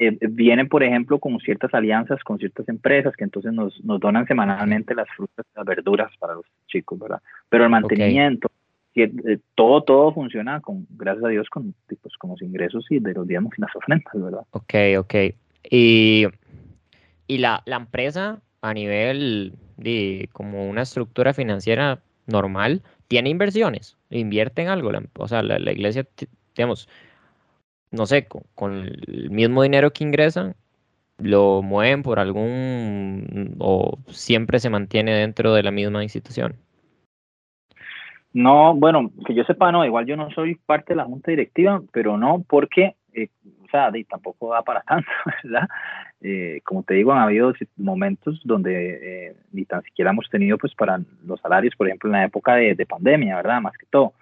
[0.00, 4.26] Eh, vienen, por ejemplo, con ciertas alianzas con ciertas empresas que entonces nos, nos donan
[4.26, 7.20] semanalmente las frutas, las verduras para los chicos, ¿verdad?
[7.48, 8.48] Pero el mantenimiento,
[8.94, 13.12] eh, todo, todo funciona, con, gracias a Dios, con, pues, con los ingresos y de
[13.12, 14.42] los días y las ofrendas, ¿verdad?
[14.50, 15.14] Ok, ok.
[15.68, 16.26] Y,
[17.26, 23.96] y la, la empresa a nivel de como una estructura financiera normal, ¿tiene inversiones?
[24.10, 24.92] ¿Invierte en algo?
[25.18, 26.06] o sea, la, la iglesia,
[26.56, 26.88] digamos,
[27.90, 30.54] no sé, con, el mismo dinero que ingresan,
[31.18, 36.56] lo mueven por algún o siempre se mantiene dentro de la misma institución?
[38.32, 41.82] No, bueno, que yo sepa, no, igual yo no soy parte de la junta directiva,
[41.92, 43.28] pero no porque, eh,
[43.64, 45.08] o sea, tampoco da para tanto,
[45.42, 45.68] ¿verdad?
[46.20, 50.74] Eh, como te digo, han habido momentos donde eh, ni tan siquiera hemos tenido, pues,
[50.74, 53.60] para los salarios, por ejemplo, en la época de, de pandemia, ¿verdad?
[53.60, 54.12] Más que todo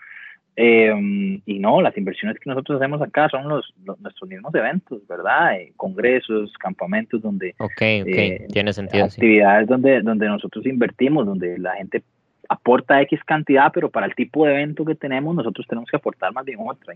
[0.58, 5.56] Em, y no, las inversiones que nosotros hacemos acá son los, nuestros mismos eventos, ¿verdad?
[5.56, 7.54] Eh, congresos, campamentos donde...
[7.58, 9.04] Ok, ok, tiene sentido.
[9.04, 12.02] Actividades donde, donde nosotros invertimos, donde la gente
[12.48, 16.32] aporta X cantidad, pero para el tipo de evento que tenemos, nosotros tenemos que aportar
[16.32, 16.94] más bien otra.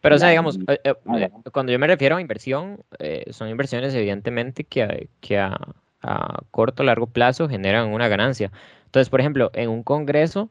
[0.00, 2.78] Pero, o sea, digamos, eh, eh, eh, cuando yo me refiero a inversión,
[3.30, 5.56] son inversiones evidentemente que, que a,
[6.02, 8.52] a corto o largo plazo generan una ganancia.
[8.84, 10.50] Entonces, por ejemplo, en un congreso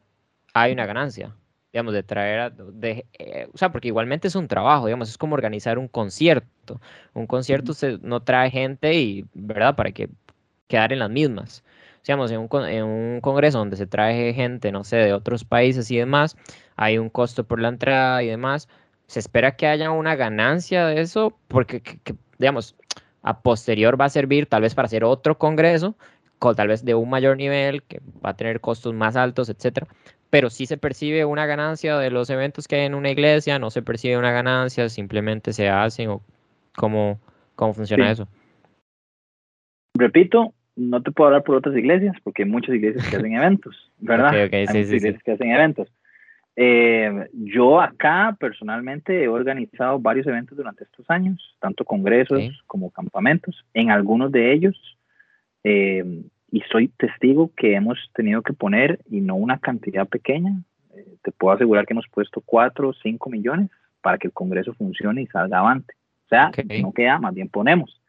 [0.52, 1.34] hay una ganancia,
[1.74, 3.04] digamos, de traer, a, de,
[3.52, 6.80] o sea, porque igualmente es un trabajo, digamos, es como organizar un concierto.
[7.14, 9.74] Un concierto se, no trae gente y, ¿verdad?
[9.74, 10.08] Para que
[10.68, 11.64] quedar en las mismas
[12.06, 15.90] digamos, en un, en un congreso donde se trae gente, no sé, de otros países
[15.90, 16.36] y demás,
[16.76, 18.68] hay un costo por la entrada y demás,
[19.06, 21.82] se espera que haya una ganancia de eso, porque,
[22.38, 22.76] digamos,
[23.22, 25.96] a posterior va a servir tal vez para hacer otro congreso,
[26.38, 29.86] con, tal vez de un mayor nivel, que va a tener costos más altos, etcétera.
[30.34, 33.70] Pero sí se percibe una ganancia de los eventos que hay en una iglesia, no
[33.70, 36.22] se percibe una ganancia, simplemente se hacen o
[36.76, 37.20] cómo,
[37.54, 38.26] cómo funciona eso.
[39.96, 43.92] Repito, no te puedo hablar por otras iglesias, porque hay muchas iglesias que hacen eventos,
[44.00, 44.34] ¿verdad?
[44.34, 45.88] hay muchas iglesias que hacen eventos.
[46.56, 53.64] Eh, yo acá personalmente he organizado varios eventos durante estos años, tanto congresos como campamentos,
[53.72, 54.98] en algunos de ellos,
[55.62, 56.24] eh,
[56.54, 60.52] y soy testigo que hemos tenido que poner, y no una cantidad pequeña,
[60.94, 63.70] eh, te puedo asegurar que hemos puesto 4 o 5 millones
[64.00, 65.94] para que el congreso funcione y salga avante.
[66.26, 68.00] O sea, no queda, más bien ponemos.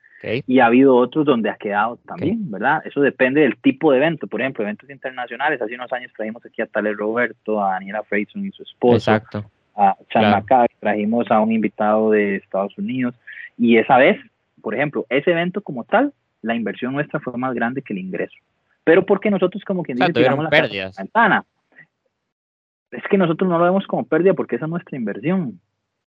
[0.46, 2.84] Y ha habido otros donde ha quedado también, ¿verdad?
[2.86, 4.28] Eso depende del tipo de evento.
[4.28, 5.62] Por ejemplo, eventos internacionales.
[5.62, 8.96] Hace unos años trajimos aquí a Tale Roberto, a Daniela Freyson y su esposo.
[8.96, 9.46] Exacto.
[9.76, 10.44] A Chan
[10.80, 13.16] trajimos a un invitado de Estados Unidos.
[13.58, 14.18] Y esa vez,
[14.62, 16.14] por ejemplo, ese evento como tal,
[16.46, 18.36] la inversión nuestra fue más grande que el ingreso.
[18.84, 21.44] Pero porque nosotros como quien dice, tiramos la ventana.
[22.92, 25.60] Es que nosotros no lo vemos como pérdida porque esa es nuestra inversión.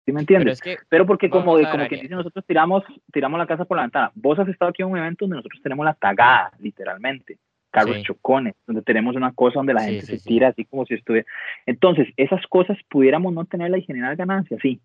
[0.05, 0.61] ¿Sí me entiendes?
[0.89, 2.83] Pero, porque como, como quien dice, nosotros tiramos,
[3.13, 4.11] tiramos la casa por la ventana.
[4.15, 7.39] Vos has estado aquí en un evento donde nosotros tenemos la tagada, literalmente.
[7.71, 11.27] Carros chocones, donde tenemos una cosa donde la gente se tira así como si estuviera.
[11.67, 14.81] Entonces, esas cosas pudiéramos no tenerla y generar ganancias, sí.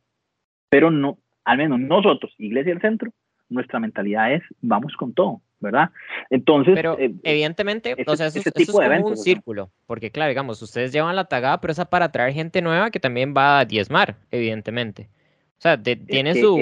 [0.69, 3.11] Pero no, al menos nosotros, Iglesia del Centro,
[3.49, 5.89] nuestra mentalidad es vamos con todo, ¿verdad?
[6.29, 10.91] Entonces, pero eh, evidentemente, o sea, eso, es como un círculo, porque claro, digamos, ustedes
[10.91, 15.09] llevan la tagada, pero esa para atraer gente nueva que también va a diezmar, evidentemente.
[15.57, 16.59] O sea, tiene su...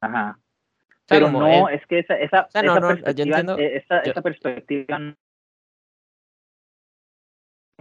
[0.00, 0.38] Ajá.
[1.06, 5.14] pero no, es, que esa, esa, esa perspectiva, esa, perspectiva no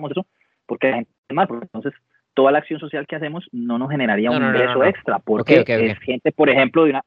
[0.08, 0.28] eso
[0.68, 1.12] porque la gente
[1.48, 1.94] porque entonces
[2.34, 6.32] toda la acción social que hacemos no nos generaría un ingreso extra, porque es gente,
[6.32, 7.03] por ejemplo, de una,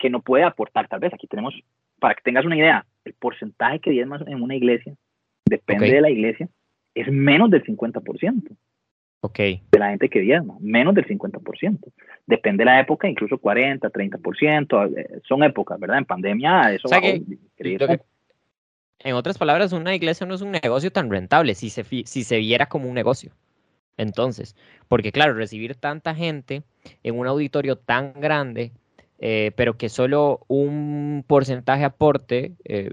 [0.00, 0.88] que no puede aportar.
[0.88, 1.54] Tal vez aquí tenemos,
[2.00, 4.94] para que tengas una idea, el porcentaje que diezmas en una iglesia,
[5.44, 6.48] depende de la iglesia,
[6.94, 8.56] es menos del 50%.
[9.22, 9.38] Ok.
[9.38, 11.92] De la gente que diezma, menos del 50%.
[12.26, 15.98] Depende de la época, incluso 40, 30%, eh, son épocas, ¿verdad?
[15.98, 16.88] En pandemia eso
[18.98, 22.38] En otras palabras, una iglesia no es un negocio tan rentable si se, si se
[22.38, 23.32] viera como un negocio.
[23.98, 24.56] Entonces,
[24.88, 26.62] porque claro, recibir tanta gente
[27.02, 28.72] en un auditorio tan grande
[29.22, 32.90] eh, pero que solo un porcentaje aporte, eh,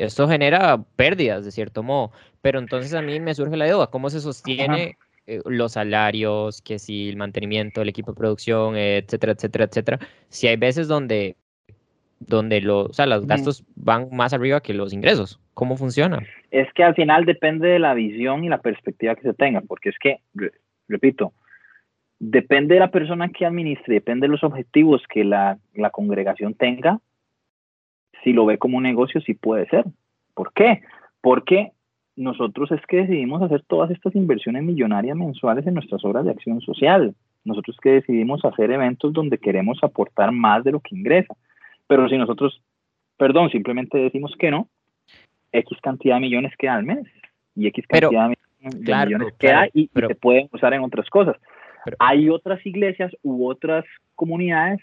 [0.00, 2.12] esto genera pérdidas de cierto modo.
[2.42, 6.78] Pero entonces a mí me surge la duda, ¿cómo se sostiene eh, los salarios, que
[6.78, 9.98] si el mantenimiento del equipo de producción, etcétera, etcétera, etcétera?
[10.28, 11.36] Si hay veces donde,
[12.20, 15.40] donde los, o sea, los gastos van más arriba que los ingresos.
[15.54, 16.22] ¿Cómo funciona?
[16.50, 19.88] Es que al final depende de la visión y la perspectiva que se tenga, porque
[19.88, 20.20] es que,
[20.86, 21.32] repito,
[22.18, 25.58] depende de la persona que administre, depende de los objetivos que la,
[25.92, 27.00] congregación tenga,
[28.22, 29.84] si lo ve como un negocio, sí puede ser.
[30.34, 30.82] ¿Por qué?
[31.20, 31.72] Porque
[32.16, 36.60] nosotros es que decidimos hacer todas estas inversiones millonarias mensuales en nuestras obras de acción
[36.60, 37.14] social.
[37.44, 41.34] Nosotros que decidimos hacer eventos donde queremos aportar más de lo que ingresa.
[41.86, 42.60] Pero si nosotros,
[43.16, 44.68] perdón, simplemente decimos que no,
[45.52, 47.06] X cantidad de millones queda al mes
[47.54, 48.36] y X cantidad de
[49.06, 51.36] millones queda y, y se pueden usar en otras cosas.
[51.98, 53.84] Hay otras iglesias u otras
[54.14, 54.80] comunidades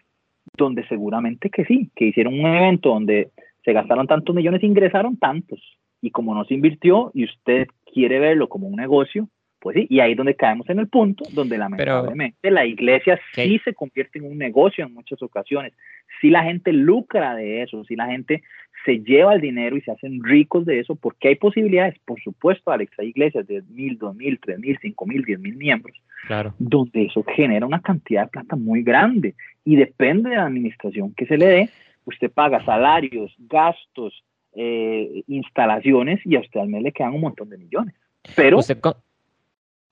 [0.58, 3.30] donde seguramente que sí, que hicieron un evento donde
[3.64, 5.60] se gastaron tantos millones, ingresaron tantos.
[6.02, 9.30] Y como no se invirtió y usted quiere verlo como un negocio,
[9.64, 13.62] pues sí, y ahí es donde caemos en el punto donde lamentablemente la iglesia sí
[13.64, 15.72] se convierte en un negocio en muchas ocasiones.
[16.20, 18.44] Si la gente lucra de eso, si la gente
[18.84, 22.72] se lleva el dinero y se hacen ricos de eso, porque hay posibilidades, por supuesto,
[22.72, 25.96] Alex, hay iglesias de mil, dos mil, tres mil, cinco mil, diez mil miembros,
[26.28, 26.54] claro.
[26.60, 29.34] donde eso genera una cantidad de plata muy grande
[29.64, 31.70] y depende de la administración que se le dé,
[32.04, 34.26] usted paga salarios, gastos,
[34.56, 37.96] eh, instalaciones y a usted al mes le quedan un montón de millones.
[38.36, 38.60] Pero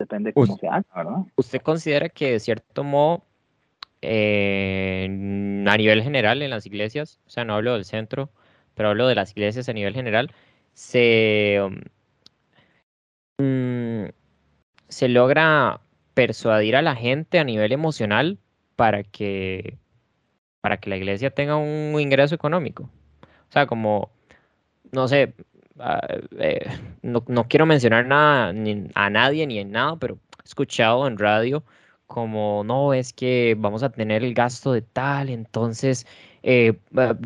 [0.02, 1.20] depende cómo se haga, ¿verdad?
[1.36, 3.24] ¿Usted considera que de cierto modo ¿Usted considera que de cierto modo
[4.02, 5.06] eh,
[5.68, 8.32] a nivel general en las iglesias, o sea, no hablo del centro,
[8.74, 10.34] pero hablo de las iglesias a nivel general,
[10.74, 11.60] se,
[13.38, 14.08] um,
[14.88, 15.82] se logra
[16.14, 18.40] persuadir a la gente a nivel emocional
[18.76, 19.78] para que,
[20.62, 22.90] para que la iglesia tenga un ingreso económico.
[23.50, 24.12] O sea, como,
[24.92, 25.36] no sé,
[26.40, 26.70] eh,
[27.02, 28.54] no, no, quiero mencionar nada
[28.96, 31.64] a nadie ni en nada, pero he escuchado en radio
[32.08, 36.06] como, no, es que vamos a tener el gasto de tal, entonces
[36.44, 36.74] eh,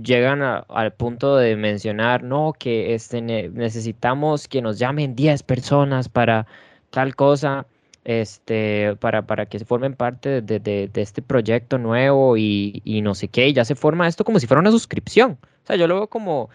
[0.02, 6.46] llegan al punto de mencionar, no, que este, necesitamos que nos llamen 10 personas para
[6.92, 7.66] tal cosa,
[8.04, 13.16] este, para, para que se formen parte de, de, este proyecto nuevo y, y, no
[13.16, 15.40] sé qué, y ya se forma esto como si fuera una suscripción.
[15.64, 16.50] O sea, yo lo veo como,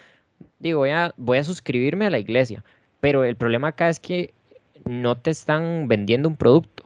[0.59, 2.63] digo, voy a, voy a suscribirme a la iglesia,
[2.99, 4.33] pero el problema acá es que
[4.85, 6.83] no te están vendiendo un producto,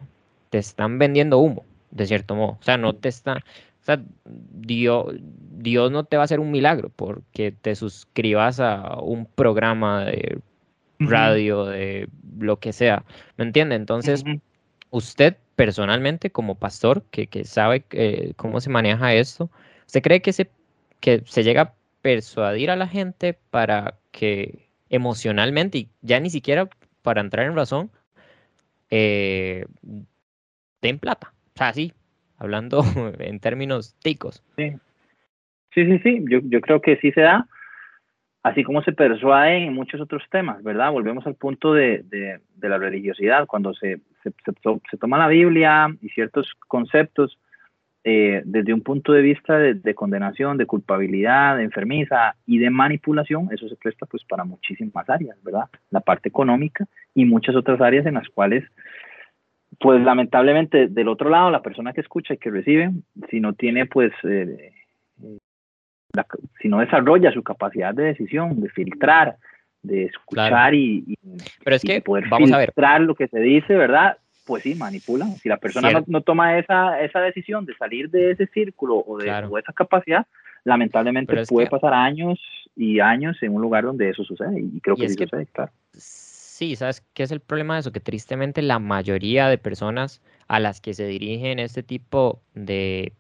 [0.49, 2.57] te están vendiendo humo, de cierto modo.
[2.60, 6.52] O sea, no te está, o sea, Dios, Dios no te va a hacer un
[6.52, 10.40] milagro porque te suscribas a un programa de
[10.99, 12.07] radio, de
[12.40, 13.03] lo que sea.
[13.38, 13.76] ¿Me entiende?
[13.76, 14.23] Entonces,
[14.90, 19.49] usted personalmente, como pastor, que, que sabe eh, cómo se maneja esto,
[19.86, 20.49] ¿usted cree que se,
[20.99, 21.73] que se llega
[22.06, 26.69] persuadir a la gente para que emocionalmente, y ya ni siquiera
[27.02, 27.90] para entrar en razón,
[28.91, 29.65] eh,
[30.84, 31.34] den plata.
[31.48, 31.94] O sea, sí,
[32.38, 32.84] hablando
[33.18, 34.44] en términos ticos.
[34.56, 34.76] Sí,
[35.73, 36.23] sí, sí.
[36.30, 37.48] Yo, yo creo que sí se da,
[38.44, 40.91] así como se persuade en muchos otros temas, ¿verdad?
[40.91, 46.53] Volvemos al punto de, de, la religiosidad, cuando se, se, toma la Biblia y ciertos
[46.68, 47.40] conceptos
[48.07, 52.69] eh, desde un punto de vista de, de, condenación, de culpabilidad, de enfermiza y de
[52.69, 55.65] manipulación, eso se presta pues para muchísimas áreas, ¿verdad?
[55.90, 58.64] La parte económica y muchas otras áreas en las cuales
[59.80, 62.91] pues lamentablemente del otro lado, la persona que escucha y que recibe,
[63.30, 64.72] si no tiene pues, eh,
[66.61, 69.36] si no desarrolla su capacidad de decisión, de filtrar,
[69.82, 71.18] de escuchar y,
[71.64, 73.07] Pero es que, poder vamos filtrar a ver.
[73.07, 74.18] lo que se dice, ¿verdad?
[74.45, 75.35] Pues sí, manipulan.
[75.38, 79.17] Si la persona no, no, toma esa, esa decisión de salir de ese círculo o
[79.17, 80.26] de o esa capacidad,
[80.63, 82.39] lamentablemente puede que, pasar años
[82.76, 84.59] y años en un lugar donde eso sucede.
[84.59, 87.91] Y creo que sí que, sucede, claro Sí, ¿sabes qué es el problema de eso?
[87.91, 93.11] Que tristemente la mayoría de personas a las que se dirigen este tipo de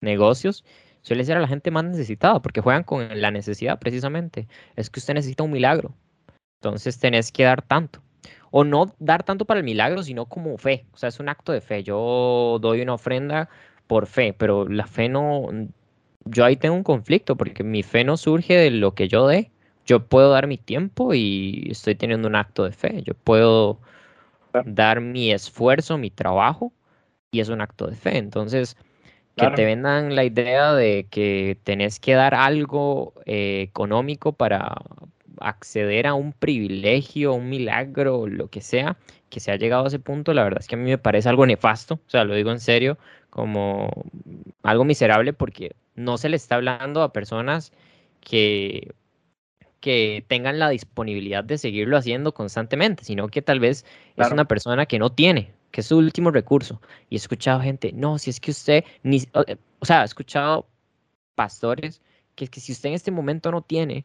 [0.00, 0.64] negocios
[1.02, 4.46] suele ser a la gente más necesitada, porque juegan con la necesidad precisamente.
[4.76, 5.94] Es que usted necesita un milagro.
[6.60, 8.00] Entonces tenés que dar tanto.
[8.50, 10.86] O no dar tanto para el milagro, sino como fe.
[10.92, 11.82] O sea, es un acto de fe.
[11.82, 13.48] Yo doy una ofrenda
[13.86, 15.48] por fe, pero la fe no...
[16.24, 19.52] Yo ahí tengo un conflicto, porque mi fe no surge de lo que yo dé,
[19.86, 23.02] yo puedo dar mi tiempo y estoy teniendo un acto de fe.
[23.02, 23.80] Yo puedo
[24.64, 26.72] dar mi esfuerzo, mi trabajo
[27.30, 28.18] y es un acto de fe.
[28.18, 28.76] Entonces,
[29.36, 34.74] que te vendan la idea de que tenés que dar algo eh, económico para
[35.40, 38.96] acceder a un privilegio, un milagro, lo que sea,
[39.30, 41.28] que se ha llegado a ese punto, la verdad es que a mí me parece
[41.28, 42.98] algo nefasto, o sea, lo digo en serio,
[43.30, 43.90] como
[44.62, 47.72] algo miserable porque no se le está hablando a personas
[48.20, 48.94] que
[49.80, 53.84] que tengan la disponibilidad de seguirlo haciendo constantemente, sino que tal vez
[54.16, 54.28] claro.
[54.28, 56.80] es una persona que no tiene, que es su último recurso.
[57.08, 60.66] Y he escuchado gente, no, si es que usted, ni, o sea, he escuchado
[61.36, 62.00] pastores
[62.34, 64.04] que es que si usted en este momento no tiene,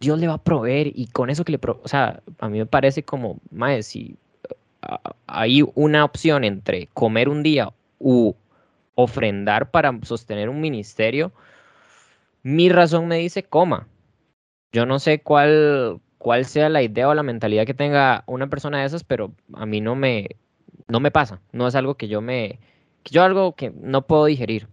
[0.00, 2.58] Dios le va a proveer y con eso que le, pro o sea, a mí
[2.58, 4.16] me parece como, más si
[5.26, 8.34] hay una opción entre comer un día u
[8.94, 11.32] ofrendar para sostener un ministerio,
[12.42, 13.88] mi razón me dice coma,
[14.72, 18.80] yo no sé cuál, cuál sea la idea o la mentalidad que tenga una persona
[18.80, 20.28] de esas, pero a mí no me,
[20.88, 21.40] no me pasa.
[21.52, 22.60] No es algo que yo me.
[23.04, 24.68] Yo algo que no puedo digerir.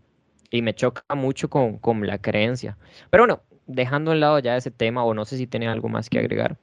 [0.50, 2.78] Y me choca mucho con, con la creencia.
[3.10, 5.90] Pero bueno, dejando a un lado ya ese tema, o no sé si tiene algo
[5.90, 6.58] más que agregar.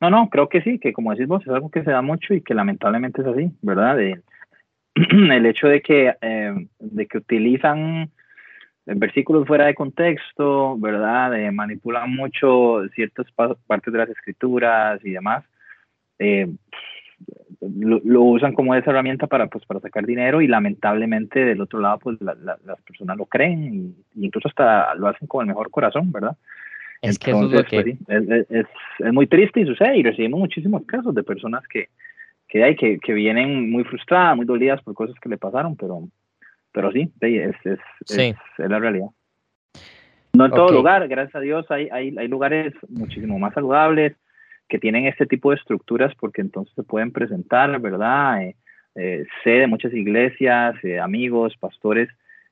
[0.00, 2.34] No, no, creo que sí, que como decís vos, es algo que se da mucho
[2.34, 3.96] y que lamentablemente es así, ¿verdad?
[3.96, 4.20] De,
[4.94, 8.10] el hecho de que, eh, de que utilizan
[8.84, 11.38] versículos fuera de contexto, ¿verdad?
[11.38, 15.44] Eh, manipulan mucho ciertas partes de las escrituras y demás.
[16.18, 16.48] Eh,
[17.62, 21.80] lo, lo, usan como esa herramienta para, pues, para sacar dinero y lamentablemente del otro
[21.80, 25.48] lado, pues la, la, las personas lo creen y, incluso hasta lo hacen con el
[25.48, 26.36] mejor corazón, ¿verdad?
[27.00, 27.96] Es Entonces, que, es, que...
[28.04, 28.66] Pues, es, es,
[28.98, 31.88] es, muy triste y sucede y recibimos muchísimos casos de personas que,
[32.48, 36.08] que hay que, que vienen muy frustradas, muy dolidas por cosas que le pasaron, pero
[36.72, 38.34] pero sí, es, es, sí.
[38.58, 39.08] es, la realidad.
[40.32, 40.76] No en todo okay.
[40.76, 44.16] lugar, gracias a Dios, hay, hay, hay lugares muchísimo más saludables
[44.72, 48.42] que tienen este tipo de estructuras porque entonces se pueden presentar, ¿verdad?
[48.42, 48.56] Eh,
[48.94, 52.08] eh, sé de muchas iglesias, amigos, pastores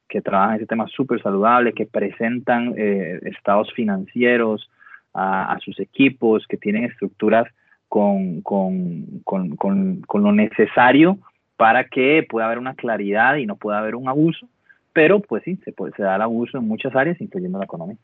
[0.07, 4.69] que trabajan ese tema súper saludable, que presentan estados financieros
[5.15, 7.47] a, sus equipos, que tienen estructuras
[7.89, 11.17] con, con, con, con, lo necesario
[11.57, 14.47] para que pueda haber una claridad y no pueda haber un abuso,
[14.93, 17.97] pero pues sí, se, puede, se da el abuso en muchas áreas, incluyendo la economía.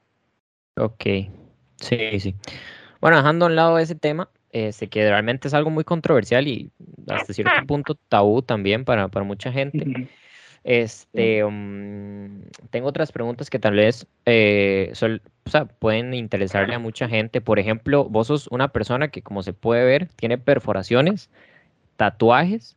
[0.79, 1.05] Ok,
[1.77, 2.35] sí, sí.
[3.07, 6.73] Bueno, dejando a un lado ese tema, este, que realmente es algo muy controversial y
[7.07, 10.09] hasta cierto punto tabú también para, para mucha gente.
[10.65, 14.93] Este, um, tengo otras preguntas que tal vez eh,
[15.79, 17.41] pueden interesarle a mucha gente.
[17.41, 21.31] Por ejemplo, vos sos una persona que, como se puede ver, tiene perforaciones,
[21.97, 22.77] tatuajes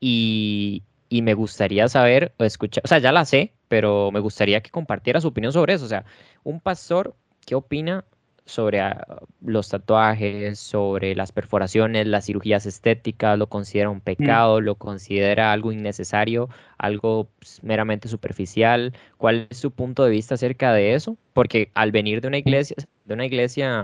[0.00, 4.62] y, y me gustaría saber o escuchar, o sea, ya la sé, pero me gustaría
[4.62, 5.84] que compartiera su opinión sobre eso.
[5.84, 6.06] O sea,
[6.44, 8.06] un pastor, ¿qué opina
[8.46, 9.04] sobre ah,
[9.42, 14.02] los tatuajes, sobre las perforaciones, las cirugías estéticas, lo considera un mm.
[14.02, 16.48] pecado, lo considera algo innecesario,
[16.78, 18.94] algo pues, meramente superficial.
[19.18, 21.16] ¿Cuál es su punto de vista acerca de eso?
[21.34, 23.82] Porque al venir de una iglesia, de una iglesia,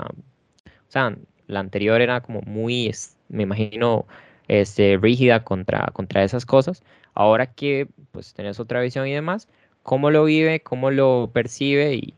[0.66, 1.14] o sea,
[1.48, 2.90] la anterior era como muy,
[3.28, 4.06] me imagino,
[4.48, 6.82] este, rígida contra, contra esas cosas.
[7.14, 9.48] Ahora que pues tenés otra visión y demás,
[9.82, 12.14] ¿cómo lo vive, cómo lo percibe y,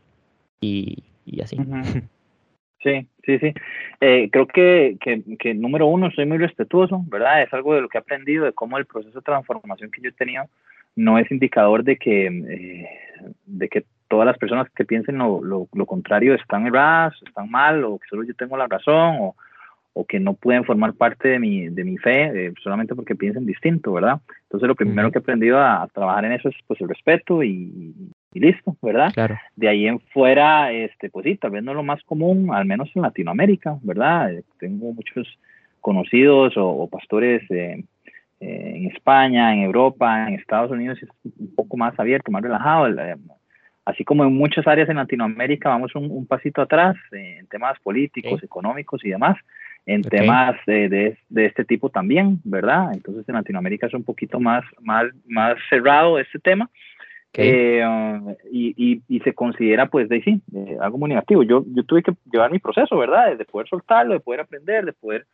[1.25, 1.57] y, así?
[2.85, 3.51] Sí, sí, sí.
[3.99, 7.41] Eh, creo que, que, que, número uno, soy muy respetuoso, ¿verdad?
[7.41, 10.09] Es algo de lo que he aprendido, de cómo el proceso de transformación que yo
[10.09, 10.43] he tenido
[10.95, 12.89] no es indicador de que, eh,
[13.47, 17.83] de que todas las personas que piensen lo, lo, lo, contrario están erradas, están mal,
[17.83, 19.35] o que solo yo tengo la razón, o,
[19.93, 23.47] o que no pueden formar parte de mi, de mi fe eh, solamente porque piensen
[23.47, 24.19] distinto, ¿verdad?
[24.43, 27.95] Entonces lo primero que he aprendido a, trabajar en eso es pues el respeto y,
[28.35, 29.13] y listo, ¿verdad?
[29.13, 29.39] Claro.
[29.55, 32.65] De ahí en fuera, este, pues sí, tal vez no es lo más común, al
[32.65, 34.33] menos en Latinoamérica, ¿verdad?
[34.33, 35.25] Eh, tengo muchos
[35.79, 37.81] conocidos o, pastores eh,
[38.41, 42.93] eh, en España, en Europa, en Estados Unidos, es un poco más abierto, más relajado.
[43.85, 49.03] así como en muchas áreas en Latinoamérica, vamos un, pasito atrás en temas políticos, económicos
[49.05, 49.37] y demás.
[49.85, 52.91] En temas de, de, este tipo también, ¿verdad?
[52.91, 56.69] Entonces en Latinoamérica es un poquito más, más, más cerrado este tema,
[57.37, 57.83] eh,
[58.51, 60.41] y, y, se considera, pues, de sí,
[60.79, 61.43] algo muy negativo.
[61.43, 63.37] Yo, yo tuve que llevar mi proceso, ¿verdad?
[63.37, 65.25] De poder soltarlo, de poder aprender, de poder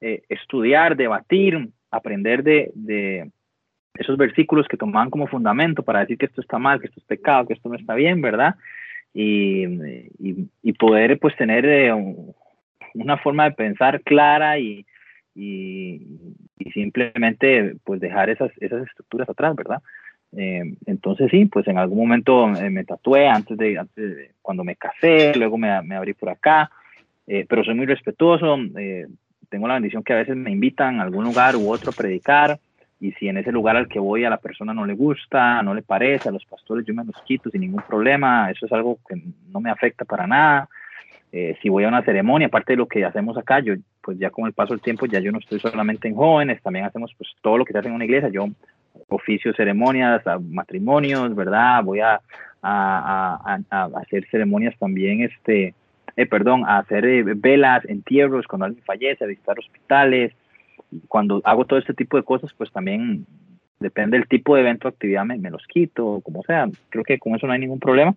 [0.00, 3.30] eh, estudiar, debatir, aprender de, de,
[3.94, 7.06] esos versículos que tomaban como fundamento para decir que esto está mal, que esto es
[7.06, 8.54] pecado, que esto no está bien, ¿verdad?
[9.14, 9.64] Y,
[10.62, 11.92] y, poder, pues, tener eh,
[12.94, 14.86] una forma de pensar clara y,
[15.34, 16.00] y,
[16.72, 19.82] simplemente, pues, dejar esas, esas estructuras atrás, ¿verdad?
[20.34, 24.64] Eh, entonces sí, pues en algún momento eh, me tatué antes de, antes de, cuando
[24.64, 26.70] me casé, luego me, me abrí por acá,
[27.26, 28.56] eh, pero soy muy respetuoso,
[29.48, 32.58] tengo la bendición que a veces me invitan a algún lugar u otro a predicar
[32.98, 35.74] y si en ese lugar al que voy a la persona no le gusta, no
[35.74, 38.98] le parece, a los pastores yo me los quito sin ningún problema, eso es algo
[39.06, 40.68] que no me afecta para nada.
[41.30, 44.46] si voy a una ceremonia, aparte de lo que hacemos acá, yo pues ya con
[44.46, 47.58] el paso del tiempo ya yo no estoy solamente en jóvenes, también hacemos pues todo
[47.58, 48.46] lo que se hace en una iglesia, yo
[49.08, 51.82] oficios, ceremonias, matrimonios, ¿verdad?
[51.84, 52.20] Voy a,
[52.62, 55.74] hacer ceremonias también, este,
[56.16, 60.32] eh, perdón, a hacer eh, velas, entierros cuando alguien fallece, a visitar hospitales.
[61.08, 63.26] Cuando hago todo este tipo de cosas, pues también
[63.80, 66.68] depende del tipo de evento o actividad, me, me, los quito, como sea.
[66.90, 68.14] Creo que con eso no hay ningún problema.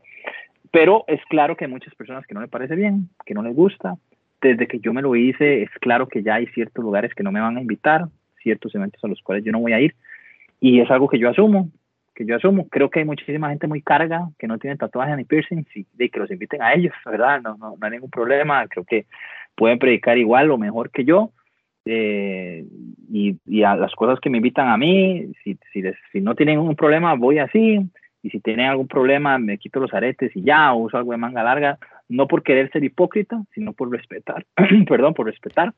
[0.72, 3.56] Pero es claro que hay muchas personas que no le parece bien, que no les
[3.56, 3.95] gusta.
[4.41, 7.31] Desde que yo me lo hice, es claro que ya hay ciertos lugares que no
[7.31, 8.06] me van a invitar,
[8.43, 9.95] ciertos eventos a los cuales yo no voy a ir
[10.65, 11.69] y es algo que yo asumo,
[12.15, 12.67] que yo asumo.
[12.69, 16.09] Creo que hay muchísima gente muy carga que no tiene tatuajes ni piercings y de
[16.09, 17.39] que los inviten a ellos, ¿verdad?
[17.39, 18.67] No, no, no hay ningún problema.
[18.67, 19.05] Creo que
[19.53, 21.29] pueden predicar igual o mejor que yo.
[21.85, 22.65] Eh,
[23.11, 26.57] y, y, a las cosas que me invitan a mí, si, si, si no tienen
[26.57, 27.79] un problema, voy así.
[28.23, 31.17] Y si tienen algún problema, me quito los aretes y ya, o uso algo de
[31.17, 31.77] manga larga,
[32.09, 34.47] no por querer ser hipócrita, sino por respetar,
[34.89, 35.75] perdón, por respetar.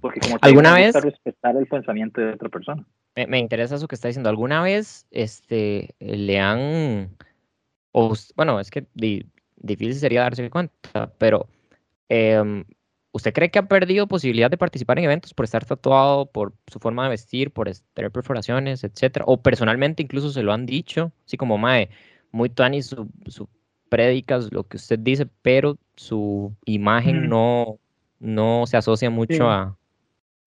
[0.00, 0.94] Porque como te ¿Alguna vez?
[0.94, 4.30] respetar el pensamiento de otra persona me, interesa eso que está diciendo.
[4.30, 7.16] ¿Alguna vez este, le han,
[7.92, 8.86] o, bueno, es que
[9.56, 11.48] difícil sería darse cuenta, pero
[12.08, 12.64] em,
[13.12, 16.78] ¿usted cree que ha perdido posibilidad de participar en eventos por estar tatuado, por su
[16.78, 19.24] forma de vestir, por tener perforaciones, etcétera?
[19.28, 21.90] O personalmente incluso se lo han dicho, así como, Mae,
[22.30, 23.48] muy Tani su, su
[23.90, 27.78] predicas, lo que usted dice, pero su imagen no,
[28.20, 29.76] no se asocia mucho a...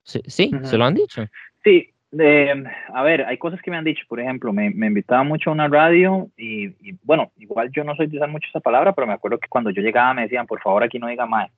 [0.06, 1.26] Sí, se lo han dicho.
[1.64, 1.90] Sí,
[2.94, 5.53] a ver, hay cosas que me han dicho, por ejemplo, me, me invitaba mucho a
[5.53, 6.69] una radio y,
[7.03, 9.69] bueno, igual yo no soy de usar mucho esa palabra, pero me acuerdo que cuando
[9.72, 11.52] yo llegaba me decían, por favor, aquí no diga mae.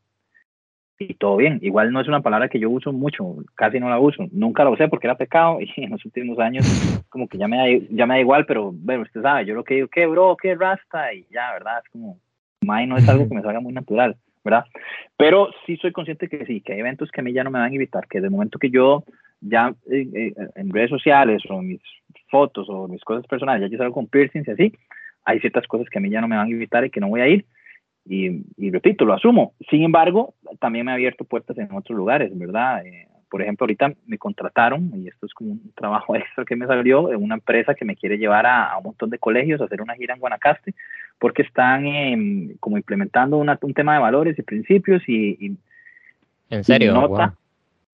[0.99, 1.59] y todo bien.
[1.61, 4.25] Igual no es una palabra que yo uso mucho, casi no la uso.
[4.31, 6.65] Nunca la usé porque era pecado y en los últimos años
[7.09, 9.63] como que ya me da, ya me da igual, pero bueno, usted sabe, yo lo
[9.63, 10.35] que digo, ¿qué bro?
[10.41, 11.13] ¿Qué rasta?
[11.13, 11.81] Y ya, ¿verdad?
[11.83, 12.19] Es como,
[12.61, 14.17] May no es algo que me salga muy natural,
[14.47, 14.65] ¿verdad?
[15.17, 17.59] Pero sí soy consciente que sí, que hay eventos que a mí ya no me
[17.59, 19.03] van a invitar, que de momento que yo
[19.41, 21.81] ya eh, eh, en redes sociales o mis
[22.29, 24.73] fotos o mis cosas personales, ya yo salgo con piercings y así,
[25.25, 27.09] hay ciertas cosas que a mí ya no me van a invitar y que no
[27.09, 27.45] voy a ir
[28.09, 29.53] y, repito, lo asumo.
[29.69, 32.85] Sin embargo, también me ha abierto puertas en otros lugares, ¿verdad?
[32.85, 36.67] Eh, por ejemplo, ahorita me contrataron, y esto es como un trabajo extra que me
[36.67, 39.81] salió, de una empresa que me quiere llevar a, un montón de colegios a hacer
[39.81, 40.73] una gira en Guanacaste,
[41.19, 45.57] porque están em, como implementando un tema de valores y principios y...
[46.49, 46.93] ¿En serio?
[46.93, 47.35] nota,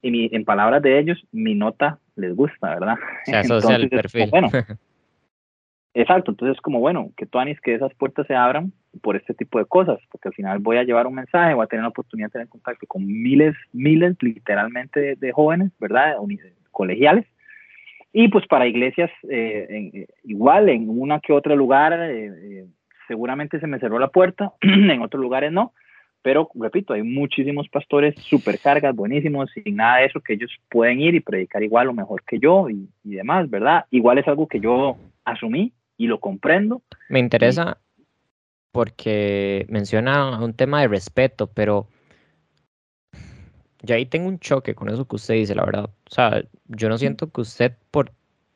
[0.01, 2.95] Y en palabras de ellos, mi nota les gusta, ¿verdad?
[3.25, 4.29] Se asocia el perfil.
[4.29, 4.49] Bueno,
[5.95, 9.59] Exacto, entonces como bueno, que tú Anis, que esas puertas se abran por este tipo
[9.59, 12.29] de cosas, porque al final voy a llevar un mensaje, voy a tener la oportunidad
[12.29, 16.15] de tener contacto con miles, miles literalmente de, jóvenes, ¿verdad?
[16.71, 17.25] Colegiales.
[18.11, 22.65] Y pues para iglesias, eh, eh, igual en una que otro lugar, eh,
[23.07, 25.73] seguramente se me cerró la puerta, en otros lugares no,
[26.23, 31.13] pero repito, hay muchísimos pastores supercargas, buenísimos, sin nada de eso, que ellos pueden ir
[31.13, 33.85] y predicar igual o mejor que yo y demás, ¿verdad?
[33.91, 35.71] Igual es algo que yo asumí
[36.03, 36.83] y lo comprendo.
[37.07, 37.77] Me interesa
[38.73, 41.87] porque menciona un tema de respeto, pero
[43.81, 45.85] yo ahí tengo un choque con eso que usted dice, la verdad.
[45.85, 48.11] O sea, yo no siento que usted por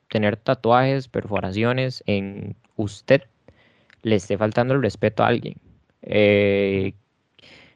[0.09, 3.23] tener tatuajes, perforaciones en usted
[4.01, 5.55] le esté faltando el respeto a alguien.
[6.01, 6.93] Eh,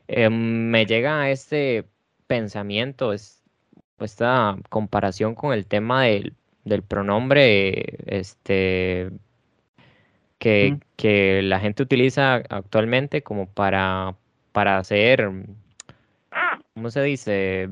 [0.10, 1.86] eh, me llega este
[2.28, 6.34] pensamiento, esta comparación con el tema del,
[6.66, 9.12] del pronombre este,
[10.42, 14.16] que, la gente utiliza actualmente como para,
[14.52, 15.30] para hacer,
[16.74, 17.70] ¿cómo se dice?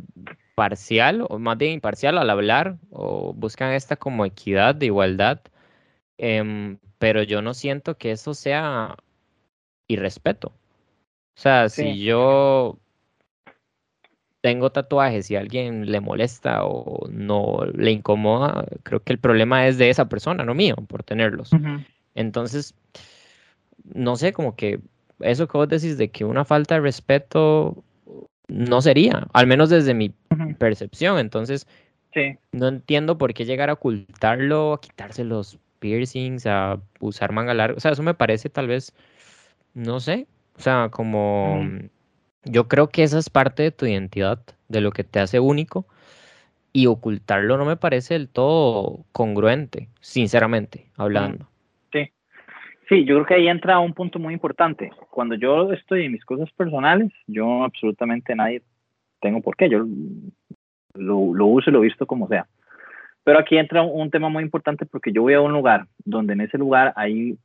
[0.56, 5.42] Parcial o más bien imparcial al hablar o buscan esta como equidad de igualdad,
[6.18, 8.98] em, pero yo no siento que eso sea
[9.88, 10.50] irrespeto.
[11.38, 12.78] O sea, si yo
[14.42, 19.66] tengo tatuajes y a alguien le molesta o no le incomoda, creo que el problema
[19.68, 21.52] es de esa persona, no mío, por tenerlos.
[22.20, 22.76] Entonces,
[23.94, 24.82] no sé, como que
[25.22, 27.82] eso que vos decís de que una falta de respeto
[28.50, 30.14] no sería, al menos desde mi
[30.58, 31.18] percepción.
[31.18, 31.66] Entonces,
[32.52, 37.78] no entiendo por qué llegar a ocultarlo, a quitarse los piercings, a usar manga larga.
[37.78, 38.94] O sea, eso me parece tal vez,
[39.74, 40.28] no sé,
[40.58, 41.70] o sea, como
[42.44, 45.86] yo creo que esa es parte de tu identidad, de lo que te hace único.
[46.72, 51.50] Y ocultarlo no me parece del todo congruente, sinceramente, hablando.
[52.90, 54.90] Sí, yo creo que ahí entra un punto muy importante.
[55.12, 58.64] Cuando yo estoy en mis cosas personales, yo absolutamente nadie
[59.22, 59.70] tengo por qué.
[59.70, 59.86] Yo
[60.96, 62.48] lo, lo uso y lo visto como sea.
[63.24, 66.42] Pero aquí entra un, tema muy importante porque yo voy a un lugar donde en
[66.42, 67.38] ese lugar hay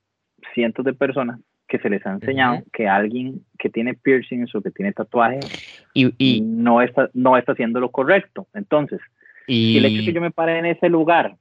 [0.54, 1.38] cientos de personas
[1.68, 5.44] que se les ha enseñado que alguien que tiene piercings o que tiene tatuajes
[5.92, 8.46] y, no, está, no está haciendo lo correcto.
[8.54, 9.00] Entonces,
[9.46, 9.76] y...
[9.76, 11.36] el hecho de que yo me pare en ese lugar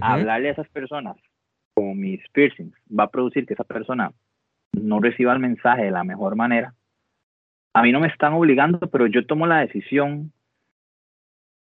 [0.00, 1.16] a hablarle a esas personas
[1.74, 4.12] con mis piercings va a producir que esa persona
[4.72, 6.74] no reciba el mensaje de la mejor manera,
[7.74, 10.32] a mí no me están obligando, pero yo tomo la decisión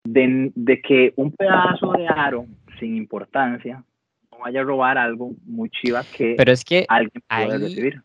[0.05, 2.45] de, de que un pedazo de aro
[2.79, 3.83] sin importancia
[4.31, 8.03] no vaya a robar algo muy chiva que, pero es que alguien puede recibir.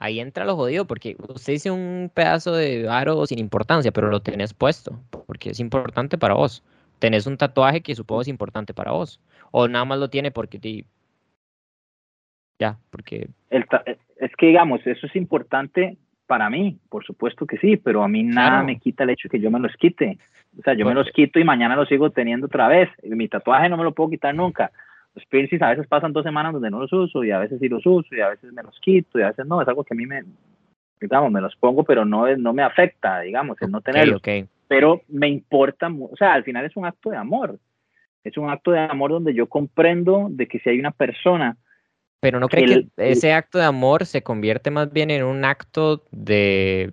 [0.00, 4.20] Ahí entra lo jodido, porque usted dice un pedazo de aro sin importancia, pero lo
[4.20, 6.62] tenés puesto, porque es importante para vos.
[7.00, 10.58] Tenés un tatuaje que supongo es importante para vos o nada más lo tiene porque
[10.58, 10.84] te...
[12.58, 13.28] ya, porque...
[13.50, 13.64] El
[14.16, 15.96] es que digamos, eso es importante
[16.28, 19.38] para mí, por supuesto que sí, pero a mí nada me quita el hecho de
[19.38, 20.18] que yo me los quite.
[20.58, 22.90] O sea, yo me los quito y mañana los sigo teniendo otra vez.
[23.02, 24.70] Mi tatuaje no me lo puedo quitar nunca.
[25.14, 27.68] Los piercings a veces pasan dos semanas donde no los uso y a veces sí
[27.68, 29.62] los uso y a veces me los quito y a veces no.
[29.62, 30.22] Es algo que a mí me,
[31.00, 34.20] digamos, me los pongo, pero no, no me afecta, digamos, el no tenerlos.
[34.68, 37.58] Pero me importa, o sea, al final es un acto de amor
[38.24, 41.56] es un acto de amor donde yo comprendo de que si hay una persona...
[42.20, 46.04] Pero no cree que, ese acto de amor se convierte más bien en un acto
[46.10, 46.92] de,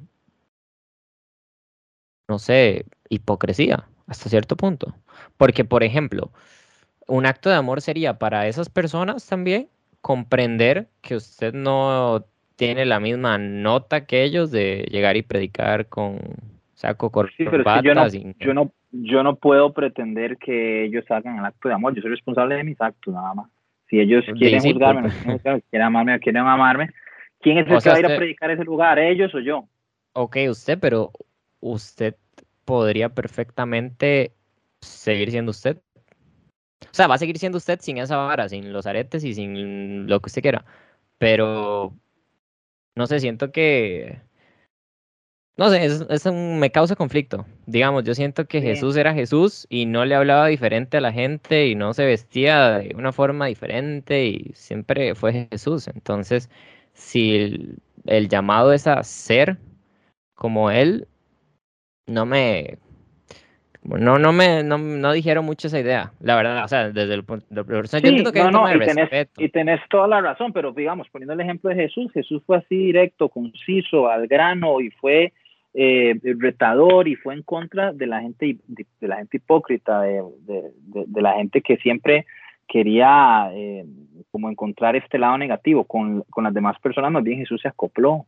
[2.29, 4.95] no sé, hipocresía, hasta cierto punto.
[5.37, 6.31] Porque, por ejemplo,
[7.07, 9.67] un acto de amor sería para esas personas también
[10.01, 12.25] comprender que usted no
[12.55, 16.19] tiene la misma nota que ellos de llegar y predicar con
[16.75, 17.81] saco corbata.
[17.81, 21.95] yo no, yo no puedo pretender que ellos hagan el acto de amor.
[21.95, 23.49] Yo soy responsable de mis actos, nada más.
[23.89, 25.09] Si ellos quieren juzgarme,
[25.69, 26.89] quieren amarme, quieren amarme,
[27.39, 28.99] ¿quién es el que va a ir a predicar ese lugar?
[28.99, 29.67] ¿Ellos o yo?
[30.13, 31.11] Ok, usted, pero
[31.59, 32.15] usted
[32.65, 34.33] podría perfectamente
[34.81, 35.77] seguir siendo usted.
[36.83, 40.07] O sea, va a seguir siendo usted sin esa vara, sin los aretes y sin
[40.07, 40.65] lo que usted quiera.
[41.17, 41.93] Pero,
[42.95, 44.21] no sé, siento que...
[45.57, 47.45] No sé, es, me causa conflicto.
[47.65, 51.67] Digamos, yo siento que Jesús era Jesús y no le hablaba diferente a la gente
[51.67, 55.87] y no se vestía de una forma diferente y siempre fue Jesús.
[55.87, 56.49] Entonces,
[56.91, 59.57] si el, el llamado es a ser
[60.35, 61.07] como Él,
[62.05, 62.77] no me,
[63.83, 67.45] no, no me, no, dijeron mucho esa idea, la verdad, o sea, desde el punto
[67.49, 70.71] de vista, yo entiendo que no, no, y tenés, y tenés toda la razón, pero
[70.71, 75.33] digamos, poniendo el ejemplo de Jesús, Jesús fue así directo, conciso, al grano, y fue
[75.77, 81.21] eh, retador, y fue en contra de la gente, de, la gente hipócrita, de, de,
[81.21, 82.25] la gente que siempre
[82.67, 83.85] quería eh,
[84.31, 88.25] como encontrar este lado negativo, con, con las demás personas, más bien Jesús se acopló,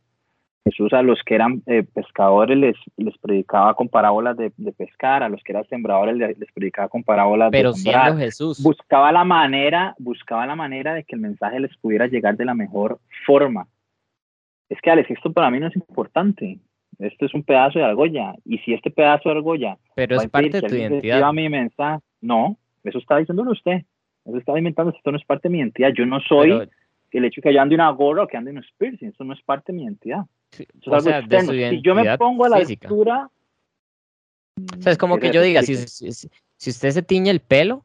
[0.64, 5.28] Jesús a los que eran eh, pescadores les, les predicaba con parábolas de, pescar, a
[5.28, 8.04] los que eran sembradores les, predicaba con parábolas Pero de sembrar.
[8.06, 8.62] siendo Jesús.
[8.62, 12.54] Buscaba la manera, buscaba la manera de que el mensaje les pudiera llegar de la
[12.54, 13.66] mejor forma.
[14.68, 16.58] Es que Alex, esto para mí no es importante.
[16.98, 18.34] Esto es un pedazo de argolla.
[18.44, 19.78] Y si este pedazo de argolla...
[19.94, 21.32] Pero es parte de tu identidad.
[21.32, 23.82] mi mensaje, no, eso está diciéndolo usted.
[24.24, 25.90] Eso está inventando, esto no es parte de mi identidad.
[25.96, 26.50] Yo no soy
[27.10, 29.08] el hecho de que yo ande una gorra o que ande un piercing.
[29.08, 33.30] Eso no es parte de mi identidad si yo me pongo a la altura.
[34.76, 37.84] O sea, es como que yo diga, si, si, usted se tiñe el pelo,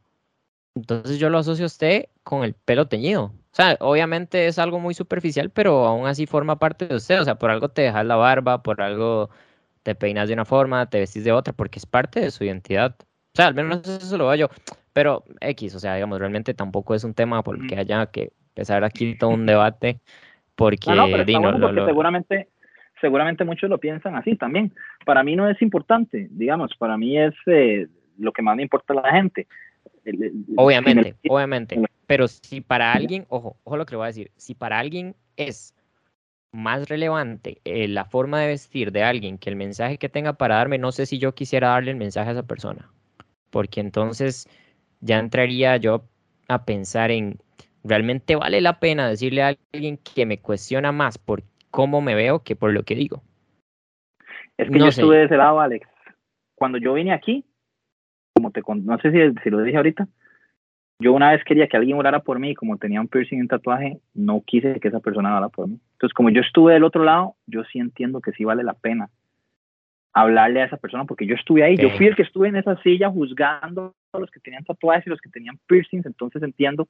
[0.75, 3.33] entonces yo lo asocio a usted con el pelo teñido.
[3.53, 7.21] O sea, obviamente es algo muy superficial, pero aún así forma parte de usted.
[7.21, 9.29] O sea, por algo te dejas la barba, por algo
[9.83, 12.95] te peinas de una forma, te vestís de otra, porque es parte de su identidad.
[12.99, 14.49] O sea, al menos eso lo veo yo.
[14.91, 19.15] Pero X, o sea, digamos, realmente tampoco es un tema porque haya que empezar aquí
[19.19, 19.99] todo un debate.
[20.55, 21.33] Porque, no, porque
[21.85, 22.47] seguramente
[23.01, 24.73] seguramente muchos lo piensan así también.
[25.05, 28.93] Para mí no es importante, digamos, para mí es eh, lo que más me importa
[28.93, 29.45] a la gente.
[30.57, 31.81] Obviamente, obviamente.
[32.07, 35.15] Pero si para alguien, ojo, ojo lo que le voy a decir, si para alguien
[35.37, 35.73] es
[36.51, 40.55] más relevante eh, la forma de vestir de alguien que el mensaje que tenga para
[40.55, 42.91] darme, no sé si yo quisiera darle el mensaje a esa persona.
[43.49, 44.47] Porque entonces
[45.01, 46.03] ya entraría yo
[46.47, 47.39] a pensar en,
[47.83, 51.43] ¿realmente vale la pena decirle a alguien que me cuestiona más por
[51.73, 53.23] cómo me veo que por lo que digo.
[54.57, 55.87] Es que yo estuve de ese lado, Alex.
[56.53, 57.43] Cuando yo vine aquí,
[58.33, 60.07] como te no sé si, si, lo dije ahorita,
[60.99, 63.47] yo una vez quería que alguien orara por mí, como tenía un piercing y un
[63.47, 65.79] tatuaje, no quise que esa persona orara por mí.
[65.93, 69.09] Entonces, como yo estuve del otro lado, yo sí entiendo que sí vale la pena
[70.13, 72.79] hablarle a esa persona, porque yo estuve ahí, yo fui el que estuve en esa
[72.83, 76.87] silla juzgando a los que tenían tatuajes y los que tenían piercings, entonces entiendo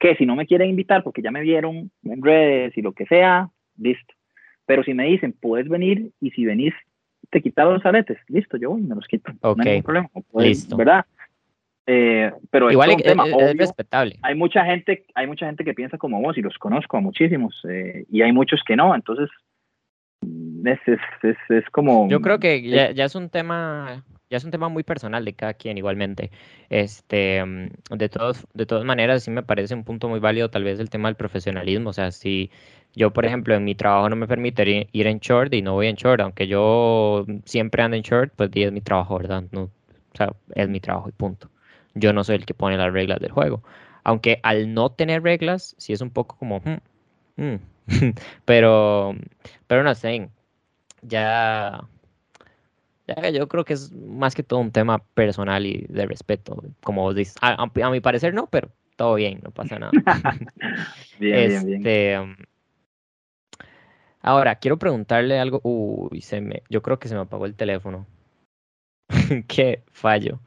[0.00, 3.06] que si no me quieren invitar porque ya me vieron en redes y lo que
[3.06, 3.48] sea,
[3.78, 4.14] listo.
[4.66, 6.74] Pero si me dicen, puedes venir y si venís,
[7.34, 9.32] te quitas los aretes, listo, yo voy y me los quito.
[9.42, 10.10] No hay ningún problema.
[10.34, 10.76] listo.
[10.76, 11.04] ¿Verdad?
[11.84, 14.18] Eh, pero igual es, tema, es, respetable.
[14.22, 17.60] Hay mucha gente, hay mucha gente que piensa como vos y los conozco a muchísimos
[17.68, 19.28] eh, y hay muchos que no, entonces
[20.64, 20.78] es,
[21.22, 22.08] es, es como.
[22.08, 25.34] Yo creo que ya, ya, es un tema, ya es un tema muy personal de
[25.34, 26.30] cada quien igualmente.
[26.70, 30.64] Este, mm, de todos, de todas maneras sí me parece un punto muy válido tal
[30.64, 32.50] vez el tema del profesionalismo, o sea, si
[32.94, 35.88] yo, por ejemplo, en mi trabajo no me permite ir en short y no voy
[35.88, 39.44] en short, aunque yo siempre ando en short, pues es mi trabajo, ¿verdad?
[39.52, 39.70] No, o
[40.16, 41.50] sea, es mi trabajo y punto.
[41.94, 43.62] Yo no soy el que pone las reglas del juego.
[44.04, 46.78] Aunque al no tener reglas, sí es un poco como, hmm,
[47.36, 47.56] hmm".
[48.44, 49.14] pero,
[49.66, 50.30] pero no sé,
[51.02, 51.93] ya, ya
[53.32, 57.14] yo creo que es más que todo un tema personal y de respeto, como vos
[57.14, 57.36] dices.
[57.40, 59.92] A, mi parecer no, pero todo bien, no pasa nada.
[61.18, 61.76] bien, bien, bien.
[61.78, 62.36] Este, um,
[64.26, 65.60] Ahora, quiero preguntarle algo.
[65.62, 68.06] Uy, se me, yo creo que se me apagó el teléfono.
[69.48, 70.40] Qué fallo.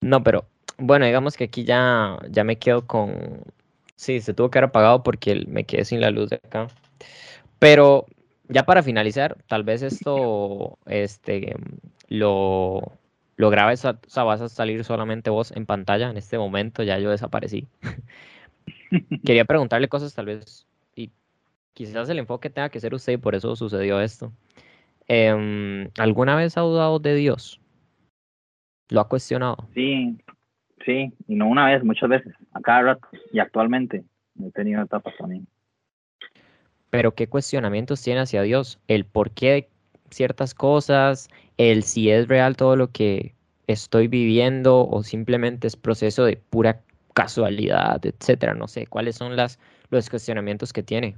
[0.00, 0.46] No, pero
[0.78, 3.42] bueno, digamos que aquí ya, ya me quedo con.
[3.96, 6.68] Sí, se tuvo que haber apagado porque me quedé sin la luz de acá.
[7.58, 8.06] Pero
[8.50, 11.56] ya para finalizar, tal vez esto este,
[12.08, 12.92] lo,
[13.36, 16.98] lo grabes, o sea, vas a salir solamente vos en pantalla en este momento, ya
[16.98, 17.66] yo desaparecí.
[19.24, 20.66] Quería preguntarle cosas tal vez
[21.80, 24.32] quizás el enfoque tenga que ser usted y por eso sucedió esto.
[25.08, 27.58] Em, ¿Alguna vez ha dudado de Dios?
[28.90, 29.68] ¿Lo ha cuestionado?
[29.72, 30.18] Sí,
[30.84, 34.04] sí, y no una vez, muchas veces, a cada rato y actualmente
[34.44, 35.46] he tenido etapas también.
[36.90, 38.78] Pero ¿qué cuestionamientos tiene hacia Dios?
[38.88, 39.68] El por qué de
[40.10, 43.34] ciertas cosas, el si es real todo lo que
[43.66, 46.80] estoy viviendo o simplemente es proceso de pura
[47.14, 48.54] casualidad, etcétera.
[48.54, 49.58] No sé, ¿cuáles son las,
[49.90, 51.16] los cuestionamientos que tiene?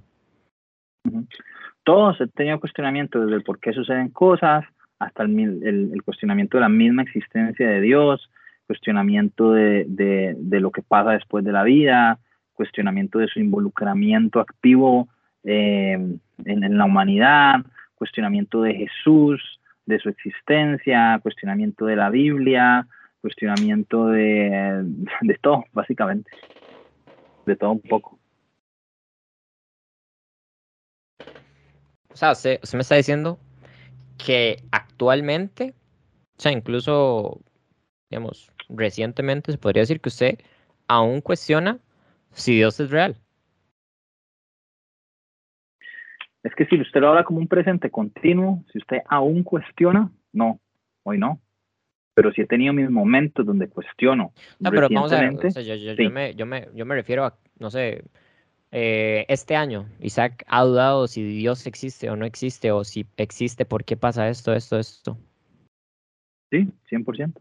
[1.85, 4.65] Todos he tenido cuestionamientos desde el por qué suceden cosas
[4.99, 8.31] hasta el, cuestionamiento de la misma existencia de Dios,
[8.67, 12.21] cuestionamiento de, lo que pasa después de la vida,
[12.53, 15.09] cuestionamiento de su involucramiento activo
[15.45, 17.57] en, la humanidad,
[17.95, 22.87] cuestionamiento de Jesús, de su existencia, cuestionamiento de la Biblia,
[23.21, 24.85] cuestionamiento de,
[25.21, 26.31] de todo, básicamente,
[27.47, 28.19] de todo un poco.
[32.13, 33.39] O sea, usted, me está diciendo
[34.19, 35.75] que actualmente,
[36.37, 37.41] o sea, incluso,
[38.11, 40.39] digamos, recientemente se podría decir que usted
[40.89, 41.79] aún cuestiona
[42.33, 43.17] si Dios es real.
[46.43, 50.61] Es que si usted lo habla como un presente continuo, si usted aún cuestiona, no,
[51.05, 51.41] hoy no.
[52.15, 54.33] Pero si he tenido mis momentos donde cuestiono.
[54.59, 58.03] No, pero vamos a ver, yo, me, yo, me, yo me refiero a, no sé,
[58.71, 63.65] eh, este año, Isaac ha dudado si Dios existe o no existe, o si existe,
[63.65, 65.19] ¿por qué pasa esto, esto, esto?
[66.51, 67.35] Sí, 100%.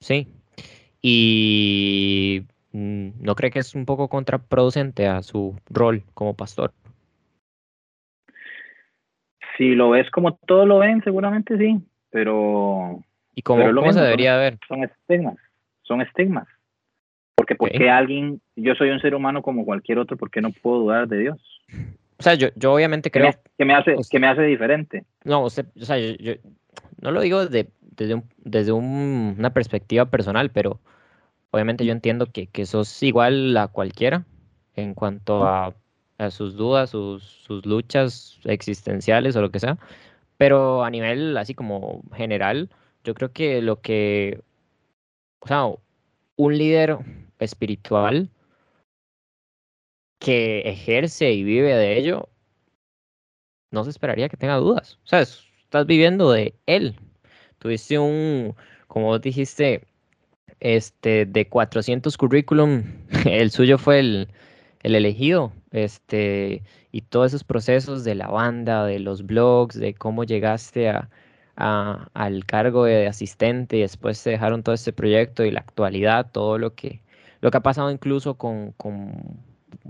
[0.00, 0.28] Sí.
[1.02, 6.72] Y mm, ¿no cree que es un poco contraproducente a su rol como pastor?
[9.60, 11.78] Si lo ves como todos lo ven, seguramente sí,
[12.08, 13.04] pero...
[13.34, 14.58] ¿Y cómo, ¿cómo se debería ver?
[14.66, 15.36] Son estigmas,
[15.82, 16.48] son estigmas.
[17.34, 20.78] Porque porque alguien, yo soy un ser humano como cualquier otro, ¿por qué no puedo
[20.78, 21.60] dudar de Dios?
[22.18, 23.32] O sea, yo, yo obviamente creo...
[23.58, 25.04] Que me, hace, que me hace diferente.
[25.24, 25.66] No, o sea,
[25.98, 26.32] yo,
[27.02, 27.70] no lo digo desde,
[28.38, 30.80] desde una perspectiva personal, pero
[31.50, 34.24] obviamente yo entiendo que, que sos igual a cualquiera
[34.74, 35.74] en cuanto a,
[36.30, 39.78] sus dudas, sus, sus, luchas existenciales o lo que sea.
[40.36, 42.68] Pero a nivel así como general,
[43.04, 44.42] yo creo que lo que,
[45.40, 45.66] o sea,
[46.36, 46.98] un líder
[47.38, 48.30] espiritual
[50.18, 52.28] que ejerce y vive de ello,
[53.72, 54.98] no se esperaría que tenga dudas.
[55.04, 56.96] O sea, estás viviendo de él.
[57.58, 58.54] Tuviste un,
[58.86, 59.86] como vos dijiste,
[60.60, 62.84] este, de 400 currículum,
[63.26, 64.28] el suyo fue el,
[64.82, 70.24] el elegido, este, y todos esos procesos de la banda, de los blogs, de cómo
[70.24, 71.08] llegaste a,
[71.56, 76.58] al cargo de asistente y después se dejaron todo este proyecto y la actualidad, todo
[76.58, 77.00] lo que,
[77.40, 78.74] lo que ha pasado incluso con,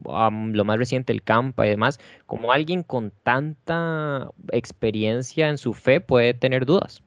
[0.04, 6.00] lo más reciente, el Campa y demás, como alguien con tanta experiencia en su fe
[6.00, 7.04] puede tener dudas.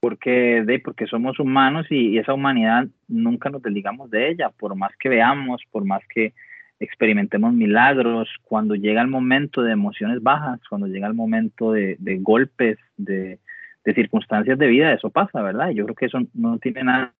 [0.00, 5.08] Porque, porque somos humanos y, esa humanidad nunca nos desligamos de ella, por más que
[5.10, 6.32] veamos, por más que
[6.80, 12.78] experimentemos milagros, cuando llega el momento de emociones bajas, cuando llega el momento de, golpes,
[12.96, 13.38] de,
[13.84, 15.70] de circunstancias de vida, eso pasa, ¿verdad?
[15.70, 17.14] Yo creo que eso no tiene nada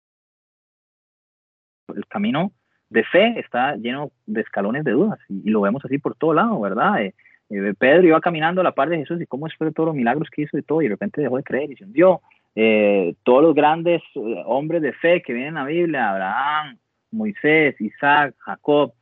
[1.94, 2.52] el camino
[2.90, 6.60] de fe está lleno de escalones de dudas y, lo vemos así por todo lado,
[6.60, 7.02] ¿verdad?
[7.02, 7.14] Eh,
[7.50, 10.28] eh, Pedro iba caminando a la par de Jesús y cómo de todos los milagros
[10.30, 12.20] que hizo y todo, y de repente dejó de creer y se hundió.
[12.56, 14.02] Eh, todos los grandes
[14.44, 16.78] hombres de fe que vienen en la Biblia, Abraham,
[17.12, 18.92] Moisés, Isaac, Jacob,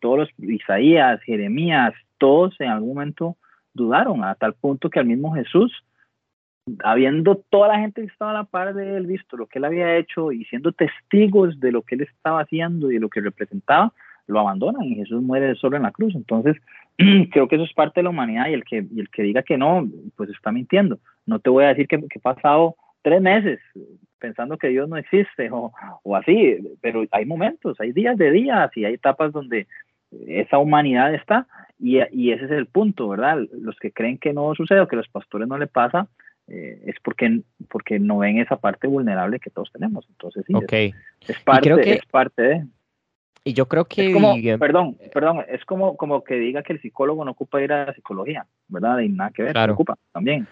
[0.00, 3.36] todos los Isaías, Jeremías, todos en algún momento
[3.74, 5.72] dudaron a tal punto que al mismo Jesús
[6.82, 9.64] habiendo toda la gente que estaba a la par de él, visto lo que él
[9.64, 13.20] había hecho y siendo testigos de lo que él estaba haciendo y de lo que
[13.20, 13.92] representaba,
[14.26, 16.14] lo abandonan y Jesús muere solo en la cruz.
[16.14, 16.56] Entonces,
[17.30, 19.56] creo que eso es parte de la humanidad y el que, el que diga que
[19.56, 20.98] no, pues está mintiendo.
[21.24, 23.60] No te voy a decir que, he pasado tres meses
[24.18, 25.72] pensando que Dios no existe o,
[26.02, 29.66] o así, pero hay momentos, hay días de días y hay etapas donde
[30.26, 31.46] esa humanidad está
[31.78, 33.38] y, y, ese es el punto, ¿verdad?
[33.52, 36.08] Los que creen que no sucede o que a los pastores no le pasa,
[36.48, 40.06] eh, es porque, porque no ven esa parte vulnerable que todos tenemos.
[40.08, 40.54] Entonces, sí,
[41.26, 42.66] es, parte, es parte de...
[43.44, 44.16] Y yo creo que...
[44.58, 47.94] perdón, perdón, es como, como que diga que el psicólogo no ocupa ir a la
[47.94, 49.00] psicología, ¿verdad?
[49.00, 49.74] Y nada que ver, claro.
[49.74, 50.46] ocupa también.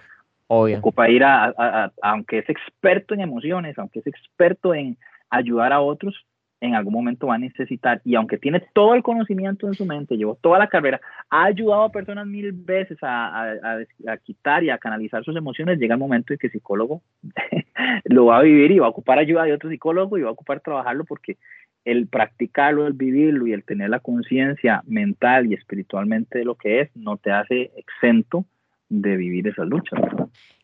[0.46, 0.78] Obvio.
[0.78, 4.96] Ocupa ir a, aunque es experto en emociones, aunque es experto en
[5.30, 6.14] ayudar a otros,
[6.60, 10.16] en algún momento va a necesitar, y aunque tiene todo el conocimiento en su mente,
[10.16, 14.78] llevó toda la carrera, ha ayudado a personas mil veces a, a, quitar y a
[14.78, 17.02] canalizar sus emociones, llega el momento en que el psicólogo
[18.04, 20.32] lo va a vivir y va a ocupar ayuda de otro psicólogo y va a
[20.32, 21.36] ocupar trabajarlo porque
[21.84, 26.80] el practicarlo, el vivirlo y el tener la conciencia mental y espiritualmente de lo que
[26.80, 28.46] es, no te hace exento
[28.88, 30.00] de vivir esas luchas.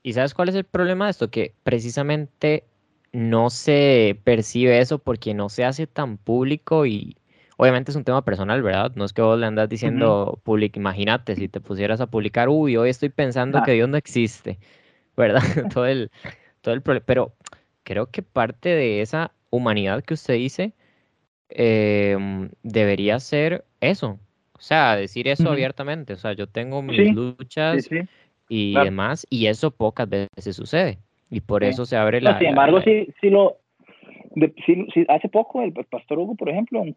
[0.03, 1.31] ¿Y sabes cuál es el problema de esto?
[1.31, 2.65] Que precisamente
[3.13, 7.17] no se percibe eso porque no se hace tan público y
[7.57, 8.93] obviamente es un tema personal, ¿verdad?
[8.95, 12.77] No es que vos le andas diciendo, público, imagínate si te pusieras a publicar, uy,
[12.77, 14.59] hoy estoy pensando que Dios no existe,
[15.17, 15.43] ¿verdad?
[15.75, 16.11] todo el,
[16.63, 17.35] todo el problema, pero
[17.83, 20.73] creo que parte de esa humanidad que usted dice
[21.51, 24.19] em, debería ser eso,
[24.61, 27.89] o sea, decir eso abiertamente, o sea, yo tengo mis luchas,
[28.47, 30.99] y demás, y eso pocas veces sucede.
[31.31, 32.39] Y por eso se abre la...
[32.39, 33.57] sin embargo, sí, sí lo...
[35.09, 36.95] hace poco el, pastor Hugo, por ejemplo, en,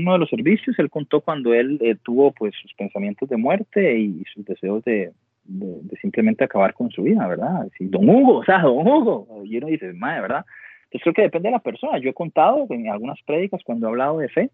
[0.00, 3.98] uno de los servicios, él contó cuando él eh, tuvo pues sus pensamientos de muerte
[3.98, 5.12] y sus deseos de,
[5.44, 7.68] de, simplemente acabar con su vida, ¿verdad?
[7.76, 9.42] Sí, don Hugo, o sea, don Hugo.
[9.44, 10.46] Y uno dice, madre, ¿verdad?
[10.84, 11.98] Entonces creo que depende de la persona.
[11.98, 14.50] Yo he contado en algunas prédicas cuando he hablado de fe,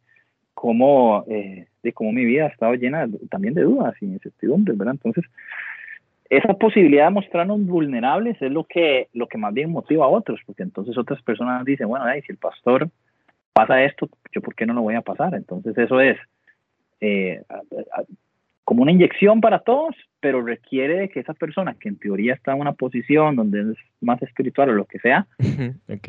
[0.60, 4.94] cómo, eh, de cómo mi vida ha estado llena también de dudas y incertidumbres, ¿verdad?
[4.94, 5.24] Entonces,
[6.28, 10.40] esa posibilidad de mostrarnos vulnerables es lo que, lo que más bien motiva a otros,
[10.44, 12.90] porque entonces otras personas dicen, bueno, si el pastor
[13.52, 15.32] pasa esto, yo por qué no lo voy a pasar.
[15.36, 16.18] Entonces eso es
[17.00, 17.40] eh,
[18.64, 22.52] como una inyección para todos, pero requiere de que esa persona que en teoría está
[22.52, 25.28] en una posición donde es más espiritual o lo que sea,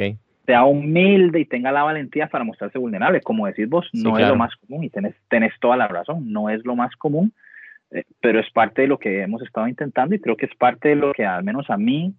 [0.50, 3.22] sea humilde y tenga la valentía para mostrarse vulnerable.
[3.22, 6.50] Como decís vos, no es lo más común y tenés, tenés toda la razón, no
[6.50, 7.34] es lo más común,
[7.92, 10.90] eh, pero es parte de lo que hemos estado intentando y creo que es parte
[10.90, 12.16] de lo que al menos a mí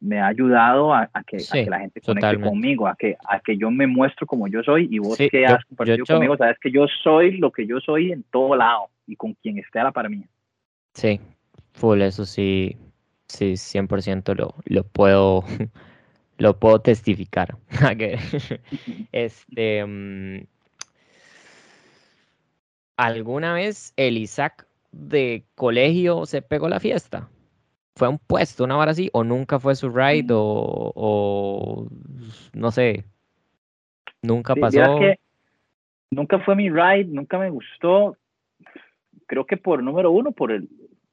[0.00, 1.36] me ha ayudado a, que,
[1.68, 4.98] la gente conecte conmigo, a que, a que yo me muestro como yo soy y
[4.98, 8.56] vos que has compartido conmigo, sabes que yo soy lo que yo soy en todo
[8.56, 10.26] lado y con quien esté a la par mía.
[10.94, 11.20] Sí,
[11.74, 12.74] full, eso sí,
[13.26, 15.44] sí, 100% lo, lo puedo,
[16.38, 17.56] lo puedo testificar.
[19.12, 20.46] este, mm,
[22.96, 27.28] ¿Alguna vez el Isaac de colegio se pegó la fiesta?
[27.94, 29.10] ¿Fue un puesto, una vara así?
[29.12, 30.26] ¿O nunca fue su ride?
[30.30, 31.86] O,
[32.52, 33.04] no sé,
[34.22, 34.98] nunca pasó?
[36.10, 38.16] nunca fue mi ride, nunca me gustó
[39.26, 40.68] creo que por número uno, por, el,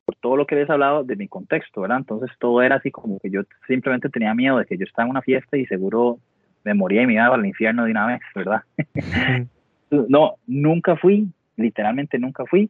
[0.05, 1.99] por todo lo que les hablado de mi contexto, ¿verdad?
[1.99, 5.11] Entonces todo era así como que yo simplemente tenía miedo de que yo estaba en
[5.11, 6.19] una fiesta y seguro
[6.63, 8.61] me moría y me iba al infierno de una vez, ¿verdad?
[9.89, 11.27] no, nunca fui,
[11.57, 12.69] literalmente nunca fui.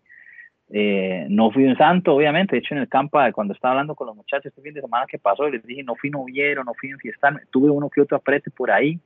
[0.75, 2.55] Eh, no fui un santo, obviamente.
[2.55, 5.05] De hecho, en el campo, cuando estaba hablando con los muchachos este fin de semana
[5.07, 8.17] que pasó, les dije, no fui noviero, no fui en fiesta, tuve uno que otro
[8.17, 8.99] aprete por ahí.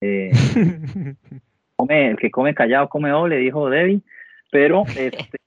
[0.00, 0.30] Eh,
[1.76, 4.00] come, el que come callado come doble, dijo Debbie.
[4.50, 5.38] Pero, este,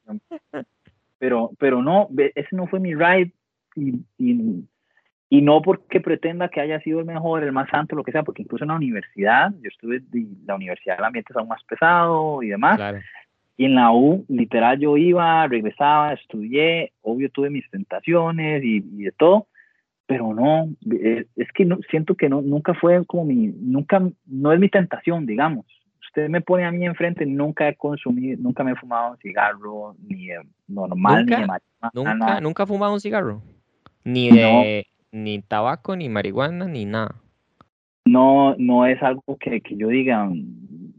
[1.26, 3.32] pero, pero no, ese no fue mi ride
[3.76, 8.12] y, y, no porque pretenda que haya sido el mejor, el más santo, lo que
[8.12, 11.48] sea, porque incluso en la universidad, yo estuve, en la universidad el ambiente es aún
[11.48, 12.80] más pesado y demás.
[13.58, 19.04] Y en la U, literal, yo iba, regresaba, estudié, obvio tuve mis tentaciones y, y
[19.06, 19.48] de todo,
[20.06, 24.60] pero no, es que no, siento que no, nunca fue como mi, nunca, no es
[24.60, 25.66] mi tentación, digamos
[26.16, 29.96] usted me pone a mí enfrente, nunca he consumido, nunca me he fumado un cigarro,
[30.08, 30.30] ni
[30.68, 31.48] normal, ni de
[31.94, 33.42] ¿Nunca, nunca he fumado un cigarro.
[34.06, 37.16] Ni de ni tabaco, ni marihuana, ni nada.
[38.06, 40.30] No, no es algo que, que yo diga,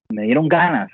[0.08, 0.90] me dieron ganas.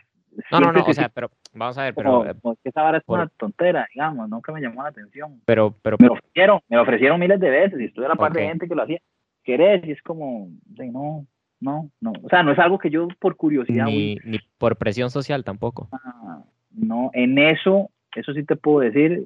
[0.51, 2.25] No, no, no, o sea, pero vamos a ver, pero...
[2.25, 2.35] Eh,
[2.65, 5.41] esa vara es una tontera, digamos, nunca me llamó la atención.
[5.45, 5.97] Pero, pero...
[5.99, 8.75] Me ofrecieron, me ofrecieron miles de veces y estuve a la parte de gente que
[8.75, 9.01] lo hacía.
[9.43, 9.85] ¿Querés?
[9.85, 11.27] Y es como, no,
[11.63, 12.13] no, no.
[12.23, 13.87] O sea, no es algo que yo por curiosidad.
[13.87, 15.89] Ni, ni por presión social tampoco.
[15.93, 19.23] Ah, no, en eso, eso sí te puedo decir,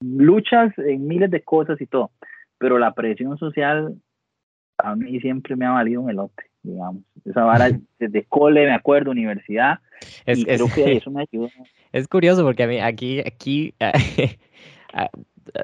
[0.00, 2.10] luchas en miles de cosas y todo,
[2.58, 3.94] pero la presión social
[4.76, 7.02] a mí siempre me ha valido un elote, digamos.
[7.24, 9.78] Esa vara desde cole, me acuerdo, universidad,
[10.26, 11.48] es, creo que eso me ayuda.
[11.90, 13.72] Es curioso porque a mí aquí, aquí,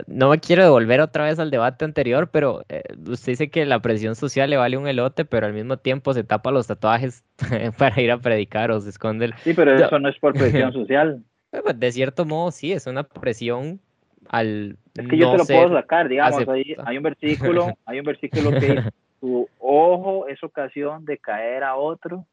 [0.06, 3.80] no me quiero devolver otra vez al debate anterior, pero eh, usted dice que la
[3.80, 7.24] presión social le vale un elote, pero al mismo tiempo se tapa los tatuajes
[7.78, 9.26] para ir a predicar o se esconde.
[9.26, 9.34] El...
[9.38, 11.22] Sí, pero eso no es por presión social.
[11.50, 13.80] Pues, de cierto modo, sí, es una presión
[14.28, 14.76] al.
[14.96, 18.60] Es que yo te lo puedo sacar, digamos, hay un versículo, hay un versículo que
[18.60, 18.90] dice:
[19.20, 22.26] tu ojo es ocasión de caer a otro,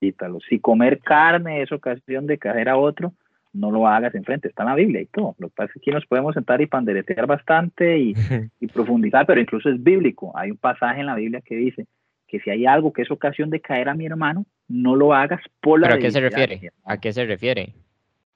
[0.00, 0.40] quítalo.
[0.48, 3.14] Si comer carne es ocasión de caer a otro,
[3.54, 5.34] no lo hagas enfrente, está en la Biblia y todo.
[5.38, 7.98] Lo que pasa es que aquí nos podemos sentar y panderetear bastante
[8.60, 10.36] y, profundizar, pero incluso es bíblico.
[10.36, 11.86] Hay un pasaje en la Biblia que dice
[12.26, 15.40] que si hay algo que es ocasión de caer a mi hermano, no lo hagas
[15.60, 16.72] por la ¿Pero a qué se refiere?
[16.84, 17.74] ¿A qué se refiere?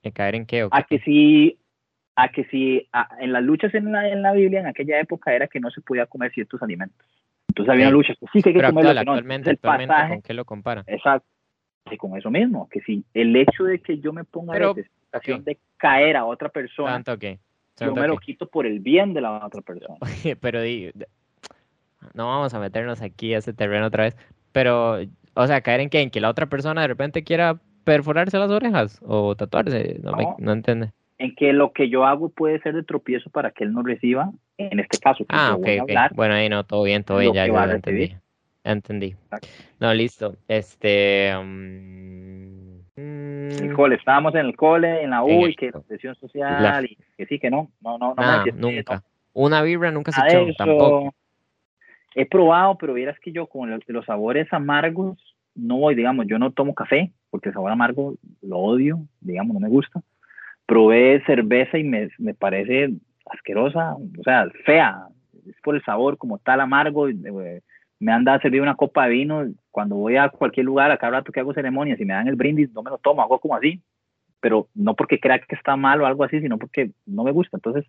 [0.03, 0.69] ¿En caer en qué?
[0.70, 1.59] A que si,
[2.15, 2.89] a que si
[3.19, 5.81] en las luchas en la, en la Biblia en aquella época era que no se
[5.81, 7.07] podía comer ciertos alimentos.
[7.49, 8.90] Entonces había una lucha, sí que hay que comerlo.
[8.90, 10.85] Actualmente, actualmente ¿con qué lo comparan?
[10.86, 11.27] Exacto.
[11.90, 14.74] Y con eso mismo, que si el hecho de que yo me ponga pero,
[15.10, 17.39] de caer a otra persona, Tanto que,
[17.80, 19.97] yo me lo quito por el bien de la otra persona.
[20.40, 20.60] pero
[22.14, 24.16] no vamos a meternos aquí a ese terreno otra vez,
[24.52, 24.98] pero,
[25.35, 28.51] o sea, caer en que, en que la otra persona de repente quiera perforarse las
[28.51, 30.93] orejas o tatuarse, no, no, entiende.
[31.18, 34.30] En que lo que yo hago puede ser de tropiezo para que él no reciba,
[34.56, 35.24] en este caso.
[35.24, 35.90] Que ah, ok, ok.
[36.14, 38.14] Bueno, ahí no, todo bien, todo bien, ya, ya lo entendí.
[38.62, 39.16] Entendí.
[39.80, 40.36] No, listo.
[40.47, 41.32] Este.
[41.36, 42.48] Um,
[43.51, 47.27] el cole, estábamos en el cole, en la U, y que presión social, y que
[47.27, 49.03] sí, que no, no, no, no ah, nunca.
[49.33, 51.15] Una vibra nunca se echó, tampoco.
[52.15, 55.19] He probado, pero vieras que yo con los, los sabores amargos
[55.55, 59.61] no voy, digamos, yo no tomo café porque el sabor amargo lo odio, digamos, no
[59.61, 60.01] me gusta.
[60.66, 62.95] Probé cerveza y me, me parece
[63.27, 65.09] asquerosa, o sea, fea,
[65.47, 67.09] es por el sabor como tal amargo.
[67.09, 67.62] Eh,
[68.01, 71.19] me han dado servir una copa de vino cuando voy a cualquier lugar, a cada
[71.19, 73.57] rato que hago ceremonias y me dan el brindis, no me lo tomo, hago como
[73.57, 73.81] así,
[74.41, 77.57] pero no porque crea que está mal o algo así, sino porque no me gusta.
[77.57, 77.85] Entonces,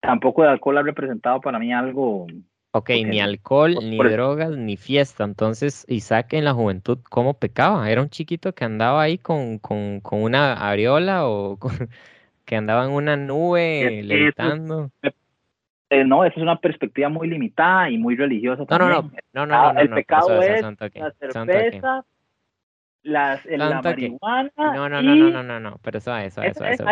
[0.00, 2.26] tampoco el alcohol ha representado para mí algo
[2.70, 5.24] Ok, ni alcohol, ni drogas, ni fiesta.
[5.24, 7.90] Entonces, Isaac en la juventud, ¿cómo pecaba?
[7.90, 11.58] ¿Era un chiquito que andaba ahí con, con, con una areola o
[12.44, 14.90] que andaba en una nube levitando?
[15.90, 18.64] Eh, no, esa es una perspectiva muy limitada y muy religiosa.
[18.68, 22.04] No, no, no, no, no, no, El pecado es la cerveza,
[23.02, 24.52] las, la marihuana.
[24.56, 26.84] No, no, no, no, no, no, no, pero eso, eso, eso, eso.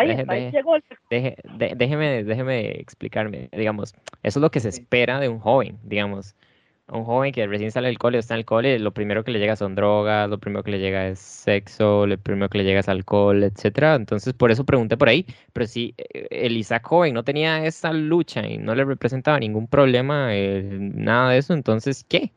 [1.49, 3.93] déjeme, déjeme explicarme, digamos,
[4.23, 6.35] eso es lo que se espera de un joven, digamos.
[6.89, 9.39] Un joven que recién sale del cole, está en el cole, lo primero que le
[9.39, 12.79] llega son drogas, lo primero que le llega es sexo, lo primero que le llega
[12.79, 13.95] es alcohol, etcétera.
[13.95, 15.25] Entonces, por eso pregunté por ahí.
[15.51, 19.67] Pero si eh, el Isaac joven no tenía esa lucha y no le representaba ningún
[19.67, 22.31] problema, eh, nada de eso, entonces, ¿qué?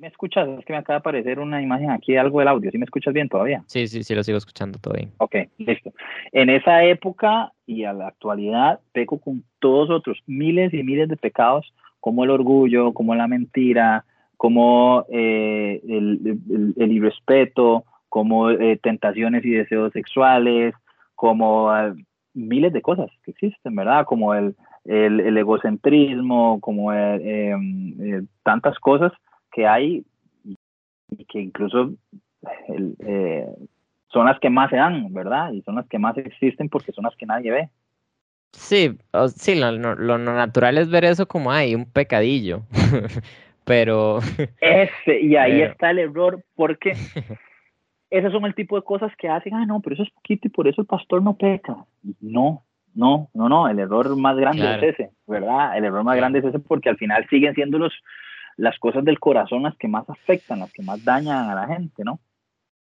[0.00, 0.48] Me escuchas?
[0.48, 2.70] Es que me acaba de aparecer una imagen aquí, algo del audio.
[2.70, 3.62] ¿Sí me escuchas bien todavía?
[3.66, 5.12] Sí, sí, sí, lo sigo escuchando bien.
[5.18, 5.92] Ok, listo.
[6.32, 11.16] En esa época y a la actualidad, peco con todos otros miles y miles de
[11.16, 14.04] pecados, como el orgullo, como la mentira,
[14.36, 16.38] como eh, el,
[16.76, 20.74] el, irrespeto, como eh, tentaciones y deseos sexuales,
[21.14, 21.94] como ah,
[22.34, 24.04] miles de cosas que existen, ¿verdad?
[24.04, 24.54] Como el,
[24.84, 29.12] el egocentrismo, como eh, em, tantas cosas
[29.54, 30.04] que hay
[31.10, 31.94] y que incluso
[33.06, 33.46] eh,
[34.08, 35.52] son las que más se dan, ¿verdad?
[35.52, 37.68] Y son las que más existen porque son las que nadie ve.
[38.52, 38.96] Sí,
[39.36, 42.62] sí, lo, lo, natural es ver eso como hay un pecadillo,
[43.64, 44.20] pero...
[44.60, 46.92] Ese, y ahí está el error porque
[48.10, 50.50] esos son el tipo de cosas que hacen, ah, no, pero eso es poquito y
[50.50, 51.76] por eso el pastor no peca.
[52.20, 52.62] No,
[52.94, 55.76] no, no, no, el error más grande es ese, ¿verdad?
[55.76, 57.92] El error más grande es ese porque al final siguen siendo los,
[58.56, 62.04] las cosas del corazón las que más afectan, las que más dañan a la gente,
[62.04, 62.20] ¿no?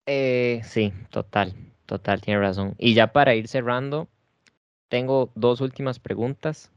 [0.07, 1.55] Eh, sí, total,
[1.87, 2.75] total, tiene razón.
[2.79, 4.09] Y ya para ir cerrando,
[4.89, 6.73] tengo dos últimas preguntas.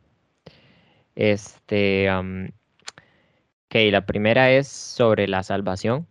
[1.16, 6.08] Este, ok, la primera es sobre la salvación.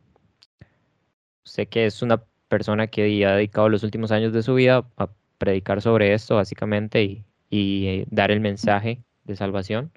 [1.45, 5.09] Sé que es una persona que ha dedicado los últimos años de su vida a
[5.39, 9.93] predicar sobre esto, básicamente, y, y eh, dar el mensaje de salvación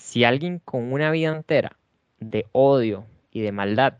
[0.00, 1.76] si alguien con una vida entera
[2.18, 3.94] de odio y de maldad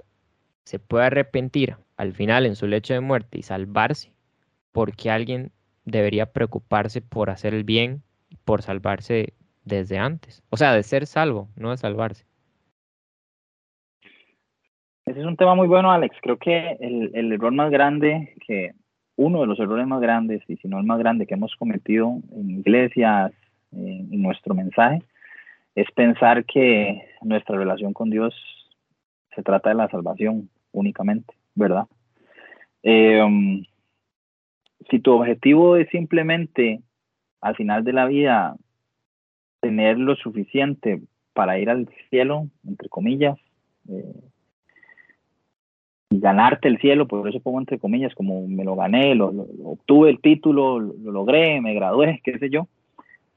[0.65, 4.11] se puede arrepentir al final en su lecho de muerte y salvarse,
[4.73, 5.53] ¿por qué alguien
[5.85, 8.03] debería preocuparse por hacer el bien,
[8.45, 10.43] por salvarse desde antes?
[10.51, 12.25] O sea, de ser salvo, no de salvarse.
[15.05, 16.17] Ese es un tema muy bueno, Alex.
[16.23, 18.73] Creo que el, error más grande, que
[19.17, 22.17] uno de los errores más grandes, y si no el más grande que hemos cometido
[22.33, 23.33] en iglesias,
[23.73, 25.03] en nuestro mensaje,
[25.75, 28.35] es pensar que nuestra relación con Dios
[29.35, 31.87] se trata de la salvación únicamente, ¿verdad?
[32.83, 33.63] Um,
[34.91, 36.81] si tu objetivo es simplemente
[37.41, 38.57] al final de la vida
[39.61, 41.03] tener lo suficiente
[41.33, 43.39] para ir al cielo, entre comillas,
[43.89, 44.15] eh,
[46.11, 49.29] y ganarte el cielo, por eso pongo entre comillas, como me lo gané, lo,
[49.65, 52.67] obtuve el título, lo logré, me gradué, qué sé yo,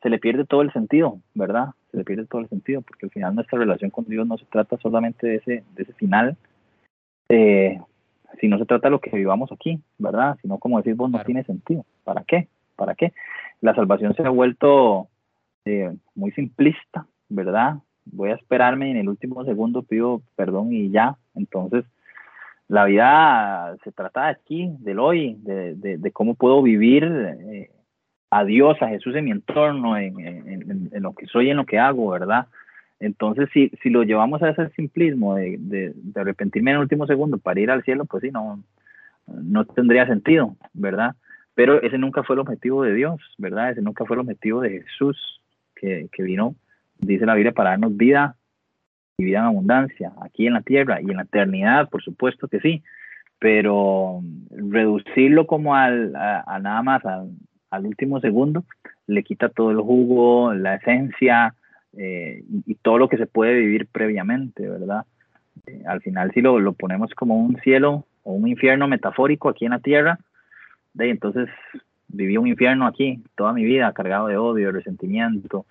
[0.02, 1.70] se le pierde todo el sentido, ¿verdad?
[1.94, 4.46] Se le pierde todo el sentido, porque al final nuestra relación con Dios no se
[4.46, 6.36] trata solamente de ese, de ese final,
[7.30, 7.80] eh,
[8.42, 10.36] si no se trata de lo que vivamos aquí, ¿verdad?
[10.42, 11.86] Sino como decir vos, no tiene sentido.
[12.04, 12.48] ¿Para qué?
[12.76, 13.14] ¿Para qué?
[13.62, 15.08] La salvación se ha vuelto
[15.66, 17.76] eh, muy simplista, ¿verdad?
[18.06, 21.16] Voy a esperarme y en el último segundo pido perdón y ya.
[21.36, 21.86] Entonces,
[22.68, 27.70] la vida se trata de aquí, del hoy, de, de, de cómo puedo vivir eh,
[28.34, 31.78] a Dios, a Jesús en mi entorno, en, en, lo que soy, en lo que
[31.78, 32.48] hago, ¿verdad?
[33.00, 37.38] Entonces, si, si lo llevamos a ese simplismo de, de, arrepentirme en el último segundo
[37.38, 38.64] para ir al cielo, pues sí, no,
[39.28, 41.16] no tendría sentido, ¿verdad?
[41.54, 43.70] Pero ese nunca fue el objetivo de Dios, ¿verdad?
[43.70, 45.40] Ese nunca fue el objetivo de Jesús,
[45.76, 46.56] que, que vino,
[46.98, 48.36] dice la Biblia, para darnos vida
[49.18, 52.60] y vida en abundancia, aquí en la tierra y en la eternidad, por supuesto que
[52.62, 52.82] sí,
[53.38, 57.26] pero reducirlo como al, a, nada más, a,
[57.74, 58.64] al último segundo,
[59.08, 61.56] le quita todo el jugo, la esencia
[61.98, 65.06] eh, y, todo lo que se puede vivir previamente, ¿verdad?
[65.68, 69.66] Eh, al final si lo, lo, ponemos como un cielo o un infierno metafórico aquí
[69.66, 70.20] en la tierra,
[70.94, 71.50] de, entonces
[72.08, 75.66] viví un infierno aquí toda mi vida, cargado de odio, de resentimiento,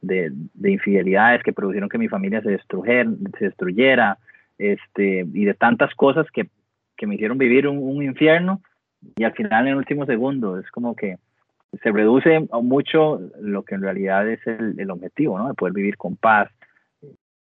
[0.00, 0.32] de,
[0.62, 4.18] infidelidades que produjeron que mi familia se se destruyera
[4.58, 6.48] este, y de tantas cosas que,
[7.06, 8.60] me hicieron vivir un, infierno
[9.16, 11.16] y al final en el último segundo es como que
[11.82, 15.48] se reduce mucho lo que en realidad es el, objetivo, ¿no?
[15.48, 16.48] De poder vivir con paz,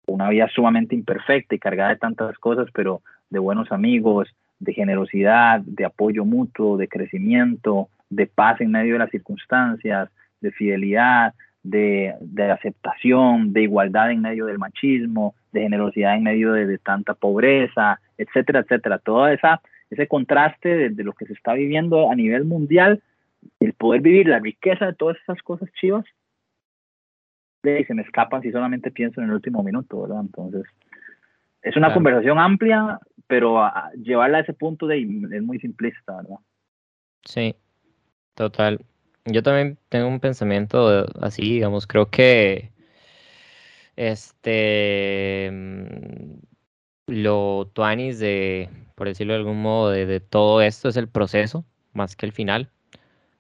[0.08, 4.30] una vida sumamente imperfecta y cargada de tantas cosas, pero de buenos amigos,
[4.60, 10.10] de generosidad, de apoyo mutuo, de crecimiento, de paz en medio de las circunstancias,
[10.42, 11.34] de fidelidad,
[11.64, 12.14] de,
[12.52, 18.60] aceptación, de igualdad en medio del machismo, de generosidad en medio de, tanta pobreza, etcétera,
[18.60, 19.00] etcétera.
[19.00, 23.02] Todo esa, ese contraste de, lo que se está viviendo a nivel mundial,
[23.60, 26.06] el poder vivir la riqueza de todas esas cosas chivas,
[27.64, 30.22] se me escapan si solamente pienso en el último minuto, ¿verdad?
[30.22, 30.64] Entonces,
[31.64, 33.60] es una conversación amplia, pero
[33.96, 36.38] llevarla a ese punto de es muy simplista, ¿verdad?
[37.24, 37.56] Sí,
[38.36, 38.86] total.
[39.26, 42.72] Yo también tengo un pensamiento así, digamos, creo que
[43.96, 46.34] este mm,
[47.08, 52.16] lo tuanis de, por decirlo de algún modo, de, todo esto es el proceso más
[52.16, 52.70] que el final.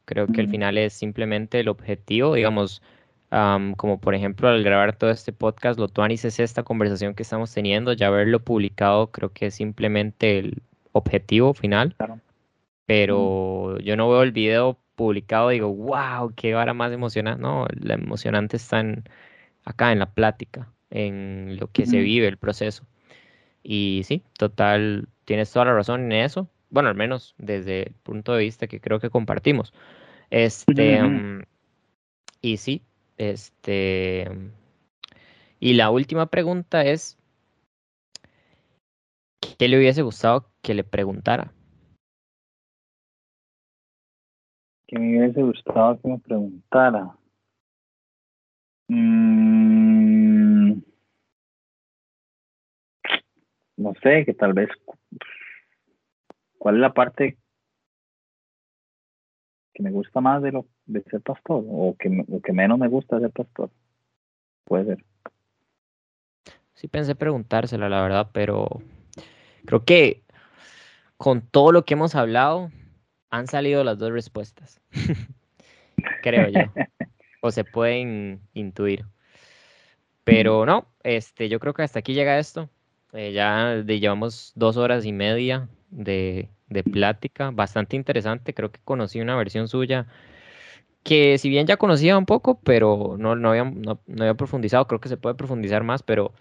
[0.05, 2.81] Creo que el final es simplemente el objetivo, digamos,
[3.29, 7.53] como por ejemplo al grabar todo este podcast, lo tuanis es esta conversación que estamos
[7.53, 10.61] teniendo, ya haberlo publicado creo que es simplemente el
[10.91, 11.95] objetivo final.
[12.85, 17.41] Pero yo no veo el video publicado digo, wow, qué vara más emocionante.
[17.41, 18.83] No, la emocionante está
[19.65, 22.85] acá en la plática, en lo que se vive, el proceso.
[23.63, 26.47] Y sí, total, tienes toda la razón en eso.
[26.69, 29.73] Bueno, al menos desde el punto de vista que creo que compartimos.
[30.29, 30.99] Este,
[32.41, 32.81] y sí,
[33.17, 34.29] este.
[35.59, 37.17] Y la última pregunta es:
[39.57, 41.53] ¿qué le hubiese gustado que le preguntara?
[44.87, 47.15] Que me hubiese gustado que me preguntara.
[48.87, 50.73] Mm,
[53.77, 54.69] no sé, que tal vez.
[56.65, 57.37] ¿Cuál es la parte
[59.71, 63.19] que me gusta más de lo de ser pastor o que, que menos me gusta
[63.19, 63.69] ser pastor.
[64.63, 65.05] Puede ser.
[66.73, 68.81] Sí pensé preguntársela, la verdad, pero
[69.67, 70.23] creo que
[71.17, 72.71] con todo lo que hemos hablado
[73.29, 74.81] han salido las dos respuestas.
[76.23, 76.61] creo yo.
[77.41, 79.05] o se pueden intuir.
[80.23, 82.71] Pero no, este, yo creo que hasta aquí llega esto.
[83.13, 88.53] Eh, ya llevamos dos horas y media de, de plática, bastante interesante.
[88.53, 90.07] Creo que conocí una versión suya
[91.05, 94.99] que si bien ya conocía un poco, pero no, no, había, no, había profundizado, creo
[94.99, 96.33] que se puede profundizar más, pero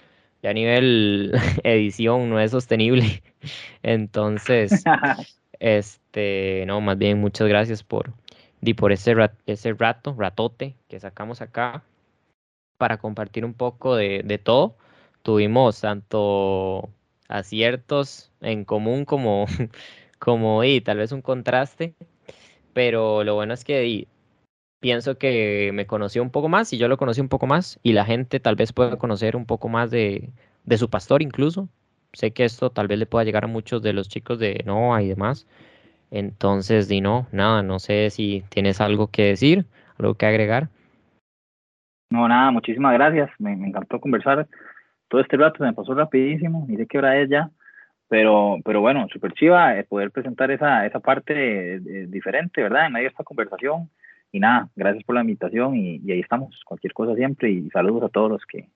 [0.42, 1.32] ya a nivel
[1.64, 3.22] edición no es sostenible.
[3.82, 4.82] Entonces,
[5.60, 8.14] este, no, más bien muchas gracias por,
[8.76, 9.14] por ese,
[9.44, 11.84] ese rato, ratote que sacamos acá
[12.78, 14.76] para compartir un poco de, de todo.
[15.22, 16.88] Tuvimos tanto
[17.28, 19.44] aciertos en común como
[20.24, 21.94] como y tal vez un contraste,
[22.72, 24.09] pero lo bueno es que
[24.80, 27.92] pienso que me conoció un poco más y yo lo conocí un poco más y
[27.92, 30.30] la gente tal vez pueda conocer un poco más de,
[30.64, 31.68] de su pastor incluso.
[32.14, 35.02] Sé que esto tal vez le pueda llegar a muchos de los chicos de Noah
[35.02, 35.46] y demás.
[36.10, 39.66] Entonces, di no, nada, no sé si tienes algo que decir,
[39.98, 40.68] algo que agregar.
[42.10, 43.30] No, nada, muchísimas gracias.
[43.38, 44.46] Me, encantó conversar.
[45.09, 46.64] Todo este rato me pasó rapidísimo.
[46.66, 47.51] Ni sé qué hora es ya.
[48.09, 52.86] Pero, pero bueno, súper chiva eh, poder presentar esa, esa parte eh, diferente, ¿verdad?
[52.86, 53.90] En medio de esta conversación.
[54.31, 56.60] Y nada, gracias por la invitación y, ahí estamos.
[56.64, 58.68] Cualquier cosa siempre y saludos a todos los que,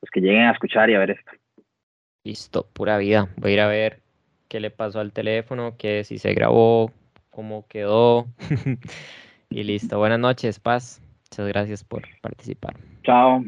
[0.00, 1.32] los que lleguen a escuchar y a ver esto.
[2.24, 3.28] Listo, pura vida.
[3.36, 4.00] Voy a ir a ver
[4.48, 6.92] qué le pasó al teléfono, que si se grabó,
[7.30, 8.26] cómo quedó.
[9.50, 9.98] y listo.
[9.98, 11.02] Buenas noches, Paz.
[11.30, 12.74] Muchas gracias por participar.
[13.02, 13.44] Chao,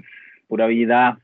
[0.49, 1.19] pura vida.